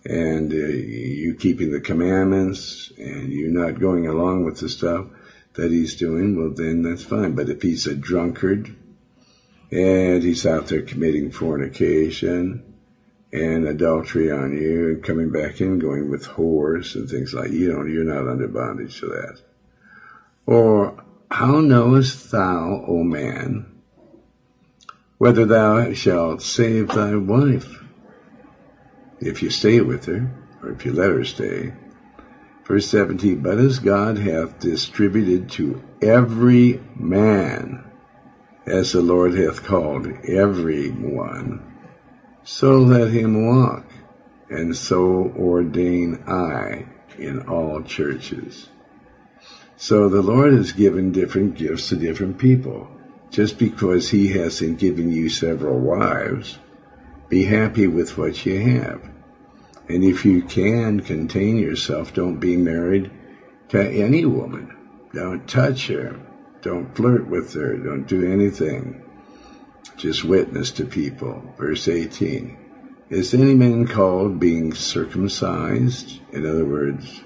and 0.05 0.53
uh, 0.53 0.57
you 0.57 1.35
keeping 1.35 1.71
the 1.71 1.81
commandments, 1.81 2.91
and 2.97 3.31
you're 3.33 3.51
not 3.51 3.79
going 3.79 4.07
along 4.07 4.45
with 4.45 4.59
the 4.59 4.69
stuff 4.69 5.07
that 5.55 5.71
he's 5.71 5.97
doing, 5.97 6.37
well, 6.37 6.51
then 6.51 6.83
that's 6.83 7.05
fine. 7.05 7.35
But 7.35 7.49
if 7.49 7.61
he's 7.61 7.87
a 7.87 7.95
drunkard 7.95 8.75
and 9.71 10.23
he's 10.23 10.47
out 10.47 10.69
there 10.69 10.83
committing 10.83 11.31
fornication 11.31 12.65
and 13.33 13.67
adultery 13.67 14.31
on 14.31 14.57
you 14.57 14.89
and 14.89 15.05
coming 15.05 15.31
back 15.31 15.61
in, 15.61 15.79
going 15.79 16.11
with 16.11 16.27
whores 16.27 16.95
and 16.95 17.09
things 17.09 17.35
like 17.35 17.51
you 17.51 17.73
know, 17.73 17.85
you're 17.85 18.05
not 18.05 18.27
under 18.27 18.49
bondage 18.49 19.01
to 19.01 19.07
that. 19.07 19.41
Or 20.47 21.05
how 21.31 21.61
knowest 21.61 22.31
thou, 22.31 22.83
O 22.87 23.05
man, 23.05 23.80
whether 25.21 25.45
thou 25.45 25.93
shalt 25.93 26.41
save 26.41 26.89
thy 26.89 27.15
wife? 27.15 27.85
If 29.21 29.43
you 29.43 29.51
stay 29.51 29.83
with 29.83 30.07
her, 30.07 30.33
or 30.63 30.71
if 30.71 30.87
you 30.87 30.93
let 30.93 31.11
her 31.11 31.25
stay, 31.25 31.75
Verse 32.71 32.87
17, 32.87 33.41
but 33.41 33.59
as 33.59 33.81
God 33.81 34.17
hath 34.17 34.61
distributed 34.61 35.51
to 35.51 35.83
every 36.01 36.81
man, 36.95 37.83
as 38.65 38.93
the 38.93 39.03
Lord 39.03 39.35
hath 39.35 39.65
called 39.65 40.07
every 40.23 40.91
one, 40.91 41.61
so 42.45 42.79
let 42.79 43.11
him 43.11 43.45
walk, 43.45 43.85
and 44.49 44.77
so 44.77 45.33
ordain 45.37 46.23
I 46.29 46.87
in 47.19 47.41
all 47.49 47.83
churches. 47.83 48.69
So 49.77 50.09
the 50.09 50.23
Lord 50.23 50.53
has 50.53 50.71
given 50.71 51.11
different 51.11 51.57
gifts 51.57 51.89
to 51.89 51.97
different 51.97 52.39
people. 52.39 52.89
Just 53.31 53.59
because 53.59 54.11
he 54.11 54.29
hasn't 54.29 54.81
given 54.81 55.13
you 55.13 55.29
several 55.29 55.79
wives, 55.79 56.59
be 57.29 57.45
happy 57.45 57.87
with 57.87 58.19
what 58.19 58.45
you 58.45 58.59
have. 58.59 59.09
And 59.89 60.05
if 60.05 60.25
you 60.25 60.43
can 60.43 61.01
contain 61.01 61.57
yourself, 61.57 62.13
don't 62.13 62.41
be 62.41 62.57
married 62.57 63.11
to 63.69 63.81
any 63.81 64.25
woman. 64.27 64.77
Don't 65.15 65.49
touch 65.49 65.87
her. 65.89 66.21
Don't 66.63 66.95
flirt 66.97 67.29
with 67.29 67.53
her. 67.55 67.77
Don't 67.77 68.07
do 68.07 68.31
anything. 68.31 69.03
Just 69.97 70.25
witness 70.25 70.71
to 70.73 70.85
people. 70.85 71.55
Verse 71.57 71.89
18. 71.89 72.57
Is 73.11 73.35
any 73.35 73.55
man 73.55 73.87
called 73.87 74.39
being 74.39 74.73
circumcised? 74.73 76.21
In 76.33 76.47
other 76.47 76.65
words, 76.65 77.23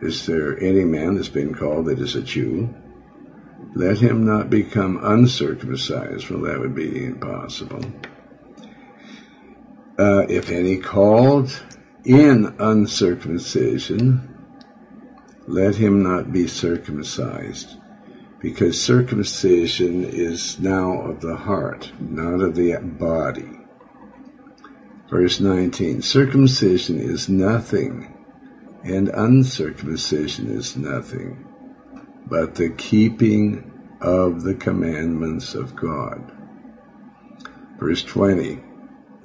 is 0.00 0.26
there 0.26 0.58
any 0.62 0.84
man 0.84 1.14
that's 1.14 1.28
been 1.28 1.54
called 1.54 1.86
that 1.86 1.98
is 1.98 2.14
a 2.14 2.22
Jew? 2.22 2.74
Let 3.76 3.98
him 3.98 4.24
not 4.24 4.48
become 4.48 4.98
uncircumcised. 5.02 6.30
Well, 6.30 6.40
that 6.40 6.58
would 6.58 6.74
be 6.74 7.04
impossible 7.04 7.82
uh, 9.98 10.26
if 10.28 10.50
any, 10.50 10.76
called 10.76 11.62
in 12.04 12.54
uncircumcision, 12.58 14.34
let 15.46 15.76
him 15.76 16.02
not 16.02 16.32
be 16.32 16.46
circumcised, 16.46 17.76
because 18.40 18.80
circumcision 18.80 20.04
is 20.04 20.58
now 20.58 21.00
of 21.00 21.20
the 21.20 21.36
heart, 21.36 21.92
not 21.98 22.40
of 22.40 22.54
the 22.54 22.76
body. 22.82 23.60
Verse 25.08 25.40
19 25.40 26.02
Circumcision 26.02 26.98
is 26.98 27.28
nothing, 27.28 28.12
and 28.84 29.08
uncircumcision 29.08 30.50
is 30.50 30.76
nothing, 30.76 31.45
but 32.26 32.54
the 32.54 32.70
keeping 32.70 33.72
of 34.00 34.42
the 34.42 34.54
commandments 34.54 35.54
of 35.54 35.76
God. 35.76 36.32
Verse 37.78 38.02
20 38.02 38.60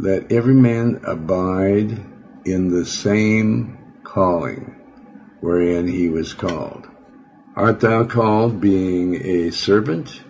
let 0.02 0.32
every 0.32 0.56
man 0.56 1.02
abide 1.04 2.04
in 2.43 2.70
the 2.70 2.86
same 2.86 3.78
calling 4.04 4.76
wherein 5.41 5.88
he 5.88 6.10
was 6.10 6.34
called. 6.34 6.88
Art 7.56 7.82
thou 7.82 8.06
called 8.06 8.60
being 8.60 9.16
a 9.16 9.52
servant? 9.52 10.24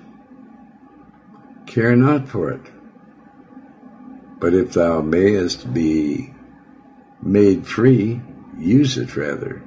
Care 1.68 1.96
not 1.96 2.28
for 2.28 2.52
it. 2.52 2.66
But 4.40 4.54
if 4.54 4.74
thou 4.74 5.00
mayest 5.00 5.74
be 5.74 6.34
made 7.22 7.66
free, 7.66 8.22
use 8.58 8.98
it 8.98 9.16
rather. 9.16 9.62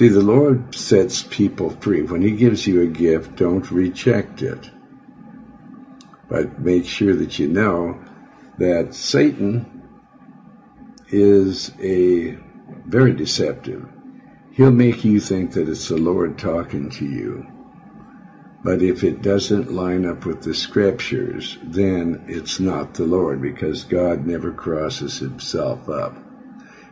See, 0.00 0.08
the 0.08 0.22
Lord 0.22 0.74
sets 0.74 1.24
people 1.24 1.68
free. 1.68 2.00
When 2.00 2.22
He 2.22 2.30
gives 2.30 2.66
you 2.66 2.80
a 2.80 2.86
gift, 2.86 3.36
don't 3.36 3.70
reject 3.70 4.40
it. 4.40 4.70
But 6.26 6.58
make 6.58 6.86
sure 6.86 7.14
that 7.14 7.38
you 7.38 7.48
know 7.48 8.02
that 8.56 8.94
Satan 8.94 9.66
is 11.08 11.72
a 11.78 12.38
very 12.86 13.12
deceptive. 13.12 13.86
He'll 14.52 14.70
make 14.70 15.04
you 15.04 15.20
think 15.20 15.52
that 15.52 15.68
it's 15.68 15.88
the 15.88 15.98
Lord 15.98 16.38
talking 16.38 16.88
to 16.92 17.04
you. 17.04 17.46
But 18.64 18.80
if 18.80 19.04
it 19.04 19.20
doesn't 19.20 19.70
line 19.70 20.06
up 20.06 20.24
with 20.24 20.40
the 20.40 20.54
scriptures, 20.54 21.58
then 21.62 22.24
it's 22.26 22.58
not 22.58 22.94
the 22.94 23.04
Lord 23.04 23.42
because 23.42 23.84
God 23.84 24.26
never 24.26 24.50
crosses 24.50 25.18
himself 25.18 25.90
up. 25.90 26.16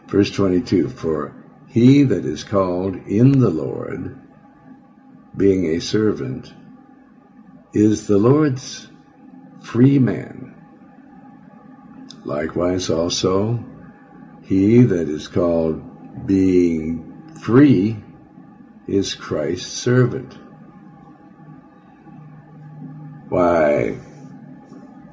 Verse 0.09 0.31
22, 0.31 0.91
for 0.91 1.38
he 1.69 2.03
that 2.03 2.25
is 2.25 2.45
called 2.45 2.97
in 3.07 3.39
the 3.41 3.51
Lord, 3.51 4.19
being 5.37 5.67
a 5.67 5.81
servant, 5.81 6.53
is 7.73 8.07
the 8.07 8.19
Lord's 8.19 8.89
free 9.61 9.99
man. 9.99 10.55
Likewise 12.25 12.91
also, 12.91 13.63
he 14.43 14.83
that 14.83 15.09
is 15.09 15.29
called 15.29 16.27
being 16.27 17.33
free 17.43 18.03
is 18.87 19.15
Christ's 19.15 19.71
servant. 19.71 20.39
Why, 23.29 24.01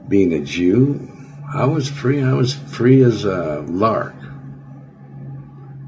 being 0.07 0.33
a 0.33 0.39
Jew, 0.39 1.11
I 1.53 1.65
was 1.65 1.89
free. 1.89 2.23
I 2.23 2.33
was 2.33 2.53
free 2.53 3.03
as 3.03 3.25
a 3.25 3.61
lark. 3.67 4.15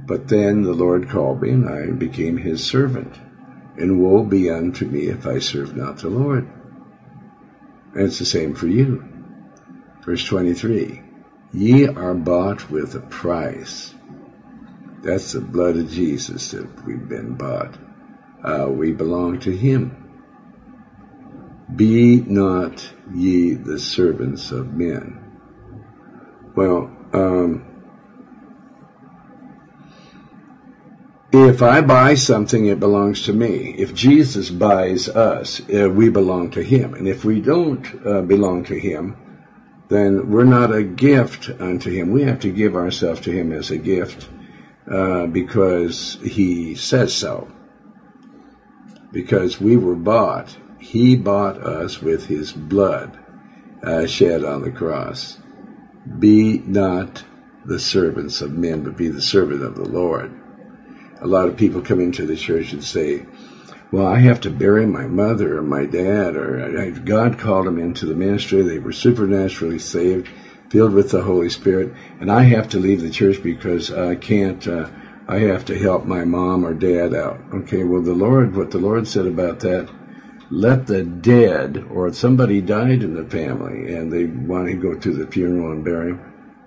But 0.08 0.30
then 0.30 0.64
the 0.64 0.74
Lord 0.74 1.10
called 1.10 1.44
me 1.44 1.52
and 1.52 1.70
I 1.70 1.92
became 1.92 2.38
his 2.38 2.64
servant. 2.66 3.14
and 3.78 4.02
woe 4.02 4.24
be 4.24 4.50
unto 4.50 4.86
me 4.86 5.08
if 5.08 5.28
I 5.28 5.40
serve 5.40 5.76
not 5.76 6.00
the 6.00 6.10
Lord. 6.10 6.48
And 7.94 8.04
it's 8.04 8.20
the 8.20 8.26
same 8.26 8.56
for 8.56 8.68
you. 8.68 9.04
Verse 10.04 10.26
23 10.26 11.04
Ye 11.54 11.88
are 11.88 12.16
bought 12.16 12.70
with 12.72 12.96
a 12.96 13.02
price. 13.02 13.96
That's 15.04 15.34
the 15.34 15.42
blood 15.42 15.78
of 15.78 15.90
Jesus 15.90 16.52
that 16.52 16.86
we've 16.86 17.08
been 17.10 17.36
bought. 17.36 17.78
Uh, 18.44 18.68
we 18.70 18.92
belong 18.92 19.40
to 19.42 19.56
Him. 19.56 19.96
Be 21.76 22.22
not 22.22 22.94
ye 23.14 23.54
the 23.54 23.80
servants 23.80 24.52
of 24.52 24.74
men. 24.74 25.20
Well, 26.56 26.92
um, 27.14 27.66
if 31.32 31.62
I 31.62 31.82
buy 31.82 32.16
something, 32.16 32.68
it 32.68 32.80
belongs 32.80 33.24
to 33.24 33.34
me. 33.34 33.76
If 33.78 33.94
Jesus 33.94 34.50
buys 34.50 35.10
us, 35.10 35.62
uh, 35.70 35.90
we 35.90 36.10
belong 36.10 36.52
to 36.52 36.64
Him. 36.64 36.94
And 36.94 37.08
if 37.08 37.26
we 37.26 37.42
don't 37.42 37.86
uh, 38.06 38.22
belong 38.22 38.64
to 38.66 38.80
Him, 38.80 39.18
then 39.90 40.30
we're 40.30 40.46
not 40.46 40.74
a 40.74 40.84
gift 40.84 41.50
unto 41.60 41.92
Him. 41.92 42.12
We 42.12 42.24
have 42.24 42.40
to 42.42 42.52
give 42.52 42.76
ourselves 42.76 43.22
to 43.22 43.32
Him 43.32 43.52
as 43.52 43.72
a 43.72 43.78
gift 43.78 44.30
uh, 44.90 45.26
because 45.28 46.18
He 46.24 46.76
says 46.76 47.14
so. 47.14 47.52
Because 49.12 49.60
we 49.60 49.76
were 49.76 49.96
bought. 49.96 50.56
He 50.80 51.16
bought 51.18 51.58
us 51.58 52.02
with 52.02 52.28
His 52.28 52.54
blood 52.54 53.18
uh, 53.84 54.06
shed 54.06 54.46
on 54.46 54.62
the 54.62 54.72
cross. 54.72 55.38
Be 56.20 56.60
not 56.60 57.24
the 57.66 57.80
servants 57.80 58.40
of 58.40 58.52
men, 58.52 58.84
but 58.84 58.96
be 58.96 59.10
the 59.10 59.22
servant 59.22 59.62
of 59.62 59.76
the 59.76 59.88
Lord. 59.88 60.34
A 61.22 61.28
lot 61.28 61.48
of 61.48 61.58
people 61.58 61.82
come 61.82 62.00
into 62.00 62.26
the 62.26 62.36
church 62.36 62.74
and 62.74 62.84
say, 62.84 63.26
well, 63.92 64.06
I 64.06 64.20
have 64.20 64.42
to 64.42 64.50
bury 64.50 64.86
my 64.86 65.08
mother 65.08 65.58
or 65.58 65.64
my 65.64 65.86
dad, 65.86 66.36
or 66.36 66.92
God 67.06 67.38
called 67.40 67.66
them 67.66 67.80
into 67.80 68.06
the 68.06 68.16
ministry. 68.16 68.62
They 68.62 68.80
were 68.80 68.92
supernaturally 68.92 69.80
saved, 69.80 70.28
filled 70.70 70.94
with 70.94 71.12
the 71.12 71.22
Holy 71.22 71.50
Spirit, 71.50 71.94
and 72.20 72.30
I 72.30 72.44
have 72.44 72.68
to 72.70 72.80
leave 72.80 73.02
the 73.02 73.10
church 73.10 73.42
because 73.42 73.92
I 73.92 74.16
can't. 74.16 74.68
Uh, 74.68 74.90
I 75.30 75.40
have 75.40 75.66
to 75.66 75.78
help 75.78 76.06
my 76.06 76.24
mom 76.24 76.66
or 76.66 76.74
dad 76.74 77.14
out. 77.14 77.42
Okay, 77.54 77.84
well, 77.84 78.02
the 78.02 78.14
Lord, 78.14 78.56
what 78.56 78.72
the 78.72 78.78
Lord 78.78 79.08
said 79.08 79.26
about 79.26 79.60
that, 79.60 79.90
let 80.50 80.88
the 80.88 81.04
dead, 81.04 81.84
or 81.90 82.14
somebody 82.14 82.62
died 82.62 83.04
in 83.04 83.14
the 83.14 83.26
family 83.26 83.94
and 83.94 84.12
they 84.12 84.24
want 84.26 84.68
to 84.68 84.76
go 84.76 84.96
to 84.96 85.12
the 85.12 85.28
funeral 85.28 85.74
and 85.74 85.84
bury 85.84 86.12
him, 86.12 86.22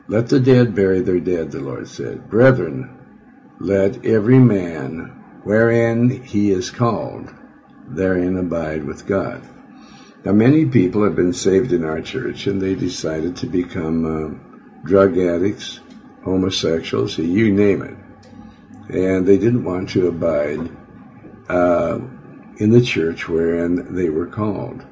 let 0.09 0.29
the 0.29 0.41
dead 0.41 0.75
bury 0.75 1.01
their 1.01 1.21
dead, 1.21 1.51
the 1.53 1.61
Lord 1.61 1.89
said. 1.89 2.29
Brethren, 2.29 2.91
let 3.61 4.07
every 4.07 4.39
man 4.39 5.15
wherein 5.45 6.09
he 6.23 6.51
is 6.51 6.71
called, 6.71 7.33
therein 7.87 8.37
abide 8.39 8.85
with 8.85 9.07
God. 9.07 9.43
Now, 10.25 10.33
many 10.33 10.67
people 10.67 11.05
have 11.05 11.15
been 11.15 11.33
saved 11.33 11.73
in 11.73 11.85
our 11.85 12.01
church 12.01 12.47
and 12.47 12.61
they 12.61 12.75
decided 12.75 13.37
to 13.37 13.47
become 13.47 14.05
uh, 14.05 14.85
drug 14.85 15.19
addicts, 15.19 15.81
homosexuals, 16.25 17.19
you 17.19 17.53
name 17.53 17.83
it. 17.83 17.97
And 18.95 19.27
they 19.27 19.39
didn't 19.39 19.65
want 19.65 19.91
to 19.91 20.09
abide 20.09 20.71
uh, 21.49 21.99
in 22.57 22.71
the 22.71 22.81
church 22.81 23.29
wherein 23.29 23.95
they 23.95 24.09
were 24.09 24.27
called. 24.27 24.85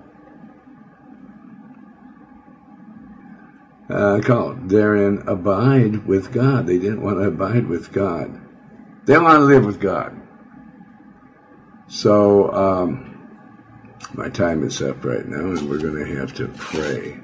Uh, 3.89 4.21
called. 4.21 4.69
Therein 4.69 5.23
abide 5.27 6.07
with 6.07 6.33
God. 6.33 6.67
They 6.67 6.79
didn't 6.79 7.01
want 7.01 7.19
to 7.19 7.25
abide 7.25 7.67
with 7.67 7.93
God. 7.93 8.39
They 9.09 9.17
want 9.17 9.39
to 9.39 9.47
live 9.47 9.65
with 9.65 9.81
God. 9.81 10.21
So, 11.89 12.53
um, 12.53 13.41
my 14.13 14.29
time 14.29 14.63
is 14.65 14.83
up 14.83 15.03
right 15.03 15.27
now, 15.27 15.47
and 15.47 15.71
we're 15.71 15.79
going 15.79 15.95
to 15.95 16.17
have 16.17 16.35
to 16.35 16.49
pray. 16.49 17.19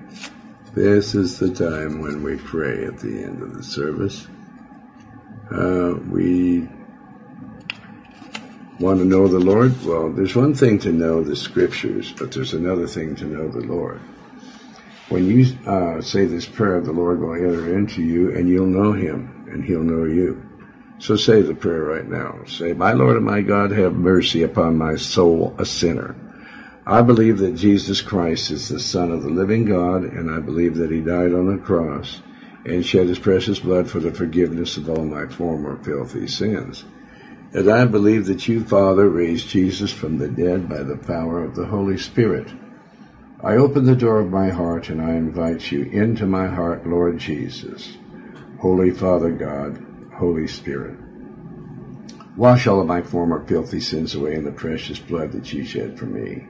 This 0.72 1.14
is 1.14 1.38
the 1.38 1.52
time 1.52 2.00
when 2.00 2.22
we 2.22 2.38
pray 2.38 2.86
at 2.86 3.00
the 3.00 3.22
end 3.22 3.42
of 3.42 3.52
the 3.52 3.62
service. 3.62 4.26
Uh, 5.50 5.96
we 6.08 6.66
want 8.80 9.00
to 9.00 9.04
know 9.04 9.28
the 9.28 9.38
Lord? 9.38 9.84
Well, 9.84 10.10
there's 10.10 10.34
one 10.34 10.54
thing 10.54 10.78
to 10.78 10.90
know 10.90 11.22
the 11.22 11.36
scriptures, 11.36 12.12
but 12.12 12.32
there's 12.32 12.54
another 12.54 12.86
thing 12.86 13.14
to 13.16 13.26
know 13.26 13.48
the 13.48 13.60
Lord. 13.60 14.00
When 15.10 15.26
you 15.26 15.54
uh, 15.66 16.00
say 16.00 16.24
this 16.24 16.46
prayer, 16.46 16.80
the 16.80 16.92
Lord 16.92 17.20
will 17.20 17.34
enter 17.34 17.76
into 17.76 18.02
you, 18.02 18.34
and 18.34 18.48
you'll 18.48 18.64
know 18.64 18.92
Him, 18.92 19.50
and 19.52 19.62
He'll 19.62 19.82
know 19.82 20.04
you. 20.04 20.42
So 20.98 21.16
say 21.16 21.42
the 21.42 21.54
prayer 21.54 21.82
right 21.82 22.08
now. 22.08 22.44
Say, 22.46 22.72
My 22.72 22.92
Lord 22.92 23.16
and 23.16 23.24
my 23.24 23.40
God, 23.40 23.72
have 23.72 23.94
mercy 23.94 24.42
upon 24.42 24.76
my 24.76 24.96
soul, 24.96 25.54
a 25.58 25.64
sinner. 25.64 26.14
I 26.86 27.02
believe 27.02 27.38
that 27.38 27.56
Jesus 27.56 28.00
Christ 28.00 28.50
is 28.50 28.68
the 28.68 28.78
Son 28.78 29.10
of 29.10 29.22
the 29.22 29.30
living 29.30 29.64
God, 29.64 30.04
and 30.04 30.30
I 30.30 30.38
believe 30.40 30.76
that 30.76 30.90
He 30.90 31.00
died 31.00 31.32
on 31.32 31.46
the 31.50 31.62
cross 31.62 32.20
and 32.64 32.84
shed 32.84 33.08
His 33.08 33.18
precious 33.18 33.58
blood 33.58 33.90
for 33.90 34.00
the 34.00 34.12
forgiveness 34.12 34.76
of 34.76 34.88
all 34.88 35.04
my 35.04 35.26
former 35.26 35.82
filthy 35.82 36.26
sins. 36.26 36.84
And 37.52 37.70
I 37.70 37.84
believe 37.84 38.26
that 38.26 38.48
you, 38.48 38.64
Father, 38.64 39.08
raised 39.08 39.48
Jesus 39.48 39.92
from 39.92 40.18
the 40.18 40.28
dead 40.28 40.68
by 40.68 40.82
the 40.82 40.96
power 40.96 41.42
of 41.42 41.54
the 41.54 41.66
Holy 41.66 41.96
Spirit. 41.96 42.52
I 43.40 43.56
open 43.56 43.84
the 43.84 43.94
door 43.94 44.20
of 44.20 44.30
my 44.30 44.48
heart 44.48 44.88
and 44.88 45.00
I 45.00 45.10
invite 45.10 45.70
you 45.70 45.82
into 45.84 46.26
my 46.26 46.48
heart, 46.48 46.86
Lord 46.86 47.18
Jesus. 47.18 47.96
Holy 48.58 48.90
Father 48.90 49.30
God, 49.30 49.93
Holy 50.24 50.46
Spirit. 50.46 50.96
Wash 52.34 52.66
all 52.66 52.80
of 52.80 52.86
my 52.86 53.02
former 53.02 53.44
filthy 53.46 53.78
sins 53.78 54.14
away 54.14 54.34
in 54.36 54.44
the 54.44 54.52
precious 54.52 54.98
blood 54.98 55.32
that 55.32 55.52
you 55.52 55.66
shed 55.66 55.98
for 55.98 56.06
me. 56.06 56.46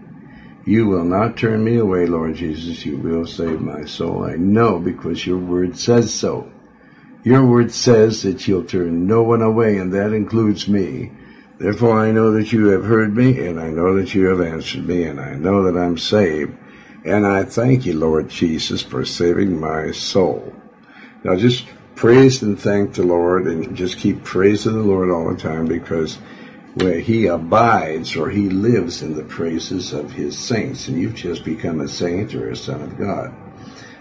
You 0.65 0.87
will 0.87 1.05
not 1.05 1.37
turn 1.37 1.65
me 1.65 1.79
away, 1.79 2.07
Lord 2.07 2.37
Jesus. 2.37 2.87
You 2.87 2.97
will 2.99 3.27
save 3.27 3.61
my 3.61 3.85
soul. 3.85 4.23
I 4.23 4.37
know 4.37 4.79
because 4.79 5.27
your 5.27 5.39
word 5.39 5.77
says 5.77 6.15
so. 6.15 6.49
Your 7.25 7.45
word 7.45 7.73
says 7.73 8.23
that 8.23 8.47
you'll 8.47 8.63
turn 8.63 9.09
no 9.09 9.25
one 9.25 9.43
away, 9.43 9.77
and 9.79 9.93
that 9.93 10.13
includes 10.13 10.69
me. 10.69 11.11
Therefore 11.59 11.99
I 11.99 12.13
know 12.13 12.31
that 12.31 12.53
you 12.53 12.67
have 12.67 12.85
heard 12.85 13.17
me, 13.17 13.45
and 13.45 13.59
I 13.59 13.71
know 13.71 13.97
that 13.97 14.15
you 14.15 14.27
have 14.27 14.41
answered 14.41 14.87
me, 14.87 15.03
and 15.03 15.19
I 15.21 15.35
know 15.35 15.65
that 15.65 15.77
I'm 15.77 15.99
saved. 15.99 16.57
And 17.05 17.27
I 17.27 17.43
thank 17.43 17.87
you, 17.87 17.99
Lord 17.99 18.29
Jesus, 18.29 18.83
for 18.83 19.05
saving 19.05 19.59
my 19.59 19.91
soul. 19.91 20.55
Now 21.25 21.35
just 21.35 21.67
praise 21.97 22.43
and 22.43 22.61
thank 22.61 22.95
the 22.95 23.03
Lord 23.03 23.47
and 23.47 23.77
just 23.77 23.99
keep 23.99 24.25
praising 24.25 24.73
the 24.73 24.83
Lord 24.83 25.11
all 25.11 25.33
the 25.33 25.41
time 25.41 25.67
because 25.67 26.17
where 26.75 26.99
he 26.99 27.27
abides 27.27 28.17
or 28.17 28.31
he 28.31 28.49
lives 28.49 29.03
in 29.03 29.15
the 29.15 29.23
praises 29.23 29.93
of 29.93 30.13
his 30.13 30.37
saints 30.37 30.89
and 30.89 31.01
you've 31.01 31.15
just 31.15 31.45
become 31.45 31.81
a 31.81 31.89
saint 31.89 32.35
or 32.35 32.51
a 32.51 32.57
son 32.57 32.83
of 32.83 32.99
God. 32.99 33.33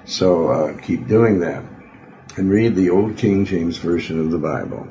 So 0.05 0.49
uh, 0.49 0.81
keep 0.81 1.07
doing 1.07 1.39
that 1.39 1.63
and 2.35 2.49
read 2.49 2.75
the 2.75 2.89
old 2.89 3.17
King 3.17 3.45
James 3.45 3.77
Version 3.77 4.19
of 4.19 4.31
the 4.31 4.39
Bible. 4.39 4.87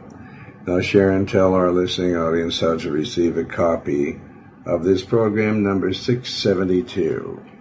Now 0.66 0.80
share 0.80 1.10
and 1.10 1.28
tell 1.28 1.54
our 1.54 1.72
listening 1.72 2.16
audience 2.16 2.60
how 2.60 2.76
to 2.76 2.90
receive 2.90 3.36
a 3.36 3.44
copy 3.44 4.20
of 4.64 4.84
this 4.84 5.02
program 5.02 5.64
number 5.64 5.92
672. 5.92 7.51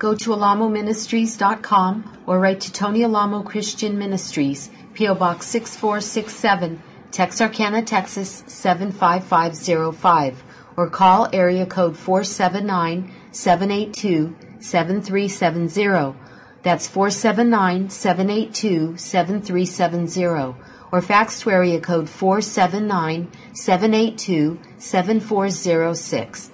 Go 0.00 0.14
to 0.14 0.30
alamoministries.com 0.30 2.22
or 2.26 2.40
write 2.40 2.62
to 2.62 2.72
Tony 2.72 3.04
Alamo 3.04 3.42
Christian 3.42 3.98
Ministries, 3.98 4.70
P.O. 4.94 5.14
Box 5.14 5.46
6467, 5.48 6.82
Texarkana, 7.10 7.82
Texas 7.82 8.42
75505, 8.46 10.42
or 10.78 10.88
call 10.88 11.28
area 11.34 11.66
code 11.66 11.98
479 11.98 13.12
782 13.30 14.34
7370. 14.60 16.18
That's 16.62 16.88
479 16.88 17.90
782 17.90 18.96
7370. 18.96 20.56
Or 20.92 21.02
fax 21.02 21.42
to 21.42 21.50
area 21.50 21.78
code 21.78 22.08
479 22.08 23.30
782 23.52 24.58
7406. 24.78 26.50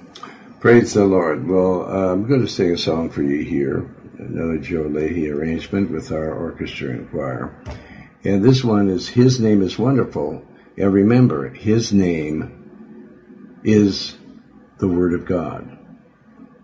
Praise 0.67 0.95
the 0.95 1.05
Lord. 1.05 1.47
Well, 1.47 1.83
uh, 1.83 2.12
I'm 2.12 2.27
going 2.27 2.41
to 2.41 2.49
sing 2.49 2.73
a 2.73 2.77
song 2.77 3.09
for 3.09 3.23
you 3.23 3.45
here, 3.45 3.89
another 4.19 4.59
Joe 4.59 4.83
Leahy 4.83 5.31
arrangement 5.31 5.93
with 5.93 6.11
our 6.11 6.35
orchestra 6.35 6.89
and 6.89 7.09
choir. 7.09 7.55
And 8.25 8.43
this 8.43 8.64
one 8.64 8.89
is 8.89 9.07
His 9.07 9.39
Name 9.39 9.62
is 9.62 9.79
Wonderful. 9.79 10.45
And 10.77 10.93
remember, 10.93 11.51
His 11.51 11.93
name 11.93 13.61
is 13.62 14.17
the 14.79 14.89
Word 14.89 15.14
of 15.14 15.25
God. 15.25 15.79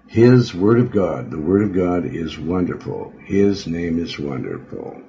His 0.09 0.53
Word 0.53 0.81
of 0.81 0.91
God, 0.91 1.31
the 1.31 1.39
Word 1.39 1.63
of 1.63 1.73
God 1.73 2.05
is 2.05 2.37
wonderful. 2.37 3.15
His 3.25 3.69
name 3.69 4.01
is 4.01 4.19
wonderful. 4.19 5.01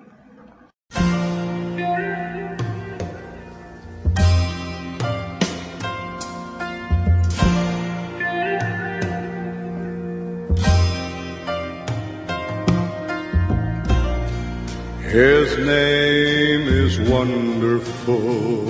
His 15.14 15.56
name 15.60 16.68
is 16.68 17.00
wonderful. 17.00 18.66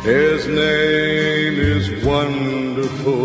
His 0.00 0.46
name 0.46 1.54
is 1.74 2.02
wonderful. 2.02 3.18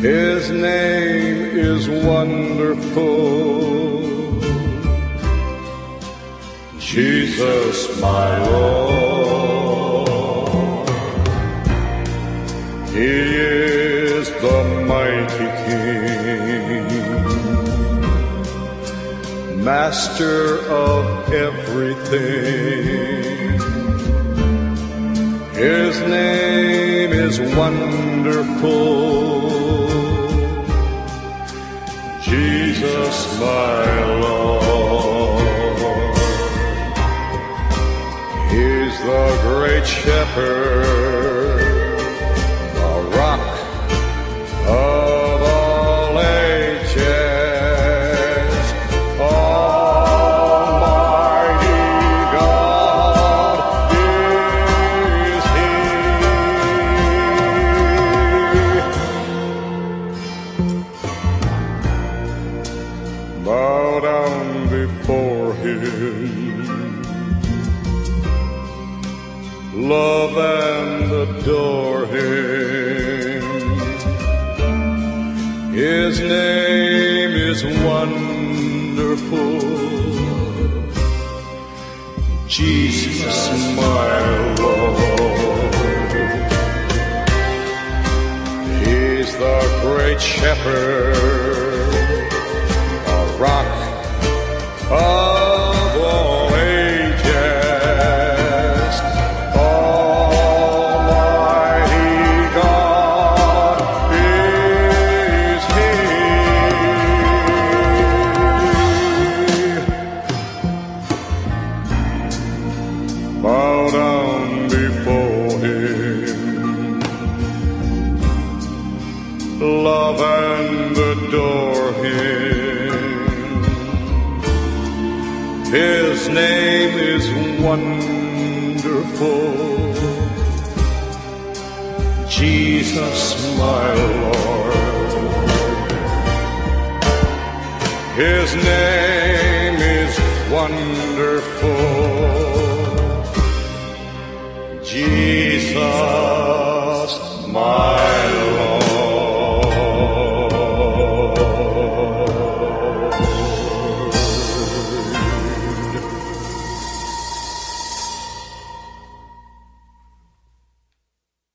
His 0.00 0.50
name 0.50 1.58
is 1.70 1.88
wonderful. 1.88 3.12
Jesus, 6.80 8.00
my 8.00 8.46
Lord. 8.48 10.08
He 12.88 13.36
is 13.36 14.28
the 14.42 14.84
mighty 14.88 15.21
Master 19.62 20.58
of 20.68 21.32
everything. 21.32 22.82
His 25.54 26.00
name 26.00 27.12
is 27.12 27.38
wonderful. 27.54 29.12
Jesus, 32.22 33.38
my 33.38 34.04
Lord. 34.20 35.42
He's 38.50 38.98
the 38.98 39.38
great 39.42 39.86
shepherd, 39.86 41.31